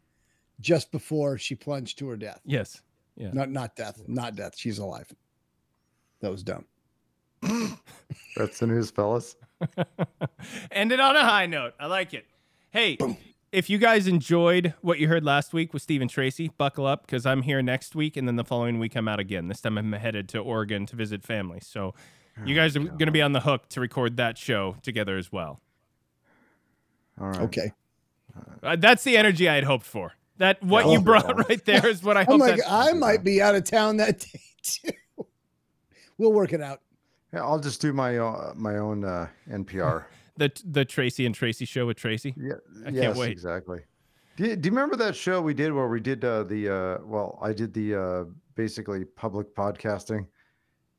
just 0.60 0.92
before 0.92 1.38
she 1.38 1.56
plunged 1.56 1.98
to 1.98 2.08
her 2.08 2.16
death. 2.16 2.40
Yes. 2.44 2.80
Yeah. 3.16 3.30
Not 3.32 3.50
not 3.50 3.74
death, 3.74 4.00
not 4.06 4.36
death. 4.36 4.54
She's 4.56 4.78
alive. 4.78 5.08
That 6.22 6.30
was 6.30 6.42
dumb. 6.42 6.64
That's 8.36 8.58
the 8.60 8.66
news, 8.68 8.90
fellas. 8.90 9.36
Ended 10.72 11.00
on 11.00 11.16
a 11.16 11.24
high 11.24 11.46
note. 11.46 11.74
I 11.78 11.86
like 11.86 12.14
it. 12.14 12.24
Hey, 12.70 12.96
if 13.52 13.68
you 13.68 13.76
guys 13.78 14.06
enjoyed 14.06 14.72
what 14.80 14.98
you 14.98 15.08
heard 15.08 15.24
last 15.24 15.52
week 15.52 15.72
with 15.74 15.82
Steve 15.82 16.00
and 16.00 16.08
Tracy, 16.08 16.50
buckle 16.56 16.86
up 16.86 17.04
because 17.06 17.26
I'm 17.26 17.42
here 17.42 17.60
next 17.60 17.94
week, 17.94 18.16
and 18.16 18.26
then 18.26 18.36
the 18.36 18.44
following 18.44 18.78
week 18.78 18.96
I'm 18.96 19.08
out 19.08 19.20
again. 19.20 19.48
This 19.48 19.60
time 19.60 19.76
I'm 19.76 19.92
headed 19.92 20.28
to 20.30 20.38
Oregon 20.38 20.86
to 20.86 20.96
visit 20.96 21.22
family. 21.22 21.58
So 21.60 21.94
you 22.46 22.54
guys 22.54 22.76
are 22.76 22.80
going 22.80 22.98
to 23.06 23.12
be 23.12 23.20
on 23.22 23.32
the 23.32 23.40
hook 23.40 23.68
to 23.70 23.80
record 23.80 24.16
that 24.16 24.38
show 24.38 24.76
together 24.82 25.18
as 25.18 25.30
well. 25.30 25.60
All 27.20 27.26
right. 27.28 27.40
Okay. 27.42 27.72
Uh, 28.62 28.76
that's 28.76 29.04
the 29.04 29.16
energy 29.18 29.48
I 29.48 29.56
had 29.56 29.64
hoped 29.64 29.84
for. 29.84 30.12
That 30.38 30.62
what 30.62 30.86
Yeah. 30.86 30.92
you 30.92 30.98
Oh. 30.98 31.02
brought 31.02 31.48
right 31.48 31.62
there 31.66 31.86
is 31.86 32.02
what 32.02 32.16
I 32.16 32.20
I'm 32.20 32.26
hope. 32.26 32.40
like, 32.40 32.60
I 32.66 32.92
might 32.92 33.22
be 33.22 33.42
out 33.42 33.54
of 33.54 33.64
town 33.64 33.98
that 33.98 34.20
day 34.20 34.40
too. 34.62 34.90
We'll 36.18 36.32
work 36.32 36.52
it 36.52 36.60
out. 36.60 36.80
Yeah, 37.32 37.40
I'll 37.40 37.60
just 37.60 37.80
do 37.80 37.92
my 37.92 38.18
uh, 38.18 38.52
my 38.54 38.76
own 38.76 39.04
uh, 39.04 39.28
NPR. 39.50 40.04
the 40.36 40.52
the 40.64 40.84
Tracy 40.84 41.26
and 41.26 41.34
Tracy 41.34 41.64
show 41.64 41.86
with 41.86 41.96
Tracy. 41.96 42.34
Yeah, 42.36 42.54
I 42.86 42.90
can't 42.90 43.16
wait. 43.16 43.30
Exactly. 43.30 43.80
Do 44.36 44.46
you, 44.46 44.56
do 44.56 44.68
you 44.68 44.72
remember 44.72 44.96
that 44.96 45.14
show 45.14 45.42
we 45.42 45.52
did 45.52 45.72
where 45.72 45.88
we 45.88 46.00
did 46.00 46.24
uh, 46.24 46.44
the 46.44 46.68
uh, 46.68 46.98
well, 47.04 47.38
I 47.42 47.52
did 47.52 47.74
the 47.74 47.94
uh, 47.94 48.24
basically 48.54 49.04
public 49.04 49.54
podcasting, 49.54 50.26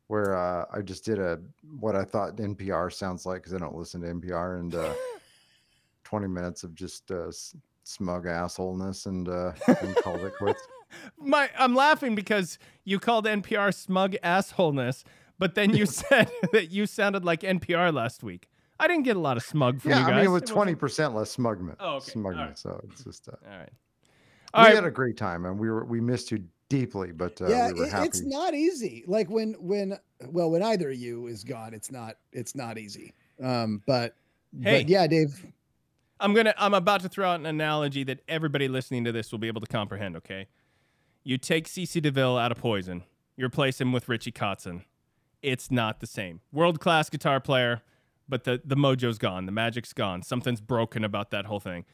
where 0.08 0.38
uh, 0.38 0.66
I 0.72 0.82
just 0.82 1.04
did 1.04 1.20
a 1.20 1.40
what 1.80 1.96
I 1.96 2.04
thought 2.04 2.38
NPR 2.38 2.94
sounds 2.94 3.26
like 3.26 3.42
because 3.42 3.54
I 3.54 3.58
don't 3.58 3.76
listen 3.76 4.02
to 4.02 4.08
NPR, 4.08 4.60
and 4.60 4.76
uh, 4.76 4.94
twenty 6.04 6.28
minutes 6.28 6.64
of 6.64 6.76
just 6.76 7.10
uh, 7.10 7.32
smug 7.84 8.26
assholeness, 8.26 9.08
and 9.08 9.28
uh, 9.30 9.54
and 9.82 9.96
called 9.98 10.22
it 10.22 10.34
quits. 10.38 10.62
My, 11.20 11.50
I'm 11.58 11.76
laughing 11.76 12.16
because 12.16 12.58
you 12.84 13.00
called 13.00 13.26
NPR 13.26 13.74
smug 13.74 14.16
assholeness, 14.24 15.04
but 15.40 15.56
then 15.56 15.72
you 15.76 15.86
said 15.88 16.30
that 16.52 16.70
you 16.72 16.86
sounded 16.86 17.24
like 17.26 17.42
NPR 17.42 17.94
last 17.94 18.24
week. 18.24 18.50
I 18.80 18.88
didn't 18.88 19.04
get 19.04 19.16
a 19.16 19.20
lot 19.20 19.38
of 19.38 19.44
smug 19.44 19.82
from 19.82 19.92
Yeah, 19.92 20.00
you 20.02 20.06
guys. 20.08 20.14
I 20.14 20.22
mean, 20.24 20.32
with 20.32 20.42
It 20.44 20.46
wasn't- 20.46 20.56
twenty 20.56 20.76
percent 20.76 21.16
less 21.16 21.32
smugment. 21.32 21.78
Oh, 21.80 21.96
okay. 21.98 22.12
Smugment. 22.12 22.40
Alright. 22.40 22.60
So 22.60 22.82
it's 22.92 23.04
just 23.04 23.30
uh, 23.30 23.34
All 23.50 23.58
right. 23.58 23.70
we 23.72 24.10
All 24.54 24.64
right. 24.66 24.76
had 24.76 24.84
a 24.86 24.92
great 24.92 25.16
time, 25.18 25.46
and 25.46 25.58
we 25.60 25.70
were 25.70 25.86
we 25.86 26.02
missed 26.02 26.32
you 26.32 26.44
deeply, 26.70 27.12
but 27.12 27.40
uh, 27.42 27.48
yeah, 27.48 27.68
we 27.72 27.80
were 27.82 27.86
it- 27.86 27.92
happy. 27.92 28.08
it's 28.08 28.22
not 28.24 28.54
easy. 28.54 29.04
Like 29.08 29.30
when 29.30 29.54
when 29.60 29.98
well, 30.28 30.50
when 30.52 30.64
either 30.64 30.90
of 30.90 30.96
you 30.98 31.28
is 31.28 31.44
gone, 31.44 31.74
it's 31.74 31.92
not 31.92 32.18
it's 32.34 32.56
not 32.56 32.78
easy. 32.78 33.14
Um, 33.42 33.82
but 33.86 34.16
Hey. 34.62 34.82
but 34.82 34.90
yeah, 34.90 35.08
Dave. 35.08 35.46
I'm 36.20 36.34
gonna. 36.34 36.54
I'm 36.58 36.74
about 36.74 37.02
to 37.02 37.10
throw 37.10 37.28
out 37.30 37.40
an 37.40 37.46
analogy 37.46 38.04
that 38.06 38.20
everybody 38.28 38.68
listening 38.68 39.04
to 39.06 39.12
this 39.12 39.32
will 39.32 39.40
be 39.40 39.48
able 39.48 39.62
to 39.62 39.68
comprehend. 39.68 40.16
Okay, 40.18 40.48
you 41.24 41.38
take 41.38 41.68
CC 41.68 42.02
DeVille 42.02 42.38
out 42.38 42.52
of 42.52 42.58
Poison, 42.58 43.04
you 43.36 43.46
replace 43.46 43.80
him 43.82 43.92
with 43.92 44.10
Richie 44.10 44.32
Kotzen. 44.32 44.84
It's 45.42 45.70
not 45.72 46.00
the 46.00 46.08
same. 46.08 46.42
World 46.52 46.80
class 46.80 47.10
guitar 47.10 47.40
player, 47.40 47.82
but 48.30 48.44
the 48.46 48.62
the 48.64 48.76
mojo's 48.76 49.18
gone, 49.18 49.46
the 49.46 49.52
magic's 49.52 49.94
gone. 49.94 50.22
Something's 50.22 50.62
broken 50.62 51.04
about 51.04 51.32
that 51.32 51.46
whole 51.46 51.60
thing. 51.60 51.86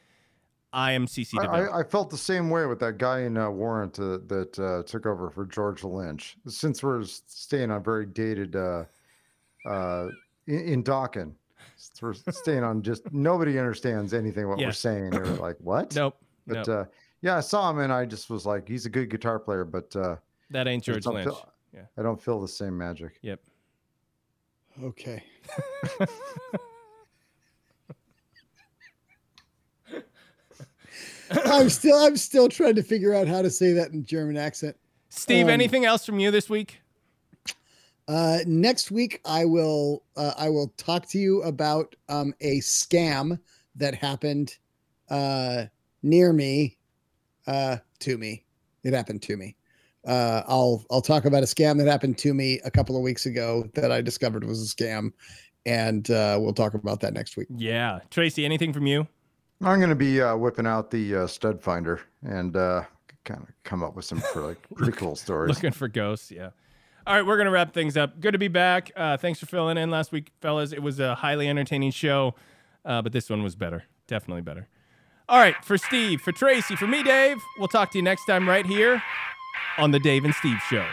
I 0.72 0.92
am 0.92 1.06
CC 1.06 1.32
DeVille. 1.32 1.50
I, 1.74 1.80
I 1.80 1.82
felt 1.82 2.10
the 2.10 2.16
same 2.16 2.48
way 2.48 2.64
with 2.66 2.78
that 2.78 2.96
guy 2.98 3.22
in 3.22 3.36
uh, 3.36 3.50
Warrant 3.50 3.98
uh, 3.98 4.18
that 4.28 4.56
uh, 4.58 4.84
took 4.84 5.04
over 5.04 5.28
for 5.30 5.44
George 5.46 5.82
Lynch. 5.82 6.36
Since 6.46 6.82
we're 6.84 7.02
staying 7.02 7.72
on 7.72 7.82
very 7.82 8.06
dated 8.06 8.54
uh, 8.54 8.84
uh, 9.68 10.06
in, 10.46 10.60
in 10.60 10.84
Dokken, 10.84 11.32
we're 12.00 12.14
staying 12.14 12.62
on 12.62 12.82
just 12.82 13.12
nobody 13.12 13.58
understands 13.58 14.14
anything 14.14 14.48
what 14.48 14.60
Yeah. 14.60 14.66
we're 14.66 14.72
saying. 14.72 15.10
They're 15.10 15.24
like, 15.26 15.56
"What?" 15.60 15.94
nope. 15.96 16.16
But 16.46 16.66
nope. 16.68 16.88
Yeah, 17.22 17.36
I 17.36 17.40
saw 17.40 17.70
him 17.70 17.78
and 17.80 17.92
I 17.92 18.04
just 18.06 18.30
was 18.30 18.46
like, 18.46 18.66
"He's 18.68 18.86
a 18.86 18.90
good 18.90 19.10
guitar 19.10 19.38
player," 19.38 19.64
but 19.64 19.94
uh, 19.96 20.16
that 20.50 20.66
ain't 20.68 20.82
just 20.84 21.02
George 21.02 21.14
Lynch. 21.14 21.28
feel- 21.28 21.52
Yeah. 21.74 21.82
I 21.98 22.02
don't 22.02 22.20
feel 22.20 22.40
the 22.40 22.48
same 22.48 22.76
magic. 22.76 23.18
Yep. 23.22 23.40
Okay. 24.82 25.22
I'm 31.46 31.68
still 31.70 31.96
I'm 31.96 32.16
still 32.16 32.48
trying 32.48 32.74
to 32.74 32.82
figure 32.82 33.14
out 33.14 33.28
how 33.28 33.42
to 33.42 33.50
say 33.50 33.72
that 33.72 33.92
in 33.92 34.04
German 34.04 34.36
accent. 34.36 34.76
Steve, 35.10 35.44
Um, 35.46 35.50
anything 35.50 35.84
else 35.84 36.04
from 36.04 36.18
you 36.18 36.30
this 36.30 36.48
week? 36.48 36.80
Uh, 38.08 38.38
next 38.46 38.90
week, 38.90 39.20
I 39.24 39.44
will 39.44 40.02
uh, 40.16 40.32
I 40.36 40.48
will 40.48 40.72
talk 40.76 41.06
to 41.10 41.18
you 41.18 41.42
about 41.42 41.94
um, 42.08 42.34
a 42.40 42.58
scam 42.60 43.38
that 43.76 43.94
happened 43.94 44.56
uh, 45.08 45.66
near 46.02 46.32
me, 46.32 46.76
uh, 47.46 47.76
to 48.00 48.18
me. 48.18 48.44
It 48.82 48.94
happened 48.94 49.22
to 49.22 49.36
me. 49.36 49.56
Uh, 50.06 50.42
I'll 50.48 50.84
I'll 50.90 51.02
talk 51.02 51.26
about 51.26 51.42
a 51.42 51.46
scam 51.46 51.76
that 51.78 51.86
happened 51.86 52.16
to 52.18 52.32
me 52.32 52.60
a 52.64 52.70
couple 52.70 52.96
of 52.96 53.02
weeks 53.02 53.26
ago 53.26 53.68
that 53.74 53.92
I 53.92 54.00
discovered 54.00 54.44
was 54.44 54.62
a 54.62 54.74
scam, 54.74 55.12
and 55.66 56.10
uh, 56.10 56.38
we'll 56.40 56.54
talk 56.54 56.74
about 56.74 57.00
that 57.00 57.12
next 57.12 57.36
week. 57.36 57.48
Yeah, 57.54 58.00
Tracy, 58.10 58.44
anything 58.44 58.72
from 58.72 58.86
you? 58.86 59.06
I'm 59.62 59.78
going 59.78 59.90
to 59.90 59.94
be 59.94 60.22
uh, 60.22 60.36
whipping 60.36 60.66
out 60.66 60.90
the 60.90 61.16
uh, 61.16 61.26
stud 61.26 61.60
finder 61.60 62.00
and 62.22 62.56
uh, 62.56 62.84
kind 63.24 63.42
of 63.42 63.48
come 63.62 63.82
up 63.82 63.94
with 63.94 64.06
some 64.06 64.20
for, 64.20 64.40
like 64.40 64.58
pretty 64.74 64.92
cool 64.92 65.16
stories. 65.16 65.54
Looking 65.54 65.72
for 65.72 65.86
ghosts, 65.88 66.30
yeah. 66.30 66.50
All 67.06 67.14
right, 67.14 67.26
we're 67.26 67.38
gonna 67.38 67.50
wrap 67.50 67.72
things 67.72 67.96
up. 67.96 68.20
Good 68.20 68.32
to 68.32 68.38
be 68.38 68.48
back. 68.48 68.92
Uh, 68.94 69.16
thanks 69.16 69.40
for 69.40 69.46
filling 69.46 69.78
in 69.78 69.90
last 69.90 70.12
week, 70.12 70.32
fellas. 70.40 70.72
It 70.72 70.82
was 70.82 71.00
a 71.00 71.14
highly 71.14 71.48
entertaining 71.48 71.90
show, 71.90 72.34
uh, 72.84 73.02
but 73.02 73.12
this 73.12 73.28
one 73.30 73.42
was 73.42 73.56
better, 73.56 73.84
definitely 74.06 74.42
better. 74.42 74.68
All 75.30 75.38
right, 75.38 75.54
for 75.64 75.78
Steve, 75.78 76.20
for 76.20 76.32
Tracy, 76.32 76.74
for 76.74 76.88
me, 76.88 77.04
Dave. 77.04 77.44
We'll 77.56 77.68
talk 77.68 77.92
to 77.92 77.98
you 77.98 78.02
next 78.02 78.24
time 78.24 78.48
right 78.48 78.66
here 78.66 79.00
on 79.78 79.92
the 79.92 80.00
Dave 80.00 80.24
and 80.24 80.34
Steve 80.34 80.58
Show. 80.68 80.84